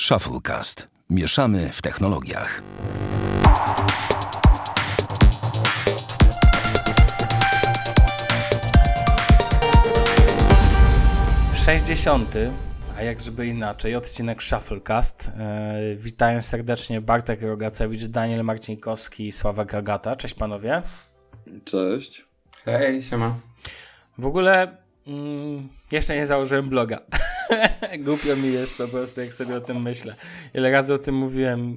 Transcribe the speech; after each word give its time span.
Shufflecast. 0.00 0.88
Mieszamy 1.10 1.70
w 1.72 1.82
technologiach. 1.82 2.62
Sześćdziesiąty, 11.54 12.50
a 12.96 13.02
jak 13.02 13.20
żeby 13.20 13.46
inaczej, 13.46 13.96
odcinek 13.96 14.42
Shufflecast. 14.42 15.28
E, 15.38 15.96
witają 15.96 16.42
serdecznie 16.42 17.00
Bartek 17.00 17.42
Rogacewicz, 17.42 18.04
Daniel 18.04 18.44
Marcinkowski 18.44 19.26
i 19.26 19.32
Sławek 19.32 19.74
Agata. 19.74 20.16
Cześć 20.16 20.34
panowie. 20.34 20.82
Cześć. 21.64 22.24
Hej, 22.64 23.02
siema. 23.02 23.36
W 24.18 24.26
ogóle 24.26 24.76
mm, 25.06 25.68
jeszcze 25.92 26.16
nie 26.16 26.26
założyłem 26.26 26.68
bloga. 26.68 27.00
Głupio 28.04 28.36
mi 28.36 28.52
jest 28.52 28.78
po 28.78 28.88
prostu, 28.88 29.20
jak 29.20 29.34
sobie 29.34 29.56
o 29.56 29.60
tym 29.60 29.82
myślę. 29.82 30.14
Ile 30.54 30.70
razy 30.70 30.94
o 30.94 30.98
tym 30.98 31.14
mówiłem. 31.14 31.76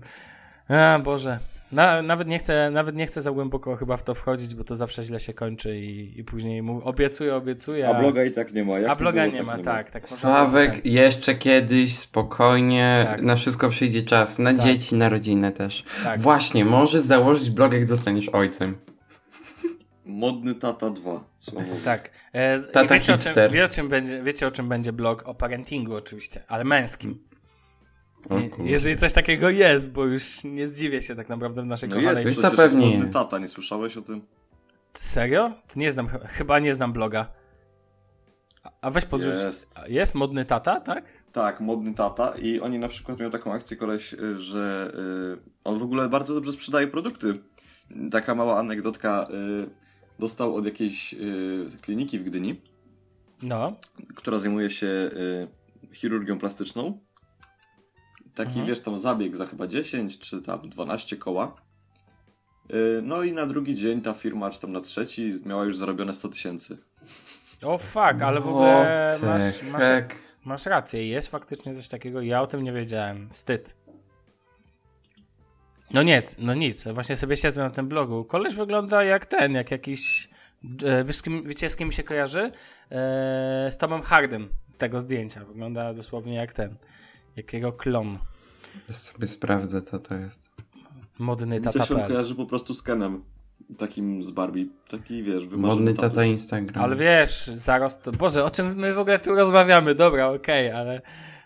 A 0.69 1.00
Boże. 1.04 1.39
Na, 1.71 2.01
nawet, 2.01 2.28
nie 2.28 2.39
chcę, 2.39 2.71
nawet 2.71 2.95
nie 2.95 3.05
chcę 3.07 3.21
za 3.21 3.32
głęboko 3.32 3.75
chyba 3.75 3.97
w 3.97 4.04
to 4.04 4.14
wchodzić, 4.14 4.55
bo 4.55 4.64
to 4.64 4.75
zawsze 4.75 5.04
źle 5.04 5.19
się 5.19 5.33
kończy 5.33 5.79
i, 5.79 6.19
i 6.19 6.23
później 6.23 6.61
mu, 6.61 6.82
obiecuję, 6.83 7.36
obiecuję. 7.36 7.89
A 7.89 8.00
bloga 8.00 8.23
i 8.23 8.32
tak 8.32 8.54
nie 8.54 8.64
ma. 8.64 8.79
Jak 8.79 8.92
a 8.92 8.95
bloga 8.95 9.23
było, 9.23 9.36
nie, 9.36 9.43
ma, 9.43 9.57
nie 9.57 9.64
tak. 9.64 9.92
tak 9.92 10.09
Sławek, 10.09 10.75
tak. 10.75 10.86
jeszcze 10.86 11.36
kiedyś, 11.36 11.97
spokojnie, 11.97 13.06
Tak. 13.11 13.21
na 13.21 13.36
wszystko 13.36 13.70
przyjdzie 13.70 14.01
czas. 14.01 14.39
Na 14.39 14.54
Tak. 14.54 14.61
dzieci, 14.61 14.95
na 14.95 15.09
rodzinę 15.09 15.51
też. 15.51 15.83
Tak. 16.04 16.20
Właśnie, 16.20 16.65
możesz 16.65 17.01
założyć 17.01 17.50
blog, 17.50 17.73
jak 17.73 17.86
zostaniesz 17.86 18.29
ojcem. 18.29 18.78
Modny 20.09 20.55
Tata 20.55 20.89
2. 20.89 21.23
Słowo. 21.39 21.68
Tak. 21.86 22.09
E, 22.33 22.59
Tata 22.59 22.95
i 22.95 23.00
wiecie, 23.00 23.13
o 23.13 23.17
czym, 23.17 23.33
wie, 23.51 23.65
o 23.65 23.67
czym 23.67 23.89
będzie, 23.89 24.23
wiecie 24.23 24.47
o 24.47 24.51
czym 24.51 24.69
będzie 24.69 24.93
blog? 24.93 25.23
O 25.27 25.33
parentingu 25.36 25.95
oczywiście, 25.95 26.43
ale 26.47 26.63
męskim. 26.63 27.23
Kurde. 28.27 28.64
Jeżeli 28.64 28.97
coś 28.97 29.14
takiego 29.14 29.50
jest, 29.50 29.89
bo 29.89 30.05
już 30.05 30.43
nie 30.43 30.67
zdziwię 30.67 31.01
się 31.01 31.15
tak 31.15 31.29
naprawdę 31.29 31.61
w 31.61 31.65
naszej 31.65 31.89
No 31.89 31.95
kochanej... 31.95 32.25
jest, 32.25 32.44
jest 32.44 32.56
pewnie 32.56 32.97
Modny. 32.97 33.14
Tata, 33.14 33.38
nie 33.39 33.47
słyszałeś 33.47 33.97
o 33.97 34.02
tym? 34.02 34.22
Serio? 34.94 35.52
To 35.73 35.80
nie 35.80 35.92
znam, 35.92 36.08
ch- 36.08 36.28
chyba 36.28 36.59
nie 36.59 36.73
znam 36.73 36.94
bloga. 36.94 37.31
A- 38.81 38.91
weź 38.91 39.06
podrzuć. 39.06 39.34
Jest. 39.34 39.80
Jest 39.88 40.16
modny 40.16 40.45
tata, 40.45 40.80
tak? 40.81 41.03
Tak, 41.31 41.59
Modny 41.62 41.94
Tata 41.94 42.34
i 42.41 42.59
oni 42.59 42.80
na 42.80 42.88
przykład 42.88 43.17
mają 43.17 43.31
taką 43.31 43.53
akcję, 43.53 43.78
koleś, 43.78 44.14
y, 44.14 44.38
że 44.39 44.91
y, 45.38 45.50
on 45.64 45.78
w 45.78 45.84
ogóle 45.84 46.09
bardzo 46.09 46.34
dobrze 46.34 46.52
sprzedaje 46.52 46.88
produkty. 46.88 47.34
Taka 48.12 48.36
mała 48.36 48.58
anegdotka. 48.59 49.28
y, 49.66 49.89
Dostał 50.20 50.56
od 50.56 50.66
jakiejś 50.66 51.14
y, 51.14 51.67
kliniki 51.81 52.20
w 52.20 52.23
Gdyni, 52.23 52.56
No. 53.42 53.73
która 54.16 54.39
zajmuje 54.39 54.70
się 54.70 54.88
y, 54.88 55.48
chirurgią 55.95 56.39
plastyczną. 56.39 57.00
Taki, 58.36 58.50
Mhm. 58.50 58.67
wiesz, 58.67 58.80
tam 58.80 58.97
zabieg 58.97 59.36
za 59.36 59.45
chyba 59.45 59.67
10 59.67 60.20
czy 60.20 60.42
tam 60.42 60.70
12 60.70 61.17
koła. 61.17 61.56
Y, 62.73 63.02
No 63.03 63.23
i 63.23 63.31
na 63.34 63.45
drugi 63.45 63.75
dzień 63.75 64.02
ta 64.02 64.14
firma, 64.14 64.50
czy 64.50 64.62
tam 64.62 64.72
na 64.72 64.81
trzeci, 64.81 65.34
miała 65.45 65.66
już 65.66 65.78
zarobione 65.78 66.14
100 66.14 66.30
tysięcy. 66.30 66.78
O 67.64 67.78
fuck, 67.78 68.22
ale 68.23 68.42
w 68.42 68.47
ogóle 68.47 69.17
masz, 69.22 69.64
masz, 69.64 69.84
masz 70.45 70.66
rację, 70.66 71.08
jest 71.08 71.28
faktycznie 71.28 71.75
coś 71.75 71.88
takiego. 71.88 72.22
Ja 72.22 72.42
o 72.42 72.47
tym 72.47 72.64
nie 72.64 72.73
wiedziałem. 72.73 73.30
Wstyd. 73.31 73.75
No 75.94 76.04
nic, 76.04 76.36
no 76.40 76.54
nic. 76.54 76.88
Właśnie 76.88 77.16
sobie 77.16 77.38
siedzę 77.38 77.64
na 77.64 77.70
tym 77.70 77.88
blogu. 77.88 78.23
Koleś 78.23 78.56
wygląda 78.56 79.04
jak 79.04 79.26
ten, 79.26 79.54
jak 79.54 79.72
jakiś. 79.72 80.30
e, 80.84 81.04
Wiesz, 81.04 81.22
kim, 81.22 81.44
wiecie, 81.44 81.70
z 81.70 81.76
kim 81.76 81.88
mi 81.88 81.94
się 81.94 82.04
kojarzy? 82.04 82.40
E, 82.42 82.52
z 83.72 83.78
Tomem 83.78 84.02
Hardym 84.02 84.50
z 84.70 84.78
tego 84.78 85.00
zdjęcia. 85.00 85.46
Wygląda 85.46 85.94
dosłownie 85.94 86.36
jak 86.36 86.54
ten. 86.54 86.76
Jakiego 87.36 87.72
klon. 87.73 88.18
Ja 88.90 88.96
sobie 88.96 89.28
sprawdzę, 89.28 89.81
co 89.81 90.00
to 90.00 90.16
jest. 90.16 90.50
Modny 91.20 91.59
Mi 91.59 91.62
to 91.66 91.86
się 91.86 91.96
kojarzy 91.96 92.36
po 92.36 92.46
prostu 92.46 92.74
z 92.74 92.81
Kenem. 92.84 93.24
Takim 93.78 94.24
z 94.24 94.31
Barbie. 94.31 94.66
Taki, 94.90 95.24
wiesz, 95.24 95.48
wymarzony 95.48 95.81
Modny 95.81 95.94
tata 95.94 96.24
Instagram. 96.25 96.84
Ale 96.84 96.96
wiesz, 96.96 97.47
zarost. 97.47 98.09
Boże, 98.18 98.44
o 98.46 98.50
czym 98.50 98.75
my 98.75 98.94
w 98.94 99.00
ogóle 99.00 99.19
tu 99.19 99.36
rozmawiamy? 99.36 99.96
Dobra, 99.96 100.28
okej, 100.30 100.72
ale 100.72 101.02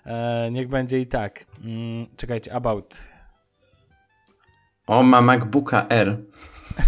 e, 0.05 0.51
niech 0.51 0.67
będzie 0.67 0.99
i 0.99 1.07
tak. 1.07 1.45
Mm, 1.63 2.05
czekajcie, 2.17 2.53
about. 2.53 3.12
O, 4.87 5.03
ma 5.03 5.21
MacBooka 5.21 5.85
R. 5.89 6.17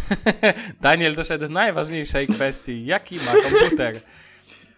Daniel 0.81 1.15
doszedł 1.15 1.47
do 1.47 1.53
najważniejszej 1.53 2.27
kwestii. 2.27 2.85
Jaki 2.85 3.15
ma 3.15 3.31
komputer? 3.49 4.01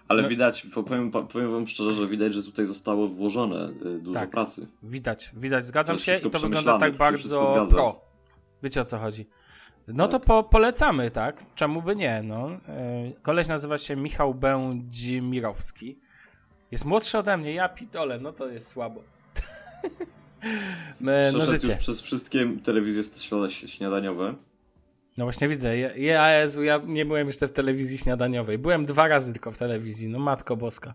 Ale 0.08 0.24
No. 0.24 0.30
widać, 0.30 0.68
powiem, 0.74 1.12
powiem 1.12 1.52
wam 1.52 1.68
szczerze, 1.68 1.94
że 1.94 2.08
widać, 2.08 2.34
że 2.34 2.44
tutaj 2.44 2.66
zostało 2.66 3.08
włożone 3.08 3.70
y, 3.86 4.00
dużo 4.00 4.20
Tak. 4.20 4.30
pracy. 4.30 4.68
Widać, 4.84 5.32
widać, 5.38 5.66
zgadzam 5.66 5.96
To 5.98 6.04
się 6.04 6.18
i 6.18 6.30
to 6.30 6.40
wygląda 6.40 6.78
tak 6.80 6.92
to 6.92 6.98
bardzo 6.98 7.68
pro. 7.70 8.02
Wiecie 8.64 8.82
o 8.82 8.86
co 8.86 8.98
chodzi. 8.98 9.28
No 9.88 10.08
to 10.08 10.20
Tak. 10.20 10.28
po, 10.28 10.44
polecamy, 10.44 11.12
tak? 11.12 11.44
Czemu 11.56 11.82
by 11.82 11.96
nie? 11.96 12.22
No. 12.24 12.50
E, 12.52 13.12
Koleś 13.22 13.48
nazywa 13.48 13.78
się 13.78 13.96
Michał 13.96 14.34
Będzimirowski. 14.34 16.00
Jest 16.72 16.86
młodszy 16.86 17.18
ode 17.18 17.38
mnie, 17.38 17.54
ja 17.54 17.70
pitole, 17.70 18.20
no 18.20 18.32
to 18.34 18.48
jest 18.48 18.68
słabo. 18.68 19.02
Przeszedł 21.30 21.52
życie. 21.52 21.68
już 21.68 21.78
przez 21.78 22.02
wszystkie 22.02 22.46
telewizje 22.64 23.04
śniada- 23.04 23.50
śniadaniowe. 23.68 24.34
No 25.18 25.26
właśnie 25.26 25.48
widzę. 25.48 25.78
Ja, 25.78 25.96
ja, 25.96 26.30
Jezu, 26.40 26.64
ja 26.64 26.82
nie 26.86 27.06
byłem 27.06 27.28
jeszcze 27.28 27.48
w 27.48 27.52
telewizji 27.52 27.98
śniadaniowej. 27.98 28.58
Byłem 28.58 28.86
dwa 28.86 29.08
razy 29.08 29.34
tylko 29.34 29.52
w 29.52 29.58
telewizji. 29.58 30.08
No 30.08 30.20
matko 30.20 30.56
boska. 30.56 30.94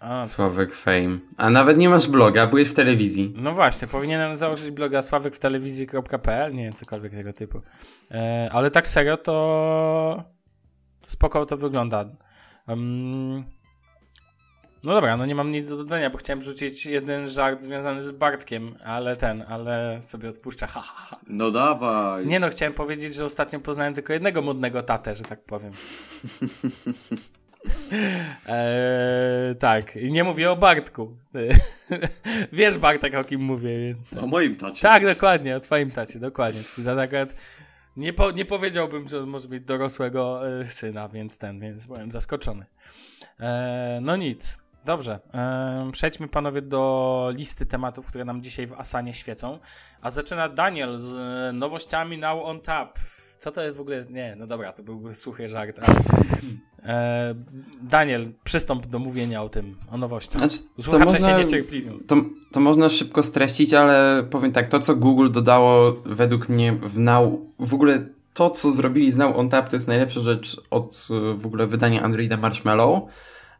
A, 0.00 0.26
Sławek 0.26 0.74
Fame. 0.74 1.18
A 1.36 1.50
nawet 1.50 1.78
nie 1.78 1.88
masz 1.88 2.08
bloga, 2.08 2.46
byłeś 2.46 2.68
w 2.68 2.74
telewizji. 2.74 3.34
no 3.36 3.52
właśnie, 3.52 3.88
powinienem 3.88 4.36
założyć 4.36 4.70
bloga 4.70 5.02
sławek 5.02 5.36
w 5.36 5.38
telewizji.pl, 5.38 6.54
nie 6.54 6.64
wiem, 6.64 6.72
cokolwiek 6.72 7.12
tego 7.12 7.32
typu. 7.32 7.60
E, 8.10 8.48
ale 8.52 8.70
tak 8.70 8.86
serio 8.86 9.16
to 9.16 10.24
spoko 11.06 11.46
to 11.46 11.56
wygląda. 11.56 12.04
No 14.82 14.94
dobra, 14.94 15.16
no 15.16 15.26
nie 15.26 15.34
mam 15.34 15.52
nic 15.52 15.68
do 15.68 15.76
dodania, 15.76 16.10
bo 16.10 16.18
chciałem 16.18 16.42
rzucić 16.42 16.86
jeden 16.86 17.28
żart 17.28 17.62
związany 17.62 18.02
z 18.02 18.10
Bartkiem, 18.10 18.74
ale 18.84 19.16
ten, 19.16 19.44
ale 19.48 20.02
sobie 20.02 20.28
odpuszczę, 20.28 20.66
ha, 20.66 20.80
ha, 20.80 20.94
ha. 20.96 21.20
No 21.26 21.50
dawaj! 21.50 22.26
Nie 22.26 22.40
no, 22.40 22.48
chciałem 22.48 22.74
powiedzieć, 22.74 23.14
że 23.14 23.24
ostatnio 23.24 23.60
poznałem 23.60 23.94
tylko 23.94 24.12
jednego 24.12 24.42
modnego 24.42 24.82
tatę, 24.82 25.14
że 25.14 25.24
tak 25.24 25.44
powiem. 25.44 25.72
Eee, 28.46 29.56
tak, 29.56 29.96
i 29.96 30.12
nie 30.12 30.24
mówię 30.24 30.50
o 30.50 30.56
Bartku. 30.56 31.16
Wiesz 32.52 32.78
Bartek 32.78 33.14
o 33.14 33.24
kim 33.24 33.40
mówię, 33.40 33.80
więc... 33.80 34.22
O 34.22 34.26
moim 34.26 34.56
tacie. 34.56 34.82
Tak, 34.82 35.04
dokładnie, 35.04 35.56
o 35.56 35.60
twoim 35.60 35.90
tacie, 35.90 36.18
dokładnie. 36.18 36.60
Tata 36.84 37.02
akurat 37.02 37.34
nie, 37.96 38.12
po, 38.12 38.30
nie 38.30 38.44
powiedziałbym, 38.44 39.08
że 39.08 39.26
może 39.26 39.48
mieć 39.48 39.64
dorosłego 39.64 40.48
e, 40.60 40.66
syna, 40.66 41.08
więc 41.08 41.38
ten, 41.38 41.60
więc 41.60 41.86
byłem 41.86 42.10
zaskoczony. 42.10 42.66
E, 43.40 43.98
no 44.02 44.16
nic, 44.16 44.58
dobrze. 44.84 45.18
Przejdźmy 45.92 46.28
panowie 46.28 46.62
do 46.62 47.32
listy 47.34 47.66
tematów, 47.66 48.06
które 48.06 48.24
nam 48.24 48.42
dzisiaj 48.42 48.66
w 48.66 48.72
Asanie 48.72 49.14
świecą. 49.14 49.58
A 50.02 50.10
zaczyna 50.10 50.48
Daniel 50.48 50.98
z 50.98 51.16
e, 51.16 51.52
nowościami 51.52 52.18
Now 52.18 52.44
on 52.44 52.60
Tap. 52.60 52.98
Co 53.38 53.52
to 53.52 53.62
jest 53.62 53.76
w 53.76 53.80
ogóle? 53.80 53.96
jest- 53.96 54.10
Nie, 54.10 54.36
no 54.38 54.46
dobra, 54.46 54.72
to 54.72 54.82
byłby 54.82 55.14
suchy 55.14 55.48
żart, 55.48 55.78
ale... 55.82 55.96
E, 56.84 57.34
Daniel, 57.82 58.32
przystąp 58.44 58.86
do 58.86 58.98
mówienia 58.98 59.42
o 59.42 59.48
tym, 59.48 59.76
o 59.90 59.96
nowościach. 59.96 60.38
Znaczy, 60.42 60.58
Słuchacze 60.80 61.04
można- 61.04 61.18
się 61.28 61.44
niecierpliwią. 61.44 61.98
To, 62.06 62.16
to 62.52 62.60
można 62.60 62.88
szybko 62.88 63.22
streścić, 63.22 63.74
ale 63.74 64.24
powiem 64.30 64.52
tak, 64.52 64.68
to 64.68 64.80
co 64.80 64.96
Google 64.96 65.30
dodało 65.30 65.92
według 66.04 66.48
mnie 66.48 66.72
w 66.72 66.98
Now, 66.98 67.32
w 67.58 67.74
ogóle 67.74 68.06
to 68.34 68.50
co 68.50 68.70
zrobili 68.70 69.12
z 69.12 69.16
Now 69.16 69.36
on 69.38 69.48
Tap 69.48 69.68
to 69.68 69.76
jest 69.76 69.88
najlepsza 69.88 70.20
rzecz 70.20 70.60
od 70.70 71.08
e, 71.10 71.34
w 71.34 71.46
ogóle 71.46 71.66
wydania 71.66 72.02
Androida 72.02 72.36
Marshmallow. 72.36 73.02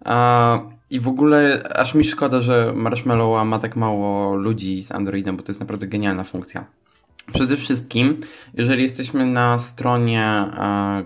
A, 0.05 0.59
I 0.91 1.01
w 1.01 1.09
ogóle 1.09 1.63
aż 1.77 1.95
mi 1.95 2.05
szkoda, 2.05 2.41
że 2.41 2.73
Marshmallowa 2.77 3.45
ma 3.45 3.59
tak 3.59 3.77
mało 3.77 4.35
ludzi 4.35 4.83
z 4.83 4.93
Androidem, 4.93 5.37
bo 5.37 5.43
to 5.43 5.53
jest 5.53 5.61
naprawdę 5.61 5.87
genialna 5.87 6.25
funkcja. 6.25 6.65
Przede 7.33 7.57
wszystkim, 7.57 8.21
jeżeli 8.55 8.83
jesteśmy 8.83 9.27
na 9.27 9.59
stronie, 9.59 10.45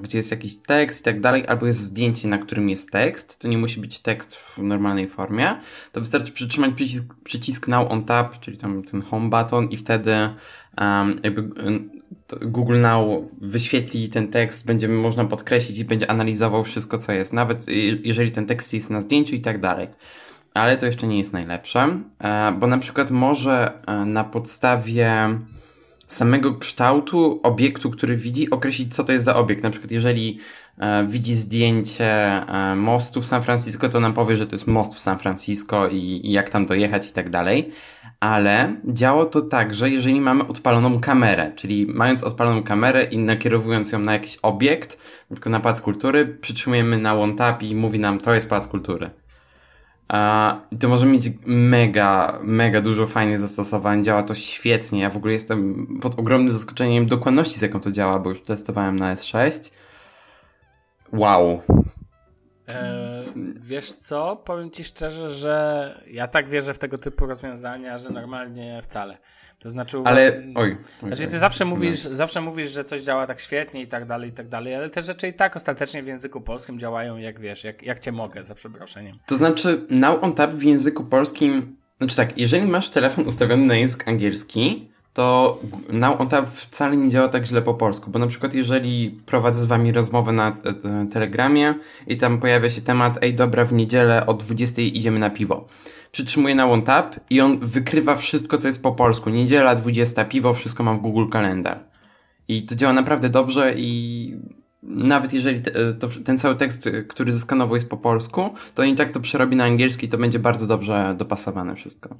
gdzie 0.02 0.18
jest 0.18 0.30
jakiś 0.30 0.56
tekst 0.56 1.00
i 1.00 1.04
tak 1.04 1.20
dalej, 1.20 1.46
albo 1.46 1.66
jest 1.66 1.80
zdjęcie, 1.80 2.28
na 2.28 2.38
którym 2.38 2.68
jest 2.68 2.90
tekst, 2.90 3.38
to 3.38 3.48
nie 3.48 3.58
musi 3.58 3.80
być 3.80 4.00
tekst 4.00 4.36
w 4.36 4.58
normalnej 4.58 5.08
formie, 5.08 5.60
to 5.92 6.00
wystarczy 6.00 6.32
przytrzymać 6.32 6.74
przycisk, 6.74 7.04
przycisk 7.24 7.68
Now 7.68 7.90
on 7.90 8.04
Tap, 8.04 8.40
czyli 8.40 8.58
tam 8.58 8.82
ten 8.82 9.02
home 9.02 9.30
button 9.30 9.68
i 9.68 9.76
wtedy 9.76 10.14
um, 10.80 11.20
jakby 11.22 11.48
Google 12.42 12.80
Now 12.80 13.06
wyświetli 13.40 14.08
ten 14.08 14.28
tekst, 14.28 14.66
będzie 14.66 14.88
można 14.88 15.24
podkreślić 15.24 15.78
i 15.78 15.84
będzie 15.84 16.10
analizował 16.10 16.64
wszystko, 16.64 16.98
co 16.98 17.12
jest, 17.12 17.32
nawet 17.32 17.66
jeżeli 18.02 18.32
ten 18.32 18.46
tekst 18.46 18.74
jest 18.74 18.90
na 18.90 19.00
zdjęciu 19.00 19.34
i 19.34 19.40
tak 19.40 19.60
dalej. 19.60 19.88
Ale 20.54 20.76
to 20.76 20.86
jeszcze 20.86 21.06
nie 21.06 21.18
jest 21.18 21.32
najlepsze, 21.32 22.00
e, 22.18 22.52
bo 22.52 22.66
na 22.66 22.78
przykład 22.78 23.10
może 23.10 23.72
e, 23.86 24.04
na 24.04 24.24
podstawie 24.24 25.38
samego 26.06 26.54
kształtu 26.54 27.40
obiektu, 27.42 27.90
który 27.90 28.16
widzi, 28.16 28.50
określić, 28.50 28.94
co 28.94 29.04
to 29.04 29.12
jest 29.12 29.24
za 29.24 29.36
obiekt. 29.36 29.62
Na 29.62 29.70
przykład, 29.70 29.90
jeżeli 29.90 30.38
widzi 31.06 31.34
zdjęcie 31.34 32.06
e, 32.06 32.76
mostu 32.76 33.20
w 33.20 33.26
San 33.26 33.42
Francisco, 33.42 33.88
to 33.88 34.00
nam 34.00 34.12
powie, 34.12 34.36
że 34.36 34.46
to 34.46 34.54
jest 34.54 34.66
most 34.66 34.94
w 34.94 35.00
San 35.00 35.18
Francisco 35.18 35.88
i, 35.88 36.20
i 36.24 36.32
jak 36.32 36.50
tam 36.50 36.66
dojechać 36.66 37.10
i 37.10 37.12
tak 37.12 37.30
dalej. 37.30 37.70
Ale 38.20 38.76
działa 38.84 39.26
to 39.26 39.40
tak, 39.40 39.74
że 39.74 39.90
jeżeli 39.90 40.20
mamy 40.20 40.46
odpaloną 40.46 41.00
kamerę, 41.00 41.52
czyli 41.56 41.86
mając 41.86 42.24
odpaloną 42.24 42.62
kamerę 42.62 43.04
i 43.04 43.18
nakierowując 43.18 43.92
ją 43.92 43.98
na 43.98 44.12
jakiś 44.12 44.36
obiekt, 44.42 44.98
przykład 45.34 45.52
na 45.52 45.60
Pałac 45.60 45.80
Kultury, 45.80 46.26
przytrzymujemy 46.26 46.98
na 46.98 47.14
one 47.14 47.34
tap 47.34 47.62
i 47.62 47.74
mówi 47.74 47.98
nam, 47.98 48.20
to 48.20 48.34
jest 48.34 48.48
Pałac 48.48 48.68
Kultury. 48.68 49.10
I 50.70 50.76
to 50.78 50.88
może 50.88 51.06
mieć 51.06 51.30
mega, 51.46 52.38
mega 52.42 52.80
dużo 52.80 53.06
fajnych 53.06 53.38
zastosowań. 53.38 54.04
Działa 54.04 54.22
to 54.22 54.34
świetnie. 54.34 55.00
Ja 55.00 55.10
w 55.10 55.16
ogóle 55.16 55.32
jestem 55.32 55.86
pod 56.02 56.18
ogromnym 56.18 56.52
zaskoczeniem 56.52 57.06
dokładności, 57.06 57.58
z 57.58 57.62
jaką 57.62 57.80
to 57.80 57.90
działa, 57.90 58.18
bo 58.18 58.30
już 58.30 58.42
testowałem 58.42 58.98
na 58.98 59.14
S6. 59.14 59.70
Wow. 61.14 61.62
E, 62.68 63.24
wiesz 63.56 63.92
co? 63.92 64.36
Powiem 64.36 64.70
ci 64.70 64.84
szczerze, 64.84 65.30
że 65.30 66.04
ja 66.10 66.28
tak 66.28 66.48
wierzę 66.48 66.74
w 66.74 66.78
tego 66.78 66.98
typu 66.98 67.26
rozwiązania, 67.26 67.98
że 67.98 68.10
normalnie 68.10 68.82
wcale. 68.82 69.18
To 69.58 69.68
znaczy, 69.68 69.98
ale 70.04 70.42
oj, 70.54 70.76
oj, 71.02 71.08
znaczy 71.08 71.26
ty 71.26 71.38
zawsze 71.38 71.64
mówisz, 71.64 72.04
no. 72.04 72.14
zawsze 72.14 72.40
mówisz, 72.40 72.70
że 72.70 72.84
coś 72.84 73.00
działa 73.00 73.26
tak 73.26 73.40
świetnie 73.40 73.82
i 73.82 73.86
tak 73.86 74.06
dalej, 74.06 74.30
i 74.30 74.32
tak 74.32 74.48
dalej, 74.48 74.74
ale 74.74 74.90
te 74.90 75.02
rzeczy 75.02 75.28
i 75.28 75.32
tak 75.32 75.56
ostatecznie 75.56 76.02
w 76.02 76.06
języku 76.06 76.40
polskim 76.40 76.78
działają 76.78 77.16
jak 77.16 77.40
wiesz, 77.40 77.64
jak, 77.64 77.82
jak 77.82 77.98
cię 77.98 78.12
mogę, 78.12 78.44
za 78.44 78.54
przeproszeniem. 78.54 79.12
To 79.26 79.36
znaczy, 79.36 79.86
now 79.90 80.22
on 80.22 80.34
tap 80.34 80.50
w 80.50 80.62
języku 80.62 81.04
polskim, 81.04 81.76
znaczy 81.98 82.16
tak, 82.16 82.38
jeżeli 82.38 82.66
masz 82.66 82.90
telefon 82.90 83.26
ustawiony 83.26 83.66
na 83.66 83.74
język 83.74 84.08
angielski, 84.08 84.90
to 85.14 85.58
on 86.18 86.28
Tap 86.28 86.50
wcale 86.50 86.96
nie 86.96 87.08
działa 87.08 87.28
tak 87.28 87.46
źle 87.46 87.62
po 87.62 87.74
polsku, 87.74 88.10
bo 88.10 88.18
na 88.18 88.26
przykład 88.26 88.54
jeżeli 88.54 89.10
prowadzę 89.26 89.62
z 89.62 89.64
wami 89.64 89.92
rozmowę 89.92 90.32
na 90.32 90.48
e, 90.48 90.52
e, 91.02 91.06
Telegramie 91.06 91.74
i 92.06 92.16
tam 92.16 92.40
pojawia 92.40 92.70
się 92.70 92.80
temat, 92.80 93.18
ej 93.22 93.34
dobra, 93.34 93.64
w 93.64 93.72
niedzielę 93.72 94.26
o 94.26 94.34
20 94.34 94.82
idziemy 94.82 95.18
na 95.18 95.30
piwo. 95.30 95.66
Przytrzymuję 96.12 96.54
na 96.54 96.66
One 96.66 96.82
Tap 96.82 97.16
i 97.30 97.40
on 97.40 97.58
wykrywa 97.58 98.16
wszystko, 98.16 98.58
co 98.58 98.66
jest 98.66 98.82
po 98.82 98.92
polsku. 98.92 99.30
Niedziela, 99.30 99.74
20 99.74 100.24
piwo, 100.24 100.54
wszystko 100.54 100.82
mam 100.82 100.98
w 100.98 101.00
Google 101.00 101.28
Kalendar. 101.28 101.84
I 102.48 102.62
to 102.62 102.74
działa 102.74 102.92
naprawdę 102.92 103.28
dobrze 103.28 103.74
i 103.76 104.36
nawet 104.82 105.32
jeżeli 105.32 105.62
te, 105.62 105.88
e, 105.88 105.92
to, 105.92 106.08
ten 106.24 106.38
cały 106.38 106.56
tekst, 106.56 106.88
który 107.08 107.32
zeskanował 107.32 107.74
jest 107.74 107.90
po 107.90 107.96
polsku, 107.96 108.50
to 108.74 108.82
i 108.82 108.94
tak 108.94 109.10
to 109.10 109.20
przerobi 109.20 109.56
na 109.56 109.64
angielski, 109.64 110.08
to 110.08 110.18
będzie 110.18 110.38
bardzo 110.38 110.66
dobrze 110.66 111.14
dopasowane 111.18 111.74
wszystko. 111.74 112.16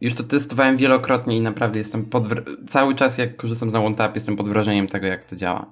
Już 0.00 0.14
to 0.14 0.22
testowałem 0.22 0.76
wielokrotnie 0.76 1.36
i 1.36 1.40
naprawdę 1.40 1.78
jestem 1.78 2.04
pod... 2.04 2.28
Cały 2.66 2.94
czas 2.94 3.18
jak 3.18 3.36
korzystam 3.36 3.70
z 3.70 3.74
OneTap 3.74 4.14
jestem 4.14 4.36
pod 4.36 4.48
wrażeniem 4.48 4.86
tego, 4.86 5.06
jak 5.06 5.24
to 5.24 5.36
działa. 5.36 5.66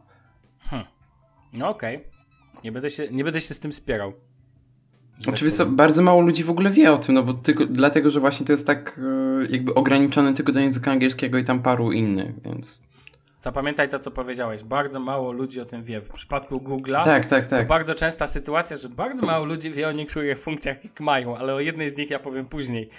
Hmm. 0.61 0.87
No 1.53 1.69
okej. 1.69 1.97
Okay. 1.97 2.11
Nie, 2.65 2.73
będę 2.73 2.91
się, 2.91 3.09
nie 3.11 3.25
będę 3.25 3.41
się 3.41 3.55
z 3.55 3.61
tym 3.61 3.73
spierał. 3.73 4.13
Oczywiście 5.29 5.59
tak 5.59 5.69
bardzo 5.69 6.03
mało 6.03 6.21
ludzi 6.21 6.45
w 6.45 6.51
ogóle 6.51 6.71
wie 6.71 6.93
o 6.93 6.99
tym, 6.99 7.15
no 7.15 7.23
bo 7.23 7.35
tylko 7.35 7.67
dlatego, 7.67 8.11
że 8.11 8.21
właśnie 8.21 8.47
to 8.47 8.53
jest 8.53 8.67
tak 8.67 9.01
e, 9.43 9.47
jakby 9.47 9.75
ograniczone 9.75 10.35
tylko 10.35 10.53
do 10.53 10.61
języka 10.61 10.91
angielskiego 10.91 11.39
i 11.39 11.45
tam 11.45 11.63
paru 11.63 11.93
innych, 11.93 12.43
więc... 12.43 12.83
Zapamiętaj 13.37 13.89
to, 13.89 13.99
co 13.99 14.11
powiedziałeś. 14.11 14.63
Bardzo 14.63 15.01
mało 15.01 15.33
ludzi 15.33 15.61
o 15.61 15.65
tym 15.65 15.85
wie. 15.85 16.01
W 16.01 16.13
przypadku 16.13 16.57
Google'a 16.57 17.05
tak, 17.05 17.27
tak, 17.27 17.47
tak. 17.47 17.61
to 17.61 17.69
bardzo 17.69 17.95
częsta 17.95 18.27
sytuacja, 18.27 18.77
że 18.77 18.89
bardzo 18.89 19.27
mało 19.27 19.45
ludzi 19.45 19.71
wie 19.71 19.89
o 19.89 19.93
niektórych 19.93 20.39
funkcjach, 20.39 20.85
jak 20.85 21.01
mają, 21.01 21.37
ale 21.37 21.55
o 21.55 21.61
jednej 21.61 21.91
z 21.91 21.97
nich 21.97 22.11
ja 22.11 22.19
powiem 22.19 22.47
później. 22.47 22.91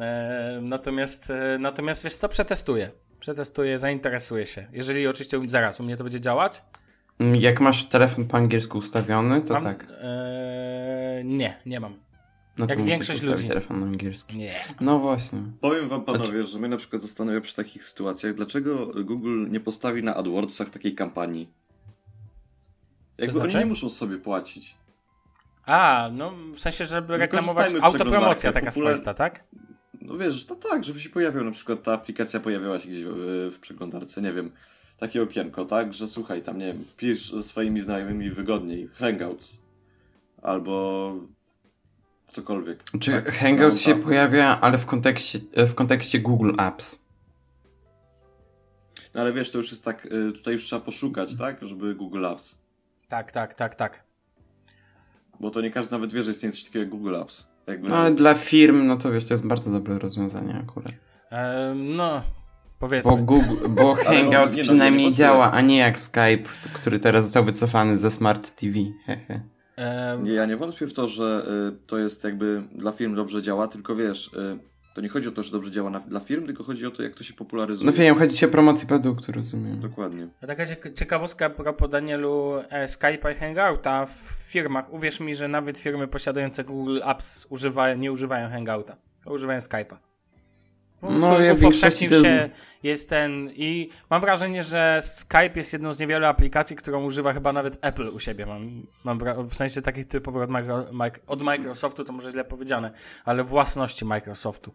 E, 0.00 0.60
natomiast, 0.62 1.30
e, 1.30 1.58
natomiast 1.58 2.04
wiesz 2.04 2.16
co, 2.16 2.28
przetestuję. 2.28 2.90
Przetestuję, 3.20 3.78
zainteresuję 3.78 4.46
się. 4.46 4.66
Jeżeli 4.72 5.06
oczywiście 5.06 5.40
zaraz 5.46 5.80
u 5.80 5.82
mnie 5.82 5.96
to 5.96 6.04
będzie 6.04 6.20
działać. 6.20 6.62
Mm, 7.18 7.36
jak 7.36 7.60
masz 7.60 7.84
telefon 7.84 8.24
po 8.24 8.36
angielsku 8.36 8.78
ustawiony, 8.78 9.42
to 9.42 9.54
mam, 9.54 9.62
tak. 9.64 9.86
E, 10.00 11.22
nie, 11.24 11.56
nie 11.66 11.80
mam. 11.80 11.96
No 12.58 12.66
Jak 12.68 12.82
większość 12.82 13.22
ludzi. 13.22 13.48
telefon 13.48 13.82
angielski. 13.82 14.38
Nie. 14.38 14.54
No 14.80 14.98
właśnie. 14.98 15.38
Powiem 15.60 15.88
wam 15.88 16.04
panowie, 16.04 16.26
znaczy... 16.26 16.44
że 16.44 16.58
mnie 16.58 16.68
na 16.68 16.76
przykład 16.76 17.02
zastanawia 17.02 17.40
przy 17.40 17.54
takich 17.54 17.84
sytuacjach, 17.84 18.34
dlaczego 18.34 18.86
Google 19.04 19.46
nie 19.50 19.60
postawi 19.60 20.02
na 20.02 20.14
AdWordsach 20.14 20.70
takiej 20.70 20.94
kampanii. 20.94 21.52
Jakby 23.18 23.32
to 23.32 23.38
znaczy? 23.40 23.56
oni 23.56 23.64
nie 23.64 23.68
muszą 23.68 23.88
sobie 23.88 24.18
płacić. 24.18 24.76
A, 25.66 26.08
no 26.12 26.32
w 26.54 26.60
sensie, 26.60 26.84
żeby 26.84 27.16
reklamować 27.16 27.72
autopromocja 27.82 28.52
taka 28.52 28.66
Popular... 28.66 28.92
swoista, 28.92 29.14
tak? 29.14 29.44
No 30.04 30.18
wiesz, 30.18 30.46
to 30.46 30.56
tak, 30.56 30.84
żeby 30.84 31.00
się 31.00 31.10
pojawiał 31.10 31.44
na 31.44 31.50
przykład 31.50 31.82
ta 31.82 31.92
aplikacja 31.92 32.40
pojawiała 32.40 32.80
się 32.80 32.88
gdzieś 32.88 33.04
w, 33.04 33.50
w 33.54 33.58
przeglądarce, 33.58 34.22
nie 34.22 34.32
wiem, 34.32 34.50
takie 34.98 35.22
okienko, 35.22 35.64
tak, 35.64 35.94
że 35.94 36.08
słuchaj, 36.08 36.42
tam 36.42 36.58
nie 36.58 36.66
wiem, 36.66 36.84
pisz 36.96 37.32
ze 37.32 37.42
swoimi 37.42 37.80
znajomymi 37.80 38.30
wygodniej, 38.30 38.88
Hangouts, 38.94 39.62
albo 40.42 41.14
cokolwiek. 42.30 42.84
Czy 43.00 43.10
tak? 43.10 43.34
Hangouts 43.34 43.80
się 43.80 43.94
pojawia, 43.94 44.60
ale 44.60 44.78
w 44.78 44.86
kontekście, 44.86 45.40
w 45.56 45.74
kontekście 45.74 46.18
Google 46.20 46.52
Apps. 46.58 47.04
No 49.14 49.20
ale 49.20 49.32
wiesz, 49.32 49.50
to 49.50 49.58
już 49.58 49.70
jest 49.70 49.84
tak, 49.84 50.06
y, 50.06 50.32
tutaj 50.32 50.54
już 50.54 50.64
trzeba 50.64 50.84
poszukać, 50.84 51.36
tak, 51.36 51.62
żeby 51.62 51.94
Google 51.94 52.26
Apps. 52.26 52.58
Tak, 53.08 53.32
tak, 53.32 53.54
tak, 53.54 53.74
tak. 53.74 54.04
Bo 55.40 55.50
to 55.50 55.60
nie 55.60 55.70
każdy 55.70 55.92
nawet 55.92 56.12
wie, 56.12 56.22
że 56.22 56.30
istnieje 56.30 56.52
coś 56.52 56.64
takiego 56.64 56.78
jak 56.78 56.88
Google 56.88 57.16
Apps. 57.16 57.53
Jakby... 57.66 57.88
No 57.88 57.96
ale 57.96 58.10
dla 58.10 58.34
firm, 58.34 58.86
no 58.86 58.96
to 58.96 59.12
wiesz, 59.12 59.28
to 59.28 59.34
jest 59.34 59.46
bardzo 59.46 59.70
dobre 59.70 59.98
rozwiązanie 59.98 60.54
akurat. 60.68 60.92
Ehm, 61.30 61.96
no, 61.96 62.22
powiedzmy. 62.78 63.10
Bo, 63.10 63.16
Google, 63.16 63.68
bo 63.68 63.94
Hangouts 64.04 64.56
no, 64.56 64.62
przynajmniej 64.62 65.06
no, 65.06 65.16
działa, 65.16 65.52
a 65.52 65.60
nie 65.60 65.78
jak 65.78 65.98
Skype, 65.98 66.42
który 66.72 67.00
teraz 67.00 67.24
został 67.24 67.44
wycofany 67.44 67.96
ze 67.96 68.10
Smart 68.10 68.56
TV. 68.56 68.78
Hehe. 69.06 69.40
Ja 70.24 70.46
nie 70.46 70.56
wątpię 70.56 70.86
w 70.86 70.92
to, 70.92 71.08
że 71.08 71.46
y, 71.72 71.86
to 71.86 71.98
jest 71.98 72.24
jakby 72.24 72.62
dla 72.74 72.92
firm 72.92 73.14
dobrze 73.14 73.42
działa, 73.42 73.68
tylko 73.68 73.96
wiesz, 73.96 74.28
y, 74.28 74.58
to 74.94 75.00
nie 75.00 75.08
chodzi 75.08 75.28
o 75.28 75.32
to, 75.32 75.42
że 75.42 75.52
dobrze 75.52 75.70
działa 75.70 75.90
na, 75.90 76.00
dla 76.00 76.20
firm, 76.20 76.46
tylko 76.46 76.64
chodzi 76.64 76.86
o 76.86 76.90
to, 76.90 77.02
jak 77.02 77.14
to 77.14 77.24
się 77.24 77.34
popularyzuje. 77.34 77.90
No 77.90 77.96
wiem, 77.96 78.18
chodzi 78.18 78.36
ci 78.36 78.46
o 78.46 78.48
promocję 78.48 78.88
produktu, 78.88 79.32
rozumiem. 79.32 79.80
Dokładnie. 79.80 80.28
A 80.42 80.46
taka 80.46 80.64
ciekawostka 80.94 81.50
propos 81.50 81.90
Danielu 81.90 82.54
e, 82.70 82.86
Skype'a 82.86 83.32
i 83.32 83.34
Hangouta 83.34 84.06
w 84.06 84.10
firmach. 84.48 84.92
Uwierz 84.92 85.20
mi, 85.20 85.34
że 85.34 85.48
nawet 85.48 85.78
firmy 85.78 86.08
posiadające 86.08 86.64
Google 86.64 87.00
Apps 87.04 87.46
używają, 87.50 87.96
nie 87.96 88.12
używają 88.12 88.48
Hangouta, 88.48 88.96
używają 89.26 89.60
Skype'a. 89.60 89.96
No, 91.10 91.40
ja 91.40 91.54
większości 91.54 92.08
to 92.08 92.14
jest... 92.14 92.50
jest 92.82 93.10
ten 93.10 93.50
i 93.54 93.88
mam 94.10 94.20
wrażenie, 94.20 94.62
że 94.62 94.98
Skype 95.02 95.52
jest 95.56 95.72
jedną 95.72 95.92
z 95.92 95.98
niewielu 95.98 96.26
aplikacji, 96.26 96.76
którą 96.76 97.04
używa 97.04 97.32
chyba 97.32 97.52
nawet 97.52 97.78
Apple 97.80 98.08
u 98.08 98.20
siebie. 98.20 98.46
Mam, 98.46 98.86
mam 99.04 99.48
w 99.48 99.54
sensie 99.54 99.82
takich 99.82 100.06
typowych 100.06 100.42
od, 100.42 100.50
micro, 100.50 100.84
od 101.26 101.42
Microsoftu, 101.42 102.04
to 102.04 102.12
może 102.12 102.30
źle 102.30 102.44
powiedziane, 102.44 102.90
ale 103.24 103.44
własności 103.44 104.04
Microsoftu. 104.04 104.72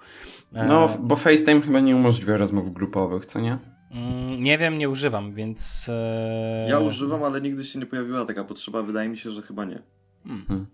No, 0.51 0.85
e... 0.85 0.97
bo 0.99 1.15
FaceTime 1.15 1.61
chyba 1.61 1.79
nie 1.79 1.95
umożliwia 1.95 2.37
rozmów 2.37 2.73
grupowych, 2.73 3.25
co 3.25 3.39
nie? 3.39 3.57
Mm, 3.91 4.43
nie 4.43 4.57
wiem, 4.57 4.77
nie 4.77 4.89
używam, 4.89 5.33
więc. 5.33 5.89
E... 5.89 6.65
Ja 6.69 6.79
używam, 6.79 7.23
ale 7.23 7.41
nigdy 7.41 7.65
się 7.65 7.79
nie 7.79 7.85
pojawiła 7.85 8.25
taka 8.25 8.43
potrzeba. 8.43 8.81
Wydaje 8.81 9.09
mi 9.09 9.17
się, 9.17 9.29
że 9.29 9.41
chyba 9.41 9.65
nie. 9.65 9.81
Hmm. 10.27 10.67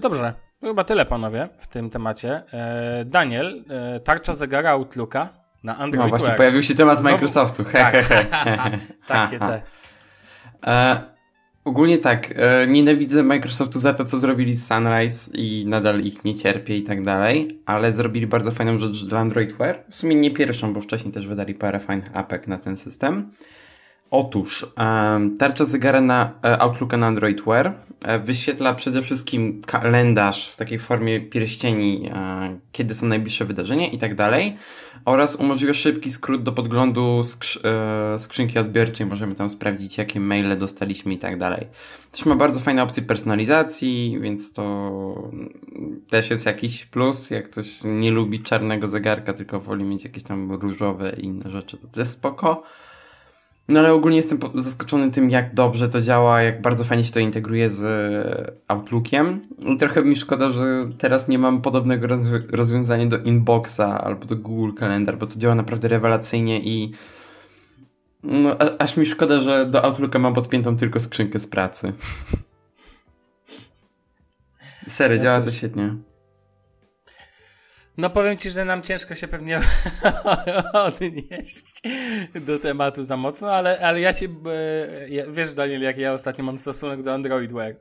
Dobrze, 0.00 0.34
to 0.62 0.68
chyba 0.68 0.84
tyle, 0.84 1.06
panowie, 1.06 1.48
w 1.58 1.66
tym 1.66 1.90
temacie. 1.90 2.42
E, 2.52 3.04
Daniel, 3.04 3.64
e, 3.70 4.00
tarcza 4.00 4.32
zegara 4.32 4.70
Outlooka 4.70 5.28
na 5.64 5.78
Android 5.78 6.04
No 6.04 6.08
właśnie, 6.08 6.26
Wear. 6.26 6.36
pojawił 6.36 6.62
się 6.62 6.74
temat 6.74 6.98
Znowu... 6.98 7.14
Microsoftu. 7.14 7.64
Tak, 7.64 7.94
takie 9.06 9.38
te. 9.38 9.62
E, 10.66 11.00
ogólnie 11.64 11.98
tak, 11.98 12.34
e, 12.36 12.66
nienawidzę 12.66 13.22
Microsoftu 13.22 13.78
za 13.78 13.94
to, 13.94 14.04
co 14.04 14.18
zrobili 14.18 14.54
z 14.54 14.66
Sunrise 14.68 15.30
i 15.34 15.66
nadal 15.66 16.00
ich 16.00 16.24
nie 16.24 16.34
cierpię 16.34 16.76
i 16.76 16.82
tak 16.82 17.02
dalej, 17.02 17.60
ale 17.66 17.92
zrobili 17.92 18.26
bardzo 18.26 18.50
fajną 18.50 18.78
rzecz 18.78 19.04
dla 19.04 19.18
Android 19.18 19.52
Wear. 19.52 19.84
W 19.90 19.96
sumie 19.96 20.16
nie 20.16 20.30
pierwszą, 20.30 20.72
bo 20.72 20.80
wcześniej 20.80 21.14
też 21.14 21.26
wydali 21.26 21.54
parę 21.54 21.80
fajnych 21.80 22.16
apek 22.16 22.46
na 22.48 22.58
ten 22.58 22.76
system. 22.76 23.32
Otóż 24.12 24.66
tarcza 25.38 25.64
zegara 25.64 26.00
na 26.00 26.32
e, 26.44 26.62
Outlooka 26.62 26.96
na 26.96 27.06
Android 27.06 27.42
Wear 27.44 27.74
e, 28.02 28.18
wyświetla 28.18 28.74
przede 28.74 29.02
wszystkim 29.02 29.60
kalendarz 29.66 30.48
w 30.48 30.56
takiej 30.56 30.78
formie 30.78 31.20
pierścieni, 31.20 32.10
e, 32.14 32.58
kiedy 32.72 32.94
są 32.94 33.06
najbliższe 33.06 33.44
wydarzenia 33.44 33.86
i 33.86 33.98
tak 33.98 34.14
dalej 34.14 34.56
oraz 35.04 35.36
umożliwia 35.36 35.74
szybki 35.74 36.10
skrót 36.10 36.42
do 36.42 36.52
podglądu 36.52 37.24
skrzy 37.24 37.60
skrzynki 38.18 38.58
odbiorczej. 38.58 39.06
Możemy 39.06 39.34
tam 39.34 39.50
sprawdzić, 39.50 39.98
jakie 39.98 40.20
maile 40.20 40.58
dostaliśmy 40.58 41.14
i 41.14 41.18
tak 41.18 41.38
dalej. 41.38 41.66
Też 42.12 42.26
ma 42.26 42.36
bardzo 42.36 42.60
fajne 42.60 42.82
opcje 42.82 43.02
personalizacji, 43.02 44.18
więc 44.20 44.52
to 44.52 45.30
też 46.10 46.30
jest 46.30 46.46
jakiś 46.46 46.84
plus. 46.84 47.30
Jak 47.30 47.50
ktoś 47.50 47.80
nie 47.84 48.10
lubi 48.10 48.42
czarnego 48.42 48.86
zegarka, 48.86 49.32
tylko 49.32 49.60
woli 49.60 49.84
mieć 49.84 50.04
jakieś 50.04 50.22
tam 50.22 50.52
różowe 50.52 51.12
i 51.18 51.24
inne 51.24 51.50
rzeczy, 51.50 51.78
to 51.92 52.00
jest 52.00 52.12
spoko. 52.12 52.62
No 53.68 53.80
ale 53.80 53.92
ogólnie 53.92 54.16
jestem 54.16 54.38
zaskoczony 54.54 55.10
tym, 55.10 55.30
jak 55.30 55.54
dobrze 55.54 55.88
to 55.88 56.00
działa, 56.00 56.42
jak 56.42 56.62
bardzo 56.62 56.84
fajnie 56.84 57.04
się 57.04 57.12
to 57.12 57.20
integruje 57.20 57.70
z 57.70 57.84
e, 57.84 58.52
Outlookiem. 58.68 59.40
Trochę 59.78 60.02
mi 60.02 60.16
szkoda, 60.16 60.50
że 60.50 60.80
teraz 60.98 61.28
nie 61.28 61.38
mam 61.38 61.62
podobnego 61.62 62.06
rozwiązania 62.50 63.06
do 63.06 63.18
Inboxa 63.18 63.80
albo 63.80 64.24
do 64.24 64.36
Google 64.36 64.78
Calendar, 64.78 65.18
bo 65.18 65.26
to 65.26 65.38
działa 65.38 65.54
naprawdę 65.54 65.88
rewelacyjnie 65.88 66.60
i 66.60 66.92
No, 68.24 68.56
aż 68.78 68.96
mi 68.96 69.06
szkoda, 69.06 69.40
że 69.40 69.66
do 69.66 69.84
Outlooka 69.84 70.18
mam 70.18 70.34
podpiętą 70.34 70.76
tylko 70.76 71.00
skrzynkę 71.00 71.38
z 71.38 71.46
pracy. 71.46 71.92
Serio, 74.88 75.16
No 75.16 75.22
działa 75.22 75.38
cóż. 75.38 75.46
to 75.46 75.52
świetnie. 75.58 75.94
No 77.98 78.10
powiem 78.10 78.36
ci, 78.36 78.50
że 78.50 78.64
nam 78.64 78.82
ciężko 78.82 79.14
się 79.14 79.28
pewnie 79.28 79.60
odnieść 80.72 81.82
do 82.46 82.58
tematu 82.58 83.02
za 83.02 83.16
mocno, 83.16 83.52
ale, 83.52 83.80
ale 83.80 84.00
ja 84.00 84.12
ci, 84.12 84.24
e, 84.24 85.32
wiesz 85.32 85.54
Daniel, 85.54 85.82
jak 85.82 85.98
ja 85.98 86.12
ostatnio 86.12 86.44
mam 86.44 86.58
stosunek 86.58 87.02
do 87.02 87.12
Android 87.14 87.52
Wear. 87.52 87.74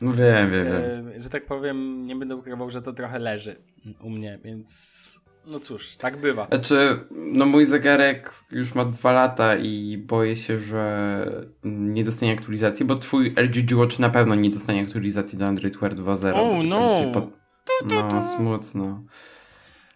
No 0.00 0.12
wiem, 0.12 0.50
wiem, 0.50 0.64
wiem. 0.64 1.08
E, 1.16 1.20
że 1.20 1.28
tak 1.28 1.46
powiem, 1.46 2.00
nie 2.06 2.16
będę 2.16 2.36
ukrywał, 2.36 2.70
że 2.70 2.82
to 2.82 2.92
trochę 2.92 3.18
leży 3.18 3.56
u 4.02 4.10
mnie, 4.10 4.38
więc 4.44 5.20
no 5.46 5.60
cóż, 5.60 5.96
tak 5.96 6.16
bywa. 6.16 6.46
Znaczy, 6.46 7.00
no 7.10 7.46
mój 7.46 7.64
zegarek 7.64 8.34
już 8.50 8.74
ma 8.74 8.84
dwa 8.84 9.12
lata 9.12 9.56
i 9.56 9.98
boję 10.06 10.36
się, 10.36 10.58
że 10.58 11.46
nie 11.64 12.04
dostanie 12.04 12.32
aktualizacji, 12.32 12.84
bo 12.86 12.94
twój 12.94 13.34
LG 13.36 13.62
G 13.68 13.76
Watch 13.76 13.98
na 13.98 14.10
pewno 14.10 14.34
nie 14.34 14.50
dostanie 14.50 14.82
aktualizacji 14.82 15.38
do 15.38 15.46
Android 15.46 15.76
Wear 15.76 15.94
2.0. 15.94 16.32
Oh, 16.34 16.62
no. 16.64 17.02
Pod- 17.12 17.46
No, 17.90 18.22
smutno. 18.24 19.04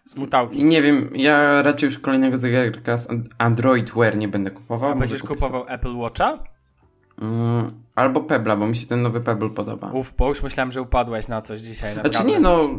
Smutałki. 0.05 0.59
I 0.59 0.63
nie 0.63 0.81
wiem, 0.81 1.09
ja 1.15 1.61
raczej 1.61 1.87
już 1.87 1.99
kolejnego 1.99 2.37
zegarka 2.37 2.97
z 2.97 3.09
An- 3.09 3.23
Android 3.37 3.91
Wear 3.91 4.17
nie 4.17 4.27
będę 4.27 4.51
kupował. 4.51 4.91
A 4.91 4.95
będziesz 4.95 5.23
kupował 5.23 5.65
Apple 5.67 5.95
Watcha? 5.97 6.31
sobie- 6.37 6.51
Mm, 7.21 7.71
albo 7.95 8.21
Pebla, 8.21 8.55
bo 8.55 8.67
mi 8.67 8.75
się 8.75 8.87
ten 8.87 9.01
nowy 9.01 9.21
Pebble 9.21 9.49
podoba. 9.49 9.91
Uf, 9.91 10.13
bo 10.17 10.29
już 10.29 10.43
myślałem, 10.43 10.71
że 10.71 10.81
upadłeś 10.81 11.27
na 11.27 11.41
coś 11.41 11.59
dzisiaj. 11.59 11.93
Znaczy 11.93 12.07
Naprawdę. 12.09 12.31
nie, 12.31 12.39
no, 12.39 12.69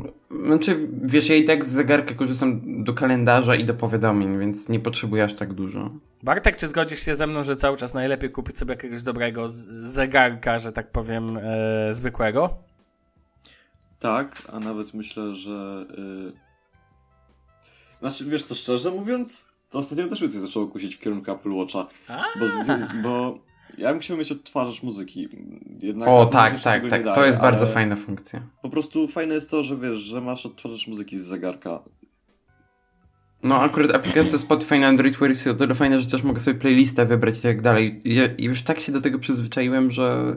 znaczy 0.47 0.89
wiesz, 1.03 1.29
ja 1.29 1.37
i 1.37 1.45
tak 1.45 1.65
z 1.65 1.69
zegarka 1.69 2.15
korzystam 2.15 2.61
do 2.85 2.95
kalendarza 2.95 3.55
i 3.55 3.65
do 3.65 3.75
powiadomień, 3.75 4.39
więc 4.39 4.69
nie 4.69 4.81
potrzebuję 4.81 5.25
aż 5.25 5.35
tak 5.35 5.53
dużo. 5.53 5.91
Bartek, 6.23 6.57
czy 6.57 6.69
zgodzisz 6.69 7.01
się 7.01 7.15
ze 7.15 7.27
mną, 7.27 7.43
że 7.43 7.57
cały 7.57 7.77
czas 7.77 7.95
najlepiej 7.95 8.31
kupić 8.31 8.59
sobie 8.59 8.73
jakiegoś 8.75 9.03
dobrego 9.03 9.49
z- 9.49 9.69
zegarka, 9.81 10.59
że 10.59 10.73
tak 10.73 10.91
powiem, 10.93 11.39
e, 11.43 11.95
zwykłego? 11.95 12.51
Tak, 13.99 14.43
a 14.53 14.61
nawet 14.61 14.95
myślę, 14.95 15.35
że. 15.35 15.87
y, 16.39 16.42
Znaczy, 18.03 18.25
wiesz 18.25 18.45
co, 18.45 18.55
szczerze 18.55 18.91
mówiąc, 18.91 19.47
to 19.71 19.79
ostatnio 19.79 20.09
też 20.09 20.21
mnie 20.21 20.31
coś 20.31 20.41
zaczęło 20.41 20.67
kusić 20.67 20.97
w 20.97 20.99
kierunku 20.99 21.31
Apple 21.33 21.53
Watcha. 21.53 21.87
Bo, 22.41 22.47
z- 22.47 23.03
bo 23.03 23.39
ja 23.79 23.91
bym 23.93 24.01
chciał 24.01 24.17
mieć 24.17 24.33
odtwarzacz 24.33 24.83
muzyki. 24.83 25.29
Jednak 25.81 26.09
O, 26.09 26.27
tak, 26.27 26.53
tak, 26.61 26.63
tak, 26.63 26.83
nie 26.83 26.91
to 27.01 27.13
daje, 27.15 27.27
jest 27.27 27.39
bardzo 27.41 27.67
fajna 27.67 27.97
funkcja. 27.97 28.43
Po 28.63 28.69
prostu 28.71 29.09
fajne 29.09 29.35
jest 29.35 29.51
to, 29.51 29.63
że 29.63 29.77
wiesz, 29.77 29.97
że 29.99 30.21
masz 30.21 30.47
odtwarzacz 30.47 30.87
muzyki 30.89 31.19
z 31.19 31.25
zegarka. 31.25 31.83
No 33.43 33.61
akurat 33.61 33.91
aplikacja 33.95 34.39
Spotify 34.39 34.79
na 34.79 34.87
Android 34.89 35.17
Wear 35.17 35.29
jest 35.31 35.47
o 35.47 35.55
tyle 35.55 35.75
fajna, 35.75 35.99
że 35.99 36.11
też 36.11 36.23
mogę 36.23 36.41
sobie 36.41 36.61
playlistę 36.61 37.07
wybrać 37.07 37.39
i 37.39 37.43
tak 37.43 37.61
dalej. 37.63 38.01
Ja 38.05 38.27
i 38.39 38.45
już 38.45 38.63
tak 38.63 38.81
się 38.81 38.93
do 38.93 39.01
tego 39.01 39.19
przyzwyczaiłem, 39.19 39.91
że... 39.91 40.37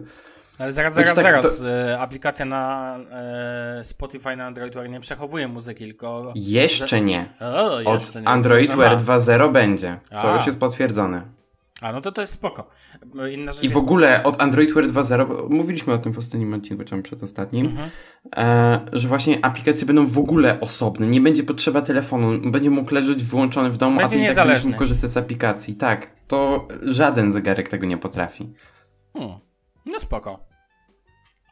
ale 0.57 0.71
zaraz, 0.71 0.93
Znaczy 0.93 1.15
zaraz, 1.15 1.23
tak, 1.23 1.43
zaraz. 1.43 1.63
E, 1.63 1.99
aplikacja 1.99 2.45
na 2.45 2.97
e, 3.11 3.83
Spotify 3.83 4.35
na 4.35 4.45
Android 4.45 4.73
Wear 4.73 4.89
nie 4.89 4.99
przechowuje 4.99 5.47
muzyki, 5.47 5.85
tylko... 5.85 6.33
Jeszcze 6.35 7.01
nie. 7.01 7.29
O, 7.41 7.75
Od 7.75 8.01
jeszcze 8.01 8.21
nie. 8.21 8.27
Android 8.27 8.75
Wear 8.75 8.97
2.0 8.97 9.51
będzie, 9.51 9.99
co 10.21 10.31
A. 10.31 10.33
już 10.35 10.45
jest 10.45 10.59
potwierdzone. 10.59 11.21
A, 11.81 11.91
no 11.91 12.01
to 12.01 12.11
to 12.11 12.21
jest 12.21 12.33
spoko. 12.33 12.69
I 13.31 13.47
w 13.47 13.63
jest... 13.63 13.75
ogóle 13.75 14.23
od 14.23 14.41
Android 14.41 14.73
Wear 14.73 14.85
2.0, 14.87 15.27
bo 15.27 15.47
mówiliśmy 15.49 15.93
o 15.93 15.97
tym 15.97 16.13
w 16.13 16.17
ostatnim 16.17 16.53
odcinku, 16.53 16.83
czy 16.83 17.01
przedostatnim, 17.01 17.65
Mhm. 17.65 17.89
e, 18.37 18.79
że 18.93 19.07
właśnie 19.07 19.45
aplikacje 19.45 19.87
będą 19.87 20.07
w 20.07 20.17
ogóle 20.19 20.59
osobne, 20.59 21.07
nie 21.07 21.21
będzie 21.21 21.43
potrzeba 21.43 21.81
telefonu, 21.81 22.51
będzie 22.51 22.69
mógł 22.69 22.93
leżeć 22.93 23.23
wyłączony 23.23 23.69
w 23.69 23.77
domu, 23.77 23.97
Będzie 23.99 24.17
a 24.17 24.27
ty 24.27 24.33
i 24.33 24.35
tak 24.35 24.47
będziesz 24.47 24.65
mógł 24.65 24.77
korzystać 24.77 25.09
z 25.09 25.17
aplikacji. 25.17 25.75
Tak, 25.75 26.11
to 26.27 26.67
żaden 26.81 27.31
zegarek 27.31 27.69
tego 27.69 27.85
nie 27.85 27.97
potrafi. 27.97 28.53
Hmm. 29.17 29.37
No 29.85 29.99
spoko. 29.99 30.39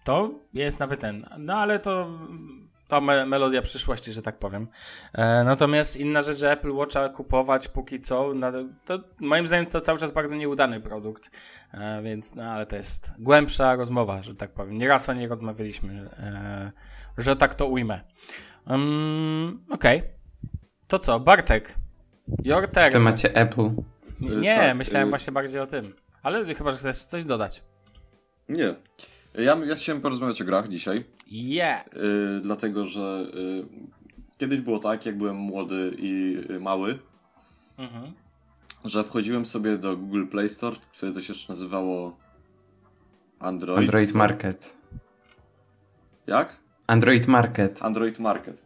To 0.04 0.32
jest 0.54 0.80
nawet 0.80 1.00
ten. 1.00 1.30
No 1.38 1.54
ale 1.58 1.80
to. 1.80 2.08
To 2.88 3.02
me 3.02 3.26
melodia 3.26 3.62
przyszłości, 3.62 4.14
że 4.14 4.22
tak 4.22 4.40
powiem. 4.40 4.68
E, 5.14 5.44
natomiast 5.44 5.98
inna 5.98 6.22
rzecz, 6.22 6.38
że 6.38 6.52
Apple 6.52 6.72
Watcha 6.72 7.10
kupować 7.10 7.68
póki 7.68 8.00
co, 8.00 8.34
no, 8.34 8.52
to 8.86 9.00
moim 9.22 9.48
zdaniem 9.48 9.66
to 9.66 9.82
cały 9.82 10.00
czas 10.00 10.12
bardzo 10.12 10.36
nieudany 10.36 10.82
produkt. 10.82 11.32
E, 11.74 12.02
więc, 12.02 12.36
no 12.36 12.44
ale 12.44 12.66
to 12.66 12.76
jest 12.76 13.14
głębsza 13.20 13.76
rozmowa, 13.76 14.24
że 14.24 14.36
tak 14.36 14.52
powiem. 14.52 14.78
Nieraz 14.78 15.10
o 15.10 15.14
niej 15.14 15.28
rozmawialiśmy, 15.28 16.10
e, 16.20 16.72
że 17.18 17.36
tak 17.36 17.56
to 17.56 17.66
ujmę. 17.68 18.02
Um, 18.68 19.66
Okej. 19.70 20.04
To 20.88 21.00
co, 21.00 21.20
Bartek? 21.20 21.76
Your 22.44 22.68
W 22.68 22.74
turn. 22.74 22.92
temacie 22.92 23.36
Apple. 23.36 23.70
Nie, 24.20 24.56
Tak, 24.56 24.78
myślałem 24.78 25.08
y- 25.08 25.10
właśnie 25.10 25.34
bardziej 25.34 25.62
o 25.62 25.68
tym. 25.68 25.96
Ale 26.24 26.56
chyba, 26.56 26.72
że 26.72 26.78
chcesz 26.78 26.98
coś 26.98 27.26
dodać. 27.26 27.64
Nie. 28.50 28.76
Ja, 29.34 29.56
ja 29.66 29.76
chciałem 29.76 30.02
porozmawiać 30.02 30.42
o 30.42 30.46
grach 30.46 30.68
dzisiaj, 30.68 31.04
Yeah. 31.32 31.88
y, 31.88 32.42
dlatego 32.42 32.86
że 32.88 33.26
y, 33.36 33.66
kiedyś 34.38 34.62
było 34.62 34.80
tak, 34.80 35.06
jak 35.06 35.18
byłem 35.18 35.36
młody 35.36 35.96
i 35.98 36.38
y, 36.52 36.60
mały, 36.60 37.00
Mhm. 37.78 38.12
że 38.86 39.04
wchodziłem 39.04 39.46
sobie 39.46 39.78
do 39.78 39.98
Google 39.98 40.26
Play 40.26 40.50
Store, 40.50 40.76
wtedy 40.92 41.14
to 41.14 41.22
się 41.22 41.34
jeszcze 41.34 41.54
nazywało 41.54 42.18
Android. 43.40 43.80
Android 43.80 44.10
Store. 44.10 44.20
Market. 44.28 44.78
Jak? 46.28 46.56
Android 46.88 47.28
Market. 47.28 47.80
Android 47.82 48.20
Market. 48.20 48.63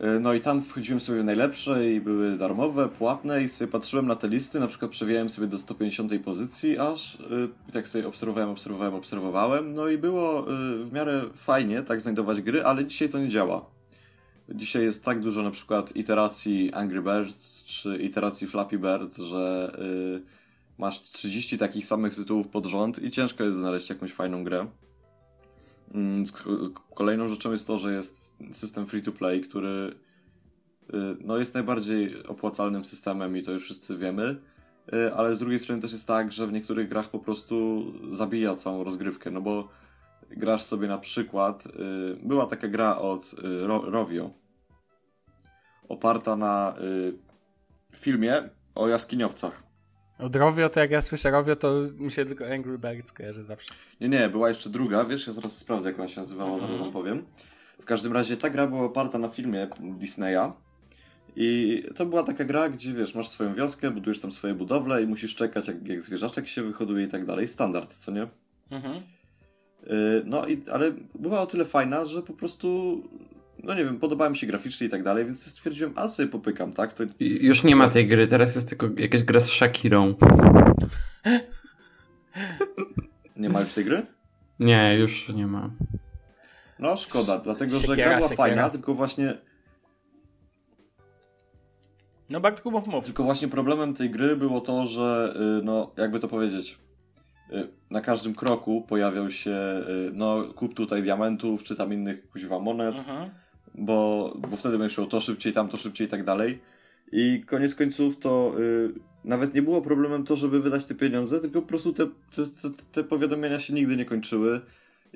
Y, 0.00 0.20
No 0.20 0.34
i 0.34 0.40
tam 0.40 0.62
wchodziłem 0.62 1.00
sobie 1.00 1.22
w 1.22 1.24
najlepsze 1.24 1.92
i 1.92 2.00
były 2.00 2.36
darmowe, 2.38 2.88
płatne 2.88 3.42
i 3.42 3.48
sobie 3.48 3.72
patrzyłem 3.72 4.06
na 4.06 4.16
te 4.16 4.28
listy, 4.28 4.60
na 4.60 4.66
przykład 4.66 4.90
przewijałem 4.90 5.30
sobie 5.30 5.46
do 5.46 5.58
150 5.58 6.12
pozycji 6.24 6.78
aż 6.78 7.18
i 7.68 7.72
tak 7.72 7.88
sobie 7.88 8.08
obserwowałem, 8.08 8.50
obserwowałem, 8.50 8.94
obserwowałem. 8.94 9.74
No 9.74 9.88
i 9.88 9.98
było 9.98 10.40
y, 10.40 10.84
w 10.84 10.92
miarę 10.92 11.22
fajnie 11.34 11.82
tak 11.82 12.00
znajdować 12.00 12.42
gry, 12.42 12.64
ale 12.64 12.84
dzisiaj 12.84 13.08
to 13.08 13.18
nie 13.18 13.28
działa. 13.28 13.64
Dzisiaj 14.48 14.82
jest 14.82 15.04
tak 15.04 15.20
dużo 15.20 15.42
na 15.42 15.50
przykład 15.50 15.96
iteracji 15.96 16.72
Angry 16.72 17.02
Birds 17.02 17.64
czy 17.64 17.96
iteracji 17.96 18.46
Flappy 18.46 18.78
Bird, 18.78 19.16
że 19.16 19.72
masz 20.78 21.00
30 21.00 21.58
takich 21.58 21.86
samych 21.86 22.14
tytułów 22.14 22.48
pod 22.48 22.66
rząd 22.66 23.02
i 23.02 23.10
ciężko 23.10 23.44
jest 23.44 23.58
znaleźć 23.58 23.90
jakąś 23.90 24.12
fajną 24.12 24.44
grę. 24.44 24.66
Mm, 25.96 26.24
Kolejną 26.94 27.28
rzeczą 27.28 27.52
jest 27.52 27.66
to, 27.66 27.78
że 27.78 27.92
jest 27.92 28.36
system 28.52 28.86
free 28.86 29.02
to 29.02 29.12
play, 29.12 29.40
który 29.40 29.94
y, 30.94 31.16
no, 31.20 31.38
jest 31.38 31.54
najbardziej 31.54 32.26
opłacalnym 32.26 32.84
systemem 32.84 33.36
i 33.36 33.42
to 33.42 33.52
już 33.52 33.64
wszyscy 33.64 33.96
wiemy, 33.98 34.36
y, 34.94 35.14
ale 35.14 35.34
z 35.34 35.38
drugiej 35.38 35.58
strony 35.58 35.82
też 35.82 35.92
jest 35.92 36.06
tak, 36.06 36.32
że 36.32 36.46
w 36.46 36.52
niektórych 36.52 36.88
grach 36.88 37.08
po 37.10 37.18
prostu 37.18 37.84
zabija 38.10 38.54
całą 38.54 38.84
rozgrywkę, 38.84 39.30
no 39.30 39.40
bo 39.40 39.68
grasz 40.30 40.62
sobie 40.62 40.88
na 40.88 40.98
przykład, 40.98 41.66
y, 41.66 41.70
była 42.22 42.46
taka 42.46 42.68
gra 42.68 42.98
od 42.98 43.34
Ro- 43.42 43.90
Rovio, 43.90 44.30
oparta 45.88 46.36
na 46.36 46.74
filmie 47.94 48.48
o 48.74 48.88
jaskiniowcach. 48.88 49.65
Od 50.18 50.36
Rovio, 50.36 50.68
to 50.68 50.80
jak 50.80 50.90
ja 50.90 51.00
słyszę 51.00 51.30
Rovio, 51.30 51.56
to 51.56 51.72
mi 51.98 52.10
się 52.10 52.24
tylko 52.24 52.44
Angry 52.54 52.78
Birds 52.78 53.12
kojarzy 53.12 53.42
zawsze. 53.42 53.74
Nie, 54.00 54.08
nie, 54.08 54.28
była 54.28 54.48
jeszcze 54.48 54.70
druga, 54.70 55.04
wiesz, 55.04 55.26
ja 55.26 55.32
zaraz 55.32 55.58
sprawdzę, 55.58 55.88
jak 55.90 55.98
ona 55.98 56.08
się 56.08 56.20
nazywała, 56.20 56.58
zaraz 56.58 56.76
wam 56.76 56.92
powiem. 56.92 57.24
W 57.80 57.84
każdym 57.84 58.12
razie 58.12 58.36
ta 58.36 58.50
gra 58.50 58.66
była 58.66 58.84
oparta 58.84 59.18
na 59.18 59.28
filmie 59.28 59.68
Disneya 59.80 60.52
i 61.36 61.82
to 61.94 62.06
była 62.06 62.22
taka 62.22 62.44
gra, 62.44 62.68
gdzie, 62.68 62.94
wiesz, 62.94 63.14
masz 63.14 63.28
swoją 63.28 63.54
wioskę, 63.54 63.90
budujesz 63.90 64.20
tam 64.20 64.32
swoje 64.32 64.54
budowle 64.54 65.02
i 65.02 65.06
musisz 65.06 65.34
czekać, 65.34 65.68
jak, 65.68 65.88
jak 65.88 66.02
zwierzaczek 66.02 66.48
się 66.48 66.62
wyhoduje 66.62 67.04
i 67.04 67.08
tak 67.08 67.24
dalej. 67.24 67.48
Standard, 67.48 67.94
co 67.94 68.12
nie? 68.12 68.28
Mhm. 68.70 68.94
Yy, 69.86 70.22
no, 70.24 70.46
i, 70.46 70.62
ale 70.72 70.92
była 71.14 71.40
o 71.40 71.46
tyle 71.46 71.64
fajna, 71.64 72.06
że 72.06 72.22
po 72.22 72.32
prostu, 72.32 73.02
no 73.62 73.74
nie 73.74 73.84
wiem, 73.84 73.98
podobała 73.98 74.30
mi 74.30 74.36
się 74.36 74.46
graficznie 74.46 74.86
i 74.86 74.90
tak 74.90 75.02
dalej, 75.02 75.24
więc 75.24 75.46
stwierdziłem, 75.46 75.92
a 75.96 76.08
sobie 76.08 76.28
popykam, 76.28 76.72
tak? 76.72 76.92
To 76.92 77.04
Już 77.20 77.64
nie 77.64 77.76
ma 77.76 77.88
tej 77.88 78.08
gry, 78.08 78.26
teraz 78.26 78.54
jest 78.54 78.68
tylko 78.68 78.88
jakaś 78.98 79.22
gra 79.22 79.40
z 79.40 79.48
Shakirą. 79.48 80.14
nie 83.36 83.48
ma 83.48 83.60
już 83.60 83.72
tej 83.72 83.84
gry? 83.84 84.06
Nie, 84.60 84.94
już 84.98 85.28
nie 85.28 85.46
ma. 85.46 85.70
No, 86.78 86.96
szkoda, 86.96 87.38
dlatego 87.38 87.78
że 87.78 87.96
gra 87.96 88.06
była 88.06 88.20
siekiera. 88.20 88.36
fajna, 88.36 88.70
tylko 88.70 88.94
właśnie 88.94 89.38
No 92.30 92.40
Bartku, 92.40 92.70
mów, 92.70 92.86
mów. 92.86 93.04
Tylko 93.04 93.24
właśnie 93.24 93.48
problemem 93.48 93.94
tej 93.94 94.10
gry 94.10 94.36
było 94.36 94.60
to, 94.60 94.86
że 94.86 95.34
y, 95.60 95.64
no, 95.64 95.92
jakby 95.96 96.20
to 96.20 96.28
powiedzieć, 96.28 96.78
y, 97.52 97.68
na 97.90 98.00
każdym 98.00 98.34
kroku 98.34 98.82
pojawiał 98.88 99.30
się, 99.30 99.50
y, 99.88 100.10
no, 100.14 100.44
kup 100.54 100.74
tutaj 100.74 101.02
diamentów, 101.02 101.62
czy 101.64 101.76
tam 101.76 101.92
innych 101.92 102.28
kuźwa 102.28 102.58
monet, 102.58 102.98
Mhm. 102.98 103.30
Bo, 103.78 104.32
bo 104.50 104.56
wtedy 104.56 104.78
będziesz 104.78 104.94
szło 104.94 105.06
to 105.06 105.20
szybciej, 105.20 105.52
tam 105.52 105.68
to 105.68 105.76
szybciej 105.76 106.06
i 106.06 106.10
tak 106.10 106.24
dalej. 106.24 106.60
I 107.12 107.44
koniec 107.46 107.74
końców 107.74 108.18
to 108.18 108.54
y, 108.58 108.92
nawet 109.24 109.54
nie 109.54 109.62
było 109.62 109.82
problemem 109.82 110.24
to, 110.24 110.36
żeby 110.36 110.60
wydać 110.60 110.84
te 110.84 110.94
pieniądze, 110.94 111.40
tylko 111.40 111.62
po 111.62 111.68
prostu 111.68 111.92
te, 111.92 112.06
te, 112.06 112.46
te, 112.46 112.70
te 112.92 113.04
powiadomienia 113.04 113.58
się 113.58 113.74
nigdy 113.74 113.96
nie 113.96 114.04
kończyły. 114.04 114.60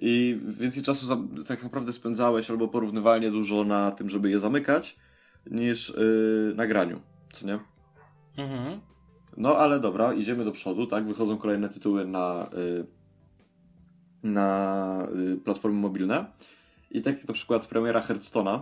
I 0.03 0.41
więcej 0.59 0.83
czasu 0.83 1.07
za, 1.07 1.19
tak 1.49 1.63
naprawdę 1.63 1.93
spędzałeś 1.93 2.51
albo 2.51 2.69
porównywalnie 2.69 3.31
dużo 3.31 3.65
na 3.65 3.91
tym, 3.91 4.09
żeby 4.11 4.31
je 4.31 4.39
zamykać, 4.39 4.97
niż 5.51 5.91
y, 5.91 6.53
na 6.57 6.67
graniu, 6.67 7.01
co 7.33 7.47
nie? 7.47 7.59
Mhm. 8.39 8.81
No 9.37 9.57
ale 9.57 9.81
dobra, 9.81 10.15
idziemy 10.15 10.45
do 10.45 10.53
przodu, 10.53 10.87
tak? 10.87 11.07
Wychodzą 11.07 11.39
kolejne 11.39 11.69
tytuły 11.69 12.07
na, 12.07 12.51
y, 12.55 12.87
na 14.23 15.09
platformy 15.45 15.81
mobilne. 15.81 16.27
I 16.91 17.03
tak 17.03 17.19
jak 17.19 17.29
na 17.29 17.35
przykład 17.35 17.67
premiera 17.67 18.01
Hearthstone'a. 18.01 18.61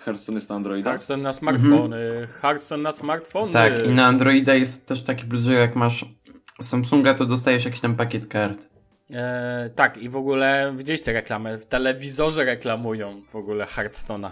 Hearthstone 0.00 0.36
jest 0.36 0.48
na 0.48 0.56
Androida. 0.56 0.90
Hearthstone 0.90 1.22
na 1.22 1.32
smartfony, 1.32 2.28
Hearthstone 2.40 2.82
na 2.82 2.92
smartfony. 2.92 3.52
Tak, 3.52 3.86
i 3.86 3.88
na 3.88 4.06
Androida 4.06 4.54
jest 4.54 4.86
też 4.86 5.02
taki 5.02 5.24
plus, 5.24 5.40
że 5.40 5.52
jak 5.52 5.76
masz 5.76 6.04
Samsunga, 6.60 7.14
to 7.14 7.26
dostajesz 7.26 7.64
jakiś 7.64 7.80
tam 7.80 7.96
pakiet 7.96 8.26
kart. 8.26 8.66
E, 9.10 9.70
tak, 9.74 9.96
i 9.96 10.08
w 10.08 10.16
ogóle 10.16 10.74
widzieliście 10.76 11.12
reklamę, 11.12 11.58
w 11.58 11.66
telewizorze 11.66 12.44
reklamują 12.44 13.22
w 13.30 13.36
ogóle 13.36 13.64
Hearthstone'a. 13.64 14.30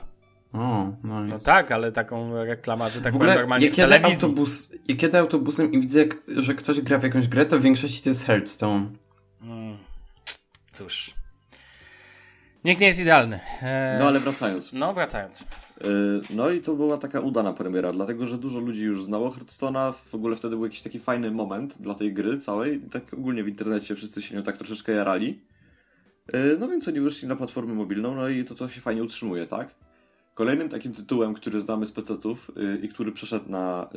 O, 0.53 0.93
no, 1.05 1.21
No 1.21 1.39
tak, 1.39 1.73
ale 1.73 1.93
taką 1.93 2.45
reklamę, 2.45 2.91
że 2.91 3.01
tak 3.01 3.13
w 3.13 3.17
powiem 3.17 3.17
ogóle, 3.17 3.35
normalnie 3.35 3.67
jak 3.67 3.75
w 3.75 3.79
jadę, 3.79 3.95
telewizji. 3.95 4.25
autobus, 4.25 4.73
jak 4.89 5.03
jadę 5.03 5.19
autobusem 5.19 5.73
i 5.73 5.81
widzę, 5.81 5.99
jak, 5.99 6.17
że 6.29 6.55
ktoś 6.55 6.81
gra 6.81 6.99
w 6.99 7.03
jakąś 7.03 7.29
grę, 7.29 7.47
to 7.47 7.59
w 7.59 7.63
większości 7.63 8.03
to 8.03 8.09
jest 8.11 8.25
Hearthstone. 8.25 8.87
Mm, 9.43 9.79
cóż. 10.73 11.15
Nikt 12.65 12.81
nie 12.81 12.87
jest 12.87 13.01
idealny. 13.01 13.41
E, 13.63 13.97
No 14.01 14.07
ale 14.07 14.21
wracając. 14.21 14.73
no, 14.73 14.93
wracając. 14.95 15.41
Y, 15.43 15.45
No 16.35 16.51
i 16.51 16.61
to 16.61 16.75
była 16.75 16.99
taka 16.99 17.21
udana 17.21 17.53
premiera, 17.53 17.93
dlatego 17.93 18.27
że 18.27 18.39
dużo 18.39 18.59
ludzi 18.61 18.83
już 18.85 19.05
znało 19.05 19.31
Hearthstone'a. 19.31 19.93
W 19.93 20.15
ogóle 20.15 20.37
wtedy 20.37 20.57
był 20.57 20.65
jakiś 20.65 20.83
taki 20.83 20.99
fajny 20.99 21.31
moment 21.31 21.75
dla 21.83 21.95
tej 21.95 22.13
gry 22.15 22.39
całej. 22.39 22.81
Tak 22.81 23.15
ogólnie 23.15 23.45
w 23.45 23.49
internecie 23.49 23.95
wszyscy 23.95 24.23
się 24.23 24.37
nią 24.37 24.43
tak 24.43 24.57
troszeczkę 24.59 24.93
jarali. 24.93 25.43
Y, 26.35 26.57
No 26.61 26.69
więc 26.69 26.89
oni 26.89 27.01
wyszli 27.01 27.29
na 27.29 27.37
platformę 27.37 27.75
mobilną, 27.75 28.15
no 28.15 28.29
i 28.29 28.45
to, 28.45 28.55
to 28.55 28.69
się 28.69 28.81
fajnie 28.81 29.03
utrzymuje, 29.03 29.47
tak? 29.47 29.75
Kolejnym 30.35 30.69
takim 30.69 30.93
tytułem, 30.93 31.35
który 31.35 31.61
znamy 31.61 31.87
z 31.87 31.93
PC-ów 31.93 32.51
y, 32.57 32.79
i 32.83 32.89
który 32.89 33.13
przeszedł 33.13 33.51
na 33.51 33.89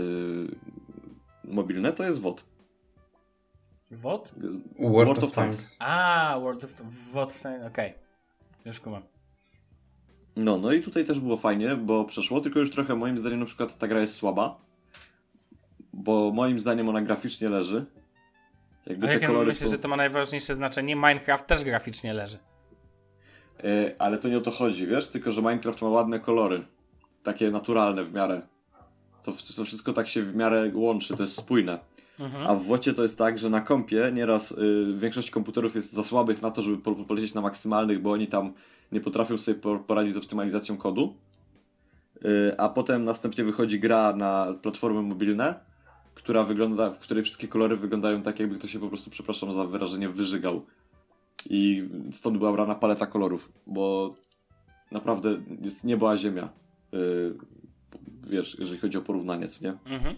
mobilne, 1.43 1.93
to 1.93 2.03
jest 2.03 2.21
WOT. 2.21 2.43
WOT? 3.91 4.33
World, 4.79 5.23
of 5.23 5.31
Tanks. 5.31 5.75
A, 5.79 6.37
World 6.41 6.63
of... 6.63 6.73
WOT 7.13 7.33
w 7.33 7.37
sensie, 7.37 7.65
okej. 7.67 8.02
Już 8.65 8.79
kumam. 8.79 9.03
No, 10.35 10.57
no 10.57 10.71
i 10.71 10.81
tutaj 10.81 11.05
też 11.05 11.19
było 11.19 11.37
fajnie, 11.37 11.75
bo 11.75 12.05
przeszło, 12.05 12.41
tylko 12.41 12.59
już 12.59 12.71
trochę 12.71 12.95
moim 12.95 13.17
zdaniem 13.17 13.39
na 13.39 13.45
przykład 13.45 13.77
ta 13.77 13.87
gra 13.87 14.01
jest 14.01 14.15
słaba. 14.15 14.61
Bo 15.93 16.31
moim 16.31 16.59
zdaniem 16.59 16.89
ona 16.89 17.01
graficznie 17.01 17.49
leży. 17.49 17.85
Jakby 18.85 19.05
A 19.05 19.07
te 19.07 19.13
jak 19.13 19.21
ja 19.21 19.27
kolory 19.27 19.47
myślę, 19.47 19.67
są... 19.67 19.71
że 19.71 19.79
to 19.79 19.87
ma 19.87 19.95
najważniejsze 19.95 20.53
znaczenie. 20.55 20.95
Minecraft 20.95 21.47
też 21.47 21.63
graficznie 21.63 22.13
leży. 22.13 22.37
E, 23.63 23.95
ale 23.99 24.17
to 24.17 24.27
nie 24.27 24.37
o 24.37 24.41
to 24.41 24.51
chodzi, 24.51 24.87
wiesz? 24.87 25.07
Tylko, 25.07 25.31
że 25.31 25.41
Minecraft 25.41 25.81
ma 25.81 25.89
ładne 25.89 26.19
kolory. 26.19 26.65
Takie 27.23 27.51
naturalne 27.51 28.03
w 28.03 28.13
miarę. 28.13 28.41
To, 29.23 29.31
to 29.57 29.65
wszystko 29.65 29.93
tak 29.93 30.07
się 30.07 30.23
w 30.23 30.35
miarę 30.35 30.71
łączy, 30.73 31.17
to 31.17 31.23
jest 31.23 31.35
spójne. 31.35 31.79
Mhm. 32.19 32.47
A 32.47 32.55
w 32.55 32.63
Wocie 32.63 32.93
to 32.93 33.01
jest 33.03 33.17
tak, 33.17 33.39
że 33.39 33.49
na 33.49 33.61
kompie 33.61 34.11
nieraz 34.13 34.51
y, 34.51 34.85
większość 34.97 35.31
komputerów 35.31 35.75
jest 35.75 35.93
za 35.93 36.03
słabych 36.03 36.41
na 36.41 36.51
to, 36.51 36.61
żeby 36.61 36.77
po, 36.77 36.95
polecieć 36.95 37.33
na 37.33 37.41
maksymalnych, 37.41 38.01
bo 38.01 38.11
oni 38.11 38.27
tam 38.27 38.53
nie 38.91 39.01
potrafią 39.01 39.37
sobie 39.37 39.59
por- 39.59 39.85
poradzić 39.85 40.13
z 40.13 40.17
optymalizacją 40.17 40.77
kodu. 40.77 41.15
Y, 42.25 42.59
a 42.59 42.69
potem 42.69 43.03
następnie 43.05 43.43
wychodzi 43.43 43.79
gra 43.79 44.13
na 44.15 44.53
platformy 44.61 45.01
mobilne, 45.01 45.55
która 46.13 46.43
wygląda, 46.43 46.91
w 46.91 46.99
której 46.99 47.23
wszystkie 47.23 47.47
kolory 47.47 47.77
wyglądają 47.77 48.21
tak, 48.21 48.39
jakby 48.39 48.55
ktoś 48.55 48.71
się 48.71 48.79
po 48.79 48.87
prostu, 48.87 49.09
przepraszam 49.09 49.53
za 49.53 49.65
wyrażenie, 49.65 50.09
wyżygał. 50.09 50.65
I 51.49 51.89
stąd 52.11 52.37
była 52.37 52.51
brana 52.53 52.75
paleta 52.75 53.05
kolorów, 53.05 53.51
bo 53.67 54.15
naprawdę 54.91 55.41
jest 55.61 55.83
niebo 55.83 56.11
a 56.11 56.17
ziemia. 56.17 56.49
Y, 56.93 57.33
wiesz, 58.29 58.59
jeżeli 58.59 58.79
chodzi 58.79 58.97
o 58.97 59.01
porównanie, 59.01 59.47
co 59.47 59.65
nie? 59.65 59.77
Mhm. 59.85 60.15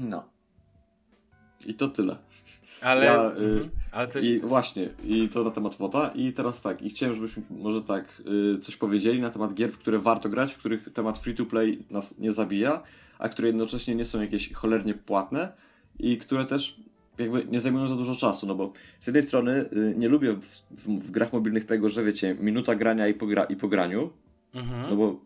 No. 0.00 0.24
I 1.66 1.74
to 1.74 1.88
tyle. 1.88 2.16
Ale, 2.80 3.04
Ja, 3.04 3.24
y, 3.26 3.44
mhm. 3.44 3.70
ale 3.92 4.08
coś... 4.08 4.24
I 4.24 4.40
właśnie, 4.40 4.88
i 5.04 5.28
to 5.28 5.44
na 5.44 5.50
temat 5.50 5.74
WOTA. 5.74 6.10
I 6.14 6.32
teraz 6.32 6.62
tak, 6.62 6.82
i 6.82 6.90
chciałem, 6.90 7.14
żebyśmy 7.14 7.42
może 7.50 7.82
tak 7.82 8.22
y, 8.56 8.58
coś 8.58 8.76
powiedzieli 8.76 9.20
na 9.20 9.30
temat 9.30 9.54
gier, 9.54 9.72
w 9.72 9.78
które 9.78 9.98
warto 9.98 10.28
grać, 10.28 10.54
w 10.54 10.58
których 10.58 10.92
temat 10.92 11.18
free-to-play 11.18 11.78
nas 11.90 12.18
nie 12.18 12.32
zabija, 12.32 12.82
a 13.18 13.28
które 13.28 13.48
jednocześnie 13.48 13.94
nie 13.94 14.04
są 14.04 14.20
jakieś 14.20 14.52
cholernie 14.52 14.94
płatne 14.94 15.52
i 15.98 16.18
które 16.18 16.44
też 16.44 16.80
jakby 17.18 17.44
nie 17.44 17.60
zajmują 17.60 17.88
za 17.88 17.96
dużo 17.96 18.16
czasu, 18.16 18.46
no 18.46 18.54
bo 18.54 18.72
z 19.00 19.06
jednej 19.06 19.22
strony 19.22 19.64
y, 19.72 19.94
nie 19.96 20.08
lubię 20.08 20.32
w, 20.32 20.46
w, 20.70 20.86
w 20.86 21.10
grach 21.10 21.32
mobilnych 21.32 21.64
tego, 21.64 21.88
że 21.88 22.04
wiecie, 22.04 22.36
minuta 22.40 22.74
grania 22.74 23.08
i 23.08 23.14
po, 23.14 23.26
gra, 23.26 23.44
i 23.44 23.56
po 23.56 23.68
graniu, 23.68 24.10
Mhm. 24.54 24.90
no 24.90 24.96
bo 24.96 25.20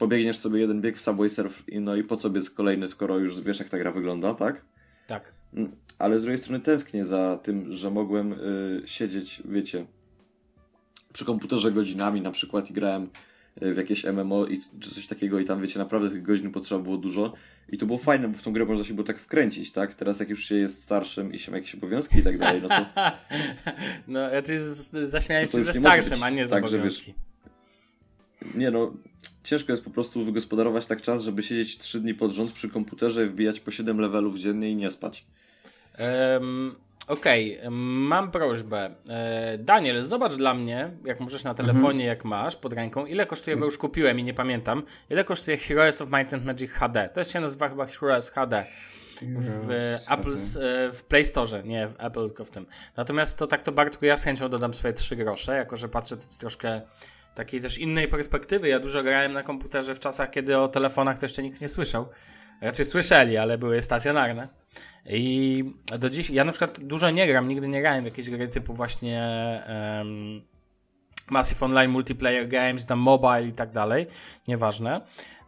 pobiegniesz 0.00 0.38
sobie 0.38 0.60
jeden 0.60 0.80
bieg 0.80 0.96
w 0.96 1.00
Subway 1.00 1.30
Surf 1.30 1.68
i 1.68 1.80
no 1.80 1.96
i 1.96 2.04
po 2.04 2.16
co 2.16 2.30
biec 2.30 2.50
kolejny, 2.50 2.88
skoro 2.88 3.18
już 3.18 3.40
wiesz 3.40 3.58
jak 3.58 3.68
ta 3.68 3.78
gra 3.78 3.92
wygląda, 3.92 4.34
tak? 4.34 4.64
Tak. 5.06 5.32
Mm, 5.54 5.72
Ale 5.98 6.18
z 6.18 6.22
drugiej 6.22 6.38
strony 6.38 6.60
tęsknię 6.60 7.04
za 7.04 7.38
tym, 7.42 7.72
że 7.72 7.90
mogłem 7.90 8.32
y, 8.32 8.82
siedzieć, 8.86 9.42
wiecie, 9.44 9.86
przy 11.12 11.24
komputerze 11.24 11.72
godzinami 11.72 12.20
na 12.20 12.30
przykład 12.30 12.70
i 12.70 12.72
grałem 12.72 13.08
y, 13.62 13.74
w 13.74 13.76
jakieś 13.76 14.04
MMO 14.04 14.46
i, 14.46 14.60
czy 14.80 14.94
coś 14.94 15.06
takiego 15.06 15.38
i 15.40 15.44
tam, 15.44 15.62
wiecie, 15.62 15.78
naprawdę 15.78 16.10
tych 16.10 16.22
godzin 16.22 16.50
potrzeba 16.50 16.80
było 16.82 16.96
dużo 16.96 17.32
i 17.68 17.78
to 17.78 17.86
było 17.86 17.98
fajne, 17.98 18.28
bo 18.28 18.38
w 18.38 18.42
tą 18.42 18.52
grę 18.52 18.64
można 18.64 18.84
się 18.84 18.94
było 18.94 19.06
tak 19.06 19.18
wkręcić, 19.18 19.72
tak? 19.72 19.94
Teraz 19.94 20.20
jak 20.20 20.28
już 20.28 20.44
się 20.44 20.54
jest 20.54 20.82
starszym 20.82 21.32
i 21.34 21.38
się 21.38 21.50
ma 21.50 21.56
jakieś 21.56 21.74
obowiązki 21.74 22.18
i 22.18 22.22
tak 22.22 22.38
dalej, 22.38 22.62
no 22.62 22.68
to 22.68 22.86
No, 24.08 24.30
raczej 24.30 24.58
z- 24.58 25.10
zaśmiałem 25.10 25.44
No 25.52 25.58
się 25.58 25.64
ze 25.64 25.72
starszym, 25.72 26.22
a 26.22 26.30
nie 26.30 26.46
z 26.46 26.50
tak, 26.50 26.68
że 26.68 26.76
obowiązki. 26.76 27.14
Nie 28.54 28.70
no, 28.70 28.92
ciężko 29.44 29.72
jest 29.72 29.84
po 29.84 29.90
prostu 29.90 30.24
wygospodarować 30.24 30.86
tak 30.86 31.02
czas, 31.02 31.22
żeby 31.22 31.42
siedzieć 31.42 31.78
3 31.78 32.00
dni 32.00 32.14
pod 32.14 32.32
rząd 32.32 32.52
przy 32.52 32.68
komputerze 32.68 33.24
i 33.24 33.28
wbijać 33.28 33.60
po 33.60 33.70
7 33.70 34.00
levelów 34.00 34.38
dziennie 34.38 34.70
i 34.70 34.76
nie 34.76 34.90
spać. 34.90 35.24
Em, 35.94 36.74
Okej, 37.08 37.58
em, 37.58 37.72
mam 38.06 38.30
prośbę. 38.30 38.90
E, 39.08 39.58
Daniel, 39.58 40.02
zobacz 40.02 40.34
dla 40.36 40.54
mnie, 40.54 40.90
jak 41.04 41.20
możesz 41.20 41.44
na 41.44 41.54
telefonie, 41.54 41.88
Mhm. 41.88 42.08
jak 42.08 42.24
masz 42.24 42.56
pod 42.56 42.72
ręką, 42.72 43.06
ile 43.06 43.26
kosztuje, 43.26 43.56
bo 43.56 43.64
już 43.64 43.78
kupiłem 43.78 44.18
i 44.18 44.24
nie 44.24 44.34
pamiętam, 44.34 44.82
ile 45.10 45.24
kosztuje 45.24 45.56
Heroes 45.56 46.00
of 46.02 46.10
Might 46.12 46.34
and 46.34 46.44
Magic 46.44 46.70
HD. 46.70 47.08
To 47.14 47.24
się 47.24 47.40
nazywa 47.40 47.68
chyba 47.68 47.86
Heroes 47.86 48.30
HD. 48.30 48.66
W, 49.22 49.66
Heroes 49.68 50.06
Apple, 50.10 50.32
HD. 50.36 50.90
w 50.92 51.04
Play 51.04 51.24
Store, 51.24 51.62
nie 51.64 51.88
w 51.88 51.94
Apple, 51.98 52.26
tylko 52.26 52.44
w 52.44 52.50
tym. 52.50 52.66
Natomiast 52.96 53.38
to 53.38 53.46
tak 53.46 53.62
to 53.62 53.72
Bartku, 53.72 54.04
ja 54.04 54.16
z 54.16 54.24
chęcią 54.24 54.48
dodam 54.48 54.74
swoje 54.74 54.92
3 54.94 55.16
grosze, 55.16 55.56
jako 55.56 55.76
że 55.76 55.88
patrzę 55.88 56.16
troszkę 56.40 56.80
takiej 57.34 57.60
też 57.60 57.78
innej 57.78 58.08
perspektywy. 58.08 58.68
Ja 58.68 58.80
dużo 58.80 59.02
grałem 59.02 59.32
na 59.32 59.42
komputerze 59.42 59.94
w 59.94 60.00
czasach, 60.00 60.30
kiedy 60.30 60.58
o 60.58 60.68
telefonach 60.68 61.18
to 61.18 61.24
jeszcze 61.24 61.42
nikt 61.42 61.60
nie 61.60 61.68
słyszał. 61.68 62.08
Raczej 62.60 62.84
słyszeli, 62.84 63.36
ale 63.36 63.58
były 63.58 63.82
stacjonarne. 63.82 64.48
I 65.06 65.64
do 65.98 66.10
dziś, 66.10 66.30
ja 66.30 66.44
na 66.44 66.52
przykład 66.52 66.80
dużo 66.80 67.10
nie 67.10 67.26
gram, 67.26 67.48
nigdy 67.48 67.68
nie 67.68 67.80
grałem 67.80 68.02
w 68.02 68.04
jakieś 68.04 68.30
gry 68.30 68.48
typu 68.48 68.74
właśnie 68.74 69.22
um, 69.68 70.42
Massive 71.30 71.66
Online 71.66 71.90
Multiplayer 71.90 72.48
Games, 72.48 72.86
tam 72.86 72.98
mobile 72.98 73.44
i 73.44 73.52
tak 73.52 73.70
dalej, 73.70 74.06
nieważne. 74.48 75.00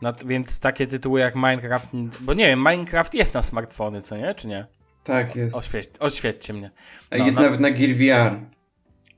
No, 0.02 0.12
więc 0.26 0.60
takie 0.60 0.86
tytuły 0.86 1.20
jak 1.20 1.34
Minecraft, 1.34 1.88
bo 2.20 2.34
nie 2.34 2.46
wiem, 2.46 2.58
Minecraft 2.58 3.14
jest 3.14 3.34
na 3.34 3.42
smartfony, 3.42 4.02
co 4.02 4.16
nie, 4.16 4.34
czy 4.34 4.48
nie? 4.48 4.66
Tak, 5.04 5.36
jest. 5.36 5.56
Oświeć, 5.56 5.88
oświećcie 6.00 6.52
mnie. 6.52 6.70
No, 7.10 7.24
jest 7.24 7.36
no. 7.36 7.42
nawet 7.42 7.60
na 7.60 7.70
Gear 7.70 7.90
VR. 7.90 8.36